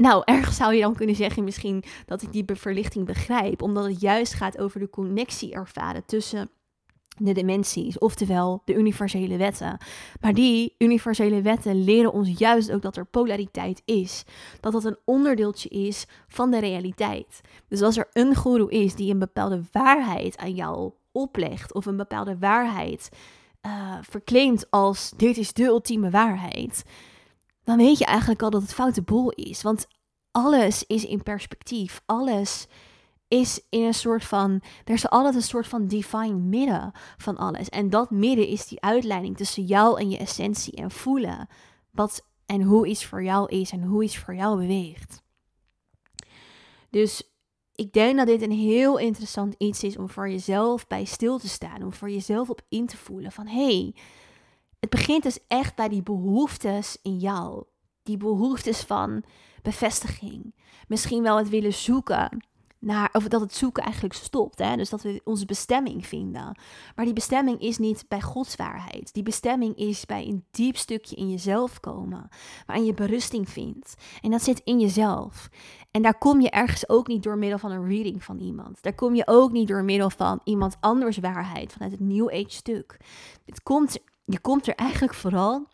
nou, 0.00 0.22
ergens 0.24 0.56
zou 0.56 0.74
je 0.74 0.80
dan 0.80 0.94
kunnen 0.94 1.16
zeggen 1.16 1.44
misschien 1.44 1.84
dat 2.06 2.22
ik 2.22 2.32
die 2.32 2.44
verlichting 2.46 3.06
begrijp, 3.06 3.62
omdat 3.62 3.84
het 3.84 4.00
juist 4.00 4.34
gaat 4.34 4.58
over 4.58 4.80
de 4.80 4.90
connectie 4.90 5.52
ervaren 5.52 6.04
tussen 6.06 6.50
de 7.16 7.32
dimensies, 7.32 7.98
oftewel 7.98 8.62
de 8.64 8.74
universele 8.74 9.36
wetten. 9.36 9.78
Maar 10.20 10.34
die 10.34 10.74
universele 10.78 11.42
wetten 11.42 11.84
leren 11.84 12.12
ons 12.12 12.38
juist 12.38 12.72
ook 12.72 12.82
dat 12.82 12.96
er 12.96 13.04
polariteit 13.04 13.82
is. 13.84 14.24
Dat 14.60 14.72
dat 14.72 14.84
een 14.84 14.98
onderdeeltje 15.04 15.68
is 15.68 16.06
van 16.28 16.50
de 16.50 16.58
realiteit. 16.58 17.40
Dus 17.68 17.82
als 17.82 17.96
er 17.96 18.08
een 18.12 18.34
guru 18.34 18.68
is 18.68 18.94
die 18.94 19.12
een 19.12 19.18
bepaalde 19.18 19.62
waarheid 19.72 20.36
aan 20.36 20.54
jou 20.54 20.92
oplegt, 21.12 21.74
of 21.74 21.86
een 21.86 21.96
bepaalde 21.96 22.38
waarheid 22.38 23.08
uh, 23.66 23.96
verclaimt 24.00 24.70
als 24.70 25.12
dit 25.16 25.36
is 25.36 25.52
de 25.52 25.64
ultieme 25.64 26.10
waarheid, 26.10 26.84
dan 27.64 27.76
weet 27.76 27.98
je 27.98 28.04
eigenlijk 28.04 28.42
al 28.42 28.50
dat 28.50 28.62
het 28.62 28.74
foute 28.74 29.02
boel 29.02 29.30
is. 29.30 29.62
Want 29.62 29.86
alles 30.30 30.84
is 30.86 31.04
in 31.04 31.22
perspectief. 31.22 32.02
Alles 32.06 32.66
is 33.28 33.66
in 33.68 33.82
een 33.82 33.94
soort 33.94 34.24
van, 34.24 34.62
er 34.84 34.94
is 34.94 35.08
altijd 35.08 35.34
een 35.34 35.42
soort 35.42 35.66
van 35.66 35.86
divine 35.86 36.34
midden 36.34 36.92
van 37.16 37.36
alles. 37.36 37.68
En 37.68 37.90
dat 37.90 38.10
midden 38.10 38.46
is 38.46 38.66
die 38.66 38.80
uitleiding 38.80 39.36
tussen 39.36 39.64
jou 39.64 40.00
en 40.00 40.10
je 40.10 40.16
essentie 40.18 40.72
en 40.72 40.90
voelen 40.90 41.48
wat 41.90 42.26
en 42.46 42.62
hoe 42.62 42.86
iets 42.86 43.04
voor 43.04 43.22
jou 43.22 43.48
is 43.48 43.70
en 43.70 43.82
hoe 43.82 44.04
iets 44.04 44.18
voor 44.18 44.34
jou 44.34 44.60
beweegt. 44.60 45.22
Dus 46.90 47.22
ik 47.74 47.92
denk 47.92 48.16
dat 48.16 48.26
dit 48.26 48.42
een 48.42 48.50
heel 48.50 48.98
interessant 48.98 49.54
iets 49.58 49.82
is 49.82 49.96
om 49.96 50.08
voor 50.08 50.30
jezelf 50.30 50.86
bij 50.86 51.04
stil 51.04 51.38
te 51.38 51.48
staan, 51.48 51.82
om 51.82 51.92
voor 51.92 52.10
jezelf 52.10 52.50
op 52.50 52.62
in 52.68 52.86
te 52.86 52.96
voelen 52.96 53.32
van 53.32 53.46
hé, 53.46 53.64
hey, 53.64 53.94
het 54.80 54.90
begint 54.90 55.22
dus 55.22 55.38
echt 55.48 55.74
bij 55.74 55.88
die 55.88 56.02
behoeftes 56.02 56.98
in 57.02 57.18
jou. 57.18 57.64
Die 58.02 58.16
behoeftes 58.16 58.80
van 58.80 59.22
bevestiging. 59.62 60.54
Misschien 60.88 61.22
wel 61.22 61.36
het 61.36 61.48
willen 61.48 61.72
zoeken 61.72 62.48
naar, 62.80 63.08
of 63.12 63.28
dat 63.28 63.40
het 63.40 63.54
zoeken 63.54 63.82
eigenlijk 63.82 64.14
stopt. 64.14 64.58
Hè? 64.58 64.76
Dus 64.76 64.90
dat 64.90 65.02
we 65.02 65.20
onze 65.24 65.44
bestemming 65.44 66.06
vinden. 66.06 66.58
Maar 66.94 67.04
die 67.04 67.14
bestemming 67.14 67.60
is 67.60 67.78
niet 67.78 68.04
bij 68.08 68.20
Gods 68.20 68.56
waarheid. 68.56 69.14
Die 69.14 69.22
bestemming 69.22 69.76
is 69.76 70.06
bij 70.06 70.26
een 70.26 70.44
diep 70.50 70.76
stukje 70.76 71.16
in 71.16 71.30
jezelf 71.30 71.80
komen. 71.80 72.28
Waarin 72.66 72.84
je 72.84 72.94
berusting 72.94 73.48
vindt. 73.48 73.94
En 74.20 74.30
dat 74.30 74.42
zit 74.42 74.60
in 74.64 74.80
jezelf. 74.80 75.48
En 75.90 76.02
daar 76.02 76.18
kom 76.18 76.40
je 76.40 76.50
ergens 76.50 76.88
ook 76.88 77.06
niet 77.06 77.22
door 77.22 77.38
middel 77.38 77.58
van 77.58 77.70
een 77.70 77.88
reading 77.88 78.24
van 78.24 78.38
iemand. 78.38 78.82
Daar 78.82 78.94
kom 78.94 79.14
je 79.14 79.26
ook 79.26 79.52
niet 79.52 79.68
door 79.68 79.84
middel 79.84 80.10
van 80.10 80.40
iemand 80.44 80.76
anders 80.80 81.18
waarheid. 81.18 81.72
Vanuit 81.72 81.92
het 81.92 82.00
New 82.00 82.28
Age 82.28 82.50
stuk. 82.50 82.96
Het 83.44 83.62
komt, 83.62 83.98
je 84.32 84.40
komt 84.40 84.66
er 84.66 84.74
eigenlijk 84.74 85.14
vooral 85.14 85.66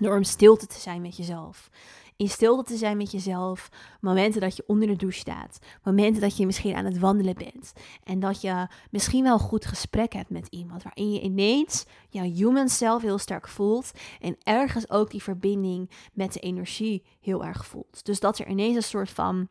door 0.00 0.16
om 0.16 0.24
stilte 0.24 0.66
te 0.66 0.78
zijn 0.78 1.02
met 1.02 1.16
jezelf 1.16 1.70
in 2.18 2.28
stilte 2.28 2.62
te 2.62 2.76
zijn 2.76 2.96
met 2.96 3.10
jezelf. 3.10 3.68
Momenten 4.00 4.40
dat 4.40 4.56
je 4.56 4.64
onder 4.66 4.88
de 4.88 4.96
douche 4.96 5.18
staat. 5.18 5.58
Momenten 5.82 6.20
dat 6.20 6.36
je 6.36 6.46
misschien 6.46 6.74
aan 6.74 6.84
het 6.84 6.98
wandelen 6.98 7.34
bent. 7.34 7.72
En 8.04 8.20
dat 8.20 8.40
je 8.40 8.66
misschien 8.90 9.22
wel 9.22 9.32
een 9.32 9.38
goed 9.38 9.66
gesprek 9.66 10.12
hebt 10.12 10.30
met 10.30 10.46
iemand. 10.50 10.82
Waarin 10.82 11.12
je 11.12 11.20
ineens 11.20 11.84
jouw 12.08 12.24
human 12.24 12.68
self 12.68 13.02
heel 13.02 13.18
sterk 13.18 13.48
voelt. 13.48 13.90
En 14.20 14.36
ergens 14.42 14.90
ook 14.90 15.10
die 15.10 15.22
verbinding 15.22 15.90
met 16.12 16.32
de 16.32 16.40
energie 16.40 17.04
heel 17.20 17.44
erg 17.44 17.66
voelt. 17.66 18.04
Dus 18.04 18.20
dat 18.20 18.38
er 18.38 18.48
ineens 18.48 18.76
een 18.76 18.82
soort 18.82 19.10
van 19.10 19.48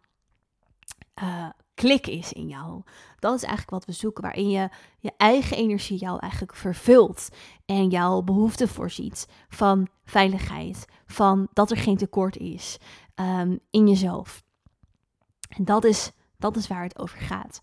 uh, 1.23 1.49
klik 1.77 2.07
is 2.07 2.33
in 2.33 2.47
jou. 2.47 2.81
Dat 3.19 3.35
is 3.35 3.43
eigenlijk 3.43 3.69
wat 3.69 3.85
we 3.85 3.91
zoeken, 3.91 4.23
waarin 4.23 4.49
je 4.49 4.69
je 4.99 5.11
eigen 5.17 5.57
energie 5.57 5.97
jou 5.97 6.19
eigenlijk 6.19 6.55
vervult 6.55 7.29
en 7.65 7.89
jouw 7.89 8.21
behoefte 8.21 8.67
voorziet 8.67 9.27
van 9.49 9.87
veiligheid, 10.05 10.85
van 11.07 11.47
dat 11.53 11.71
er 11.71 11.77
geen 11.77 11.97
tekort 11.97 12.37
is 12.37 12.77
um, 13.15 13.59
in 13.69 13.87
jezelf. 13.87 14.43
En 15.49 15.65
dat 15.65 15.83
is, 15.83 16.11
dat 16.37 16.55
is 16.55 16.67
waar 16.67 16.83
het 16.83 16.99
over 16.99 17.19
gaat. 17.19 17.61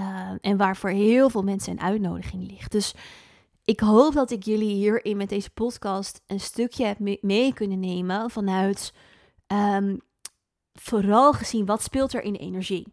Uh, 0.00 0.30
en 0.40 0.56
waar 0.56 0.76
voor 0.76 0.90
heel 0.90 1.30
veel 1.30 1.42
mensen 1.42 1.72
een 1.72 1.80
uitnodiging 1.80 2.50
ligt. 2.50 2.72
Dus 2.72 2.94
ik 3.64 3.80
hoop 3.80 4.12
dat 4.12 4.30
ik 4.30 4.42
jullie 4.42 4.74
hierin 4.74 5.16
met 5.16 5.28
deze 5.28 5.50
podcast 5.50 6.22
een 6.26 6.40
stukje 6.40 6.84
heb 6.86 6.98
mee 7.20 7.54
kunnen 7.54 7.80
nemen 7.80 8.30
vanuit 8.30 8.92
um, 9.46 10.00
vooral 10.72 11.32
gezien 11.32 11.66
wat 11.66 11.82
speelt 11.82 12.14
er 12.14 12.22
in 12.22 12.34
energie. 12.34 12.92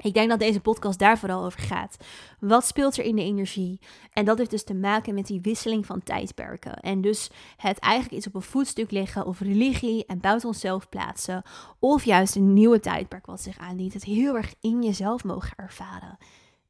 Ik 0.00 0.14
denk 0.14 0.28
dat 0.28 0.38
deze 0.38 0.60
podcast 0.60 0.98
daar 0.98 1.18
vooral 1.18 1.44
over 1.44 1.60
gaat. 1.60 1.96
Wat 2.40 2.66
speelt 2.66 2.96
er 2.96 3.04
in 3.04 3.16
de 3.16 3.22
energie? 3.22 3.80
En 4.12 4.24
dat 4.24 4.38
heeft 4.38 4.50
dus 4.50 4.64
te 4.64 4.74
maken 4.74 5.14
met 5.14 5.26
die 5.26 5.40
wisseling 5.40 5.86
van 5.86 6.02
tijdperken. 6.02 6.80
En 6.80 7.00
dus 7.00 7.30
het 7.56 7.78
eigenlijk 7.78 8.14
iets 8.14 8.26
op 8.26 8.34
een 8.34 8.42
voetstuk 8.42 8.90
leggen 8.90 9.26
of 9.26 9.40
religie 9.40 10.06
en 10.06 10.20
buiten 10.20 10.48
onszelf 10.48 10.88
plaatsen. 10.88 11.42
Of 11.78 12.04
juist 12.04 12.36
een 12.36 12.52
nieuwe 12.52 12.80
tijdperk 12.80 13.26
wat 13.26 13.40
zich 13.40 13.58
aandient. 13.58 13.92
Het 13.92 14.04
heel 14.04 14.36
erg 14.36 14.54
in 14.60 14.82
jezelf 14.82 15.24
mogen 15.24 15.56
ervaren. 15.56 16.18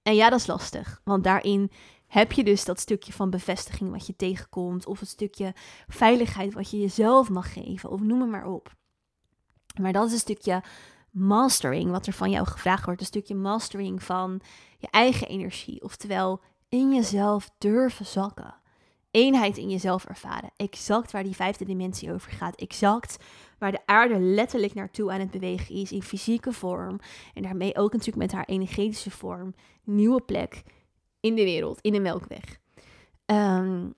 En 0.02 0.14
ja, 0.14 0.30
dat 0.30 0.40
is 0.40 0.46
lastig. 0.46 1.00
Want 1.04 1.24
daarin 1.24 1.70
heb 2.06 2.32
je 2.32 2.44
dus 2.44 2.64
dat 2.64 2.80
stukje 2.80 3.12
van 3.12 3.30
bevestiging 3.30 3.90
wat 3.90 4.06
je 4.06 4.16
tegenkomt. 4.16 4.86
Of 4.86 5.00
het 5.00 5.08
stukje 5.08 5.52
veiligheid 5.88 6.54
wat 6.54 6.70
je 6.70 6.80
jezelf 6.80 7.30
mag 7.30 7.52
geven. 7.52 7.90
Of 7.90 8.00
noem 8.00 8.20
het 8.20 8.30
maar 8.30 8.46
op. 8.46 8.74
Maar 9.80 9.92
dat 9.92 10.06
is 10.06 10.12
een 10.12 10.18
stukje 10.18 10.62
mastering, 11.14 11.90
wat 11.90 12.06
er 12.06 12.12
van 12.12 12.30
jou 12.30 12.46
gevraagd 12.46 12.84
wordt. 12.84 13.00
Een 13.00 13.06
stukje 13.06 13.34
mastering 13.34 14.02
van 14.02 14.40
je 14.78 14.88
eigen 14.90 15.28
energie. 15.28 15.82
Oftewel 15.82 16.40
in 16.68 16.94
jezelf 16.94 17.50
durven 17.58 18.06
zakken. 18.06 18.54
Eenheid 19.10 19.56
in 19.56 19.70
jezelf 19.70 20.04
ervaren. 20.04 20.50
Exact 20.56 21.12
waar 21.12 21.22
die 21.22 21.34
vijfde 21.34 21.64
dimensie 21.64 22.12
over 22.12 22.32
gaat. 22.32 22.56
Exact 22.56 23.24
waar 23.58 23.72
de 23.72 23.86
aarde 23.86 24.18
letterlijk 24.18 24.74
naartoe 24.74 25.12
aan 25.12 25.20
het 25.20 25.30
bewegen 25.30 25.74
is 25.74 25.92
in 25.92 26.02
fysieke 26.02 26.52
vorm. 26.52 27.00
En 27.34 27.42
daarmee 27.42 27.76
ook 27.76 27.92
natuurlijk 27.92 28.18
met 28.18 28.32
haar 28.32 28.44
energetische 28.44 29.10
vorm. 29.10 29.54
Nieuwe 29.84 30.20
plek 30.20 30.62
in 31.20 31.34
de 31.34 31.44
wereld, 31.44 31.80
in 31.80 31.92
de 31.92 32.00
melkweg. 32.00 32.58
Um, 33.26 33.94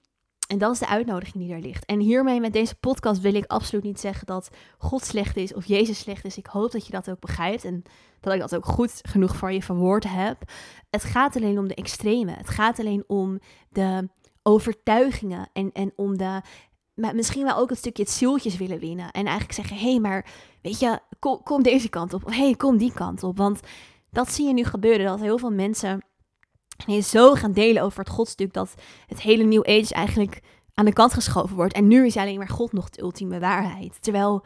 en 0.46 0.58
dat 0.58 0.72
is 0.72 0.78
de 0.78 0.88
uitnodiging 0.88 1.44
die 1.44 1.54
er 1.54 1.60
ligt. 1.60 1.84
En 1.84 2.00
hiermee 2.00 2.40
met 2.40 2.52
deze 2.52 2.74
podcast 2.74 3.20
wil 3.20 3.34
ik 3.34 3.44
absoluut 3.46 3.84
niet 3.84 4.00
zeggen 4.00 4.26
dat 4.26 4.50
God 4.78 5.04
slecht 5.04 5.36
is 5.36 5.54
of 5.54 5.64
Jezus 5.64 5.98
slecht 5.98 6.24
is. 6.24 6.36
Ik 6.36 6.46
hoop 6.46 6.72
dat 6.72 6.86
je 6.86 6.92
dat 6.92 7.10
ook 7.10 7.20
begrijpt 7.20 7.64
en 7.64 7.82
dat 8.20 8.34
ik 8.34 8.40
dat 8.40 8.56
ook 8.56 8.66
goed 8.66 9.00
genoeg 9.02 9.36
voor 9.36 9.52
je 9.52 9.62
verwoord 9.62 10.04
heb. 10.08 10.42
Het 10.90 11.04
gaat 11.04 11.36
alleen 11.36 11.58
om 11.58 11.68
de 11.68 11.74
extreme. 11.74 12.32
Het 12.32 12.48
gaat 12.48 12.78
alleen 12.78 13.04
om 13.06 13.40
de 13.68 14.08
overtuigingen 14.42 15.48
en, 15.52 15.72
en 15.72 15.92
om 15.96 16.18
de 16.18 16.40
maar 16.94 17.14
misschien 17.14 17.44
wel 17.44 17.56
ook 17.56 17.70
een 17.70 17.76
stukje 17.76 18.02
het 18.02 18.12
zieltjes 18.12 18.56
willen 18.56 18.78
winnen. 18.78 19.10
En 19.10 19.24
eigenlijk 19.24 19.52
zeggen, 19.52 19.76
hé, 19.76 19.90
hey, 19.90 20.00
maar 20.00 20.26
weet 20.62 20.78
je, 20.78 21.00
kom, 21.18 21.42
kom 21.42 21.62
deze 21.62 21.88
kant 21.88 22.12
op. 22.12 22.24
Hé, 22.24 22.44
hey, 22.44 22.54
kom 22.54 22.76
die 22.76 22.92
kant 22.92 23.22
op. 23.22 23.36
Want 23.36 23.60
dat 24.10 24.32
zie 24.32 24.46
je 24.46 24.52
nu 24.52 24.64
gebeuren, 24.64 25.06
dat 25.06 25.20
heel 25.20 25.38
veel 25.38 25.50
mensen 25.50 26.04
en 26.86 26.94
je 26.94 27.00
zo 27.00 27.34
gaan 27.34 27.52
delen 27.52 27.82
over 27.82 27.98
het 27.98 28.08
godstuk 28.08 28.52
dat 28.52 28.74
het 29.06 29.20
hele 29.20 29.44
New 29.44 29.66
Age 29.68 29.94
eigenlijk 29.94 30.40
aan 30.74 30.84
de 30.84 30.92
kant 30.92 31.12
geschoven 31.12 31.56
wordt. 31.56 31.74
En 31.74 31.88
nu 31.88 32.06
is 32.06 32.16
alleen 32.16 32.38
maar 32.38 32.48
God 32.48 32.72
nog 32.72 32.90
de 32.90 33.02
ultieme 33.02 33.38
waarheid. 33.38 34.02
Terwijl 34.02 34.44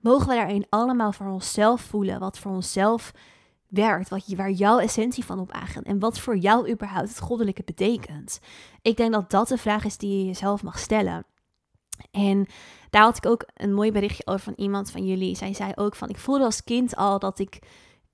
mogen 0.00 0.28
we 0.28 0.34
daarin 0.34 0.66
allemaal 0.68 1.12
voor 1.12 1.26
onszelf 1.26 1.80
voelen 1.80 2.20
wat 2.20 2.38
voor 2.38 2.52
onszelf 2.52 3.12
werkt, 3.68 4.08
wat 4.08 4.26
waar 4.26 4.50
jouw 4.50 4.78
essentie 4.78 5.24
van 5.24 5.38
op 5.38 5.50
aangaat 5.50 5.84
en 5.84 5.98
wat 5.98 6.18
voor 6.18 6.36
jou 6.36 6.70
überhaupt 6.70 7.08
het 7.08 7.20
goddelijke 7.20 7.62
betekent. 7.64 8.40
Ik 8.82 8.96
denk 8.96 9.12
dat 9.12 9.30
dat 9.30 9.48
de 9.48 9.58
vraag 9.58 9.84
is 9.84 9.96
die 9.96 10.18
je 10.18 10.24
jezelf 10.24 10.62
mag 10.62 10.78
stellen. 10.78 11.24
En 12.10 12.46
daar 12.90 13.02
had 13.02 13.16
ik 13.16 13.26
ook 13.26 13.44
een 13.54 13.74
mooi 13.74 13.92
berichtje 13.92 14.26
over 14.26 14.40
van 14.40 14.52
iemand 14.56 14.90
van 14.90 15.06
jullie. 15.06 15.36
Zij 15.36 15.54
zei 15.54 15.72
ook 15.74 15.94
van, 15.94 16.08
ik 16.08 16.18
voelde 16.18 16.44
als 16.44 16.64
kind 16.64 16.96
al 16.96 17.18
dat 17.18 17.38
ik 17.38 17.58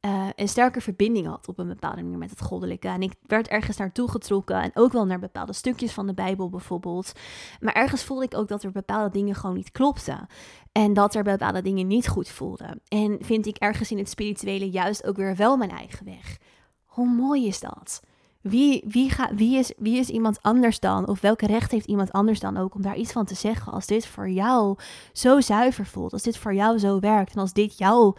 uh, 0.08 0.26
een 0.34 0.48
sterke 0.48 0.80
verbinding 0.80 1.26
had 1.26 1.48
op 1.48 1.58
een 1.58 1.68
bepaalde 1.68 2.02
manier 2.02 2.18
met 2.18 2.30
het 2.30 2.42
goddelijke. 2.42 2.88
En 2.88 3.02
ik 3.02 3.12
werd 3.26 3.48
ergens 3.48 3.76
naartoe 3.76 4.10
getrokken 4.10 4.62
en 4.62 4.70
ook 4.74 4.92
wel 4.92 5.06
naar 5.06 5.18
bepaalde 5.18 5.52
stukjes 5.52 5.92
van 5.92 6.06
de 6.06 6.14
Bijbel 6.14 6.48
bijvoorbeeld. 6.48 7.12
Maar 7.60 7.74
ergens 7.74 8.04
voelde 8.04 8.24
ik 8.24 8.34
ook 8.34 8.48
dat 8.48 8.62
er 8.62 8.70
bepaalde 8.70 9.10
dingen 9.10 9.34
gewoon 9.34 9.56
niet 9.56 9.70
klopten. 9.70 10.26
En 10.72 10.92
dat 10.92 11.14
er 11.14 11.22
bepaalde 11.22 11.62
dingen 11.62 11.86
niet 11.86 12.08
goed 12.08 12.28
voelden. 12.28 12.80
En 12.88 13.18
vind 13.20 13.46
ik 13.46 13.56
ergens 13.56 13.90
in 13.90 13.98
het 13.98 14.08
spirituele 14.08 14.70
juist 14.70 15.06
ook 15.06 15.16
weer 15.16 15.36
wel 15.36 15.56
mijn 15.56 15.70
eigen 15.70 16.04
weg. 16.04 16.38
Hoe 16.84 17.08
mooi 17.08 17.46
is 17.46 17.60
dat? 17.60 18.00
Wie, 18.40 18.84
wie, 18.86 19.10
ga, 19.10 19.34
wie, 19.34 19.58
is, 19.58 19.72
wie 19.76 19.98
is 19.98 20.08
iemand 20.08 20.42
anders 20.42 20.80
dan? 20.80 21.08
Of 21.08 21.20
welke 21.20 21.46
recht 21.46 21.70
heeft 21.70 21.86
iemand 21.86 22.12
anders 22.12 22.40
dan 22.40 22.56
ook 22.56 22.74
om 22.74 22.82
daar 22.82 22.96
iets 22.96 23.12
van 23.12 23.24
te 23.24 23.34
zeggen? 23.34 23.72
Als 23.72 23.86
dit 23.86 24.06
voor 24.06 24.30
jou 24.30 24.78
zo 25.12 25.40
zuiver 25.40 25.86
voelt, 25.86 26.12
als 26.12 26.22
dit 26.22 26.38
voor 26.38 26.54
jou 26.54 26.78
zo 26.78 27.00
werkt 27.00 27.34
en 27.34 27.40
als 27.40 27.52
dit 27.52 27.78
jouw 27.78 28.14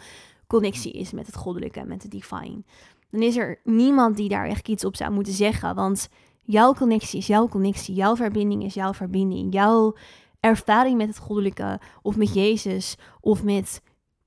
connectie 0.50 0.91
is 0.91 1.12
met 1.12 1.26
het 1.26 1.36
goddelijke, 1.36 1.86
met 1.86 2.02
het 2.02 2.12
divine. 2.12 2.64
Dan 3.10 3.22
is 3.22 3.38
er 3.38 3.60
niemand 3.64 4.18
die 4.18 4.30
daar 4.30 4.47
echt 4.47 4.68
iets 4.68 4.86
op 4.86 4.95
zou 4.95 5.12
moeten 5.12 5.34
zeggen. 5.34 5.76
Want 5.76 6.10
jouw 6.43 6.74
connectie 6.74 7.20
is 7.20 7.28
jouw 7.28 7.47
connectie. 7.47 7.95
Jouw 7.95 8.16
verbinding 8.16 8.64
is 8.64 8.74
jouw 8.74 8.93
verbinding. 8.93 9.54
Jouw 9.54 9.95
ervaring 10.39 10.97
met 10.97 11.08
het 11.08 11.18
goddelijke, 11.18 11.80
of 12.02 12.16
met 12.16 12.34
Jezus, 12.34 12.95
of 13.20 13.43
met 13.43 13.82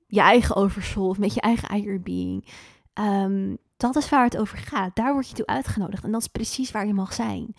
je 0.07 0.19
eigen 0.19 0.55
oversoul, 0.55 1.07
of 1.07 1.17
met 1.17 1.33
je 1.33 1.41
eigen 1.41 1.73
higher 1.73 2.01
being. 2.01 2.47
Um, 2.93 3.57
dat 3.77 3.95
is 3.95 4.09
waar 4.09 4.23
het 4.23 4.37
over 4.37 4.57
gaat. 4.57 4.95
Daar 4.95 5.13
word 5.13 5.29
je 5.29 5.35
toe 5.35 5.45
uitgenodigd. 5.45 6.03
En 6.03 6.11
dat 6.11 6.21
is 6.21 6.27
precies 6.27 6.71
waar 6.71 6.87
je 6.87 6.93
mag 6.93 7.13
zijn. 7.13 7.55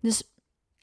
Dus 0.00 0.22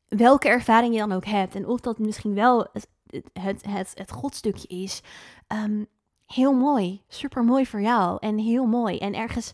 welke 0.07 0.47
ervaring 0.47 0.93
je 0.93 0.99
dan 0.99 1.11
ook 1.11 1.25
hebt, 1.25 1.55
en 1.55 1.67
of 1.67 1.79
dat 1.79 1.99
misschien 1.99 2.33
wel 2.33 2.67
het, 2.73 2.87
het, 3.33 3.65
het, 3.65 3.91
het 3.95 4.11
godstukje 4.11 4.67
is, 4.67 5.01
um, 5.47 5.87
heel 6.33 6.53
mooi. 6.53 7.01
Super 7.07 7.43
mooi 7.43 7.65
voor 7.65 7.81
jou. 7.81 8.17
En 8.19 8.37
heel 8.37 8.65
mooi. 8.65 8.97
En 8.97 9.13
ergens, 9.13 9.53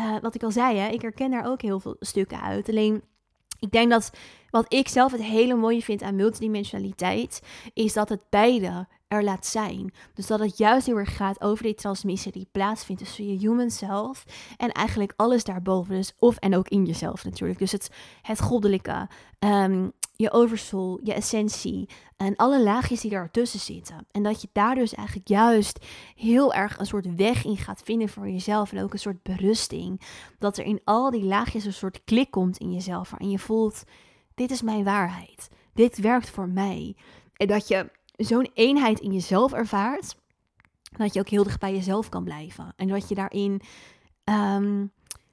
uh, 0.00 0.16
wat 0.20 0.34
ik 0.34 0.42
al 0.42 0.50
zei, 0.50 0.78
hè, 0.78 0.88
ik 0.88 1.02
herken 1.02 1.30
daar 1.30 1.46
ook 1.46 1.62
heel 1.62 1.80
veel 1.80 1.96
stukken 2.00 2.40
uit. 2.40 2.68
Alleen, 2.68 3.02
ik 3.58 3.70
denk 3.70 3.90
dat 3.90 4.10
wat 4.50 4.72
ik 4.72 4.88
zelf 4.88 5.12
het 5.12 5.22
hele 5.22 5.54
mooie 5.54 5.82
vind 5.82 6.02
aan 6.02 6.16
multidimensionaliteit, 6.16 7.42
is 7.74 7.92
dat 7.92 8.08
het 8.08 8.24
beide 8.30 8.86
er 9.08 9.24
laat 9.24 9.46
zijn. 9.46 9.92
Dus 10.14 10.26
dat 10.26 10.40
het 10.40 10.58
juist 10.58 10.86
heel 10.86 10.98
erg 10.98 11.16
gaat 11.16 11.40
over 11.40 11.64
die 11.64 11.74
transmissie 11.74 12.32
die 12.32 12.48
plaatsvindt 12.52 13.02
tussen 13.02 13.26
je 13.26 13.38
human 13.38 13.70
self 13.70 14.24
en 14.56 14.72
eigenlijk 14.72 15.12
alles 15.16 15.44
daarboven. 15.44 15.94
Dus 15.94 16.14
of 16.18 16.36
en 16.36 16.56
ook 16.56 16.68
in 16.68 16.84
jezelf 16.84 17.24
natuurlijk. 17.24 17.58
Dus 17.58 17.72
het, 17.72 17.90
het 18.22 18.40
goddelijke, 18.40 19.08
um, 19.38 19.92
je 20.12 20.32
oversoul, 20.32 21.00
je 21.02 21.12
essentie 21.12 21.88
en 22.16 22.36
alle 22.36 22.62
laagjes 22.62 23.00
die 23.00 23.14
ertussen 23.14 23.60
zitten. 23.60 24.06
En 24.10 24.22
dat 24.22 24.42
je 24.42 24.48
daar 24.52 24.74
dus 24.74 24.94
eigenlijk 24.94 25.28
juist 25.28 25.86
heel 26.16 26.54
erg 26.54 26.78
een 26.78 26.86
soort 26.86 27.14
weg 27.14 27.44
in 27.44 27.56
gaat 27.56 27.82
vinden 27.84 28.08
voor 28.08 28.28
jezelf 28.28 28.72
en 28.72 28.82
ook 28.82 28.92
een 28.92 28.98
soort 28.98 29.22
berusting. 29.22 30.00
Dat 30.38 30.58
er 30.58 30.64
in 30.64 30.80
al 30.84 31.10
die 31.10 31.24
laagjes 31.24 31.64
een 31.64 31.72
soort 31.72 32.04
klik 32.04 32.30
komt 32.30 32.58
in 32.58 32.72
jezelf 32.72 33.10
waarin 33.10 33.30
je 33.30 33.38
voelt, 33.38 33.84
dit 34.34 34.50
is 34.50 34.62
mijn 34.62 34.84
waarheid. 34.84 35.48
Dit 35.74 35.98
werkt 35.98 36.30
voor 36.30 36.48
mij. 36.48 36.96
En 37.36 37.46
dat 37.46 37.68
je 37.68 37.90
zo'n 38.16 38.50
eenheid 38.54 39.00
in 39.00 39.12
jezelf 39.12 39.52
ervaart, 39.52 40.16
dat 40.96 41.14
je 41.14 41.20
ook 41.20 41.28
heel 41.28 41.44
dicht 41.44 41.60
bij 41.60 41.72
jezelf 41.72 42.08
kan 42.08 42.24
blijven. 42.24 42.72
En 42.76 42.88
dat 42.88 43.08
je 43.08 43.14
daarin 43.14 43.60
um, 44.24 44.92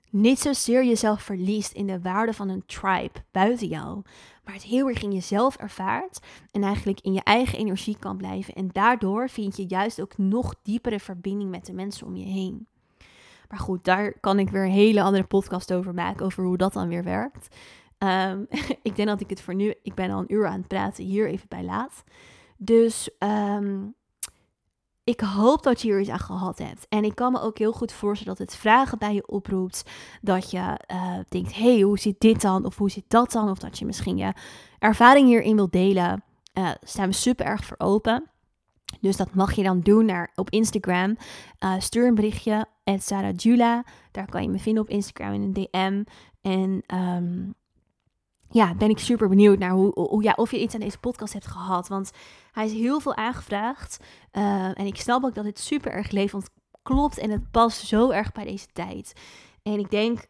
niet 0.10 0.39
zozeer 0.39 0.86
jezelf 0.86 1.22
verliest 1.22 1.72
in 1.72 1.88
de 1.88 2.01
waarde 2.01 2.34
van 2.34 2.49
een 2.49 2.66
tribe 2.66 3.24
buiten 3.32 3.68
jou, 3.68 4.01
maar 4.43 4.53
het 4.53 4.64
heel 4.64 4.88
erg 4.88 5.03
in 5.03 5.12
jezelf 5.12 5.55
ervaart 5.55 6.20
en 6.51 6.64
eigenlijk 6.64 6.99
in 7.01 7.14
je 7.14 7.24
eigen 7.24 7.57
energie 7.57 7.97
kan 7.99 8.18
blijven. 8.18 8.53
En 8.53 8.70
daardoor 8.72 9.30
vind 9.30 9.57
je 9.57 9.66
juist 9.68 10.01
ook 10.01 10.18
nog 10.18 10.55
diepere 10.64 10.99
verbinding 10.99 11.49
met 11.49 11.66
de 11.66 11.74
mensen 11.74 12.07
om 12.07 12.16
je 12.16 12.26
heen. 12.26 12.68
Maar 13.49 13.60
goed, 13.60 13.84
daar 13.84 14.20
kan 14.20 14.39
ik 14.39 14.49
weer 14.49 14.66
een 14.66 14.72
hele 14.72 15.01
andere 15.01 15.24
podcast 15.24 15.74
over 15.74 15.93
maken, 15.93 16.26
over 16.26 16.43
hoe 16.43 16.57
dat 16.57 16.74
dan 16.74 16.88
weer 16.88 17.03
werkt. 17.03 17.55
Um, 17.97 18.47
ik 18.82 18.95
denk 18.95 19.07
dat 19.07 19.22
ik 19.22 19.30
het 19.30 19.41
voor 19.41 19.55
nu, 19.55 19.74
ik 19.84 19.93
ben 19.93 20.12
al 20.12 20.20
een 20.20 20.34
uur 20.34 20.47
aan 20.47 20.60
het 20.60 20.68
praten, 20.68 21.03
hier 21.03 21.28
even 21.28 21.47
bij 21.47 21.64
laat. 21.64 22.03
Dus 22.57 23.10
um, 23.20 23.95
ik 25.10 25.20
hoop 25.20 25.64
dat 25.64 25.82
je 25.82 25.88
hier 25.88 25.99
iets 25.99 26.10
aan 26.10 26.20
gehad 26.20 26.57
hebt. 26.57 26.86
En 26.89 27.03
ik 27.03 27.16
kan 27.16 27.32
me 27.32 27.41
ook 27.41 27.57
heel 27.57 27.72
goed 27.72 27.91
voorstellen 27.91 28.38
dat 28.38 28.47
het 28.47 28.57
vragen 28.57 28.97
bij 28.97 29.14
je 29.14 29.28
oproept. 29.28 29.84
Dat 30.22 30.51
je 30.51 30.80
uh, 30.91 31.18
denkt, 31.30 31.55
hey, 31.55 31.80
hoe 31.82 31.99
zit 31.99 32.20
dit 32.20 32.41
dan? 32.41 32.66
Of 32.66 32.78
hoe 32.78 32.89
zit 32.89 33.03
dat 33.07 33.32
dan? 33.32 33.49
Of 33.49 33.57
dat 33.57 33.80
je 33.80 33.86
misschien 33.86 34.18
je 34.18 34.34
ervaring 34.80 35.28
hierin 35.28 35.55
wilt 35.55 35.72
delen. 35.72 36.24
Uh, 36.53 36.70
staan 36.82 37.07
we 37.07 37.14
super 37.14 37.45
erg 37.45 37.66
voor 37.66 37.80
open. 37.80 38.30
Dus 39.01 39.18
dat 39.18 39.34
mag 39.34 39.53
je 39.53 39.64
dan 39.64 39.80
doen 39.80 40.05
naar, 40.05 40.32
op 40.36 40.49
Instagram. 40.49 41.18
Uh, 41.60 41.74
stuur 41.80 42.07
een 42.07 42.16
berichtje, 42.16 42.66
Sarah 42.97 43.36
Jula. 43.36 43.84
Daar 44.12 44.30
kan 44.30 44.41
je 44.41 44.49
me 44.49 44.60
vinden 44.60 44.84
op 44.84 44.89
Instagram 44.89 45.34
in 45.34 45.41
een 45.41 45.53
DM. 45.53 46.03
En 46.41 46.84
um, 46.97 47.55
ja, 48.50 48.76
ben 48.76 48.89
ik 48.89 49.00
super 49.00 49.30
benieuwd 49.30 49.60
naar 49.60 49.72
hoe, 49.72 49.91
hoe, 49.93 50.24
ja, 50.24 50.34
of 50.36 50.52
je 50.52 50.62
iets 50.62 50.74
aan 50.74 50.80
deze 50.80 51.00
podcast 51.00 51.34
hebt 51.34 51.47
gehad. 51.47 51.88
Want 51.88 52.12
hij 52.52 52.66
is 52.66 52.74
heel 52.74 53.00
veel 53.00 53.16
aangevraagd. 53.16 54.00
Uh, 54.32 54.80
en 54.80 54.86
ik 54.86 54.95
snap 54.95 55.24
ook 55.24 55.36
dat 55.36 55.43
dit 55.43 55.60
super 55.60 55.91
erg 55.91 56.12
levend 56.12 56.50
klopt. 56.84 57.18
En 57.18 57.30
het 57.30 57.52
past 57.52 57.88
zo 57.88 58.10
erg 58.10 58.32
bij 58.32 58.43
deze 58.43 58.68
tijd. 58.74 59.14
En 59.64 59.80
ik 59.80 59.89
denk, 59.89 60.28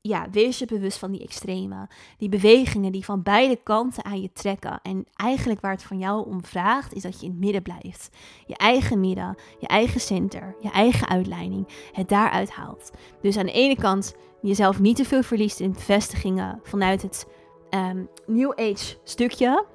ja, 0.00 0.30
wees 0.30 0.58
je 0.58 0.66
bewust 0.66 0.98
van 0.98 1.10
die 1.10 1.22
extreme. 1.22 1.88
Die 2.16 2.28
bewegingen 2.28 2.92
die 2.92 3.04
van 3.04 3.22
beide 3.22 3.56
kanten 3.62 4.04
aan 4.04 4.20
je 4.20 4.32
trekken. 4.32 4.80
En 4.82 5.06
eigenlijk 5.14 5.60
waar 5.60 5.72
het 5.72 5.82
van 5.82 5.98
jou 5.98 6.26
om 6.26 6.44
vraagt, 6.44 6.92
is 6.92 7.02
dat 7.02 7.20
je 7.20 7.26
in 7.26 7.32
het 7.32 7.40
midden 7.40 7.62
blijft. 7.62 8.08
Je 8.46 8.56
eigen 8.56 9.00
midden, 9.00 9.36
je 9.58 9.66
eigen 9.66 10.00
center, 10.00 10.56
je 10.60 10.70
eigen 10.70 11.08
uitleiding. 11.08 11.68
Het 11.92 12.08
daaruit 12.08 12.50
haalt. 12.50 12.90
Dus 13.20 13.36
aan 13.36 13.46
de 13.46 13.52
ene 13.52 13.76
kant 13.76 14.14
jezelf 14.40 14.80
niet 14.80 14.96
te 14.96 15.04
veel 15.04 15.22
verliest 15.22 15.60
in 15.60 15.72
bevestigingen 15.72 16.60
vanuit 16.62 17.02
het 17.02 17.26
um, 17.74 18.08
New 18.26 18.50
Age 18.50 18.96
stukje. 19.02 19.66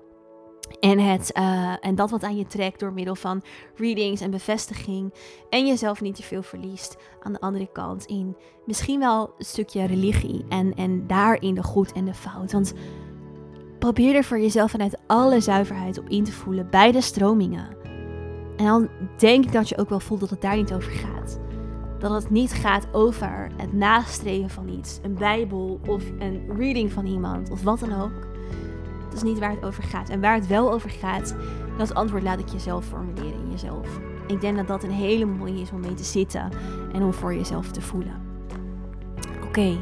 En, 0.79 0.99
het, 0.99 1.31
uh, 1.37 1.75
en 1.79 1.95
dat 1.95 2.09
wat 2.09 2.23
aan 2.23 2.37
je 2.37 2.45
trekt 2.45 2.79
door 2.79 2.93
middel 2.93 3.15
van 3.15 3.41
readings 3.75 4.21
en 4.21 4.31
bevestiging. 4.31 5.13
En 5.49 5.67
jezelf 5.67 6.01
niet 6.01 6.15
te 6.15 6.23
veel 6.23 6.43
verliest 6.43 6.97
aan 7.21 7.33
de 7.33 7.39
andere 7.39 7.69
kant 7.71 8.05
in 8.05 8.35
misschien 8.65 8.99
wel 8.99 9.33
een 9.37 9.45
stukje 9.45 9.85
religie. 9.85 10.45
En, 10.49 10.73
en 10.73 11.07
daarin 11.07 11.55
de 11.55 11.63
goed 11.63 11.91
en 11.91 12.05
de 12.05 12.13
fout. 12.13 12.51
Want 12.51 12.73
probeer 13.79 14.15
er 14.15 14.23
voor 14.23 14.39
jezelf 14.39 14.71
vanuit 14.71 14.97
alle 15.07 15.39
zuiverheid 15.39 15.97
op 15.99 16.09
in 16.09 16.23
te 16.23 16.31
voelen. 16.31 16.69
Beide 16.69 17.01
stromingen. 17.01 17.77
En 18.57 18.65
dan 18.65 18.89
denk 19.17 19.45
ik 19.45 19.51
dat 19.51 19.69
je 19.69 19.77
ook 19.77 19.89
wel 19.89 19.99
voelt 19.99 20.19
dat 20.19 20.29
het 20.29 20.41
daar 20.41 20.55
niet 20.55 20.73
over 20.73 20.91
gaat 20.91 21.39
dat 21.99 22.11
het 22.11 22.29
niet 22.29 22.53
gaat 22.53 22.87
over 22.91 23.49
het 23.57 23.73
nastreven 23.73 24.49
van 24.49 24.67
iets, 24.67 24.99
een 25.01 25.13
Bijbel 25.13 25.79
of 25.87 26.03
een 26.19 26.41
reading 26.57 26.91
van 26.91 27.05
iemand 27.05 27.49
of 27.49 27.63
wat 27.63 27.79
dan 27.79 28.01
ook. 28.01 28.27
Dat 29.03 29.13
is 29.13 29.23
niet 29.23 29.39
waar 29.39 29.51
het 29.51 29.65
over 29.65 29.83
gaat. 29.83 30.09
En 30.09 30.21
waar 30.21 30.35
het 30.35 30.47
wel 30.47 30.71
over 30.71 30.89
gaat, 30.89 31.35
dat 31.77 31.93
antwoord 31.93 32.23
laat 32.23 32.39
ik 32.39 32.49
jezelf 32.49 32.85
formuleren 32.85 33.39
in 33.43 33.51
jezelf. 33.51 33.99
Ik 34.27 34.41
denk 34.41 34.57
dat 34.57 34.67
dat 34.67 34.83
een 34.83 34.91
hele 34.91 35.25
mooie 35.25 35.61
is 35.61 35.71
om 35.71 35.79
mee 35.79 35.93
te 35.93 36.03
zitten 36.03 36.51
en 36.93 37.03
om 37.03 37.13
voor 37.13 37.35
jezelf 37.35 37.71
te 37.71 37.81
voelen. 37.81 38.21
Oké, 39.43 39.77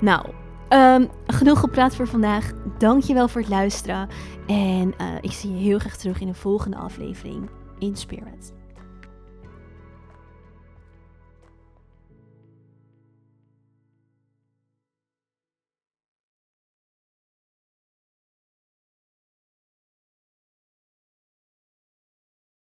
nou, 0.00 0.26
um, 0.68 1.08
genoeg 1.26 1.60
gepraat 1.60 1.96
voor 1.96 2.06
vandaag. 2.06 2.52
Dankjewel 2.78 3.28
voor 3.28 3.40
het 3.40 3.50
luisteren. 3.50 4.08
En 4.46 4.94
uh, 5.00 5.06
ik 5.20 5.32
zie 5.32 5.50
je 5.50 5.62
heel 5.62 5.78
graag 5.78 5.96
terug 5.96 6.20
in 6.20 6.26
de 6.26 6.34
volgende 6.34 6.76
aflevering 6.76 7.48
in 7.78 7.96
Spirit. 7.96 8.55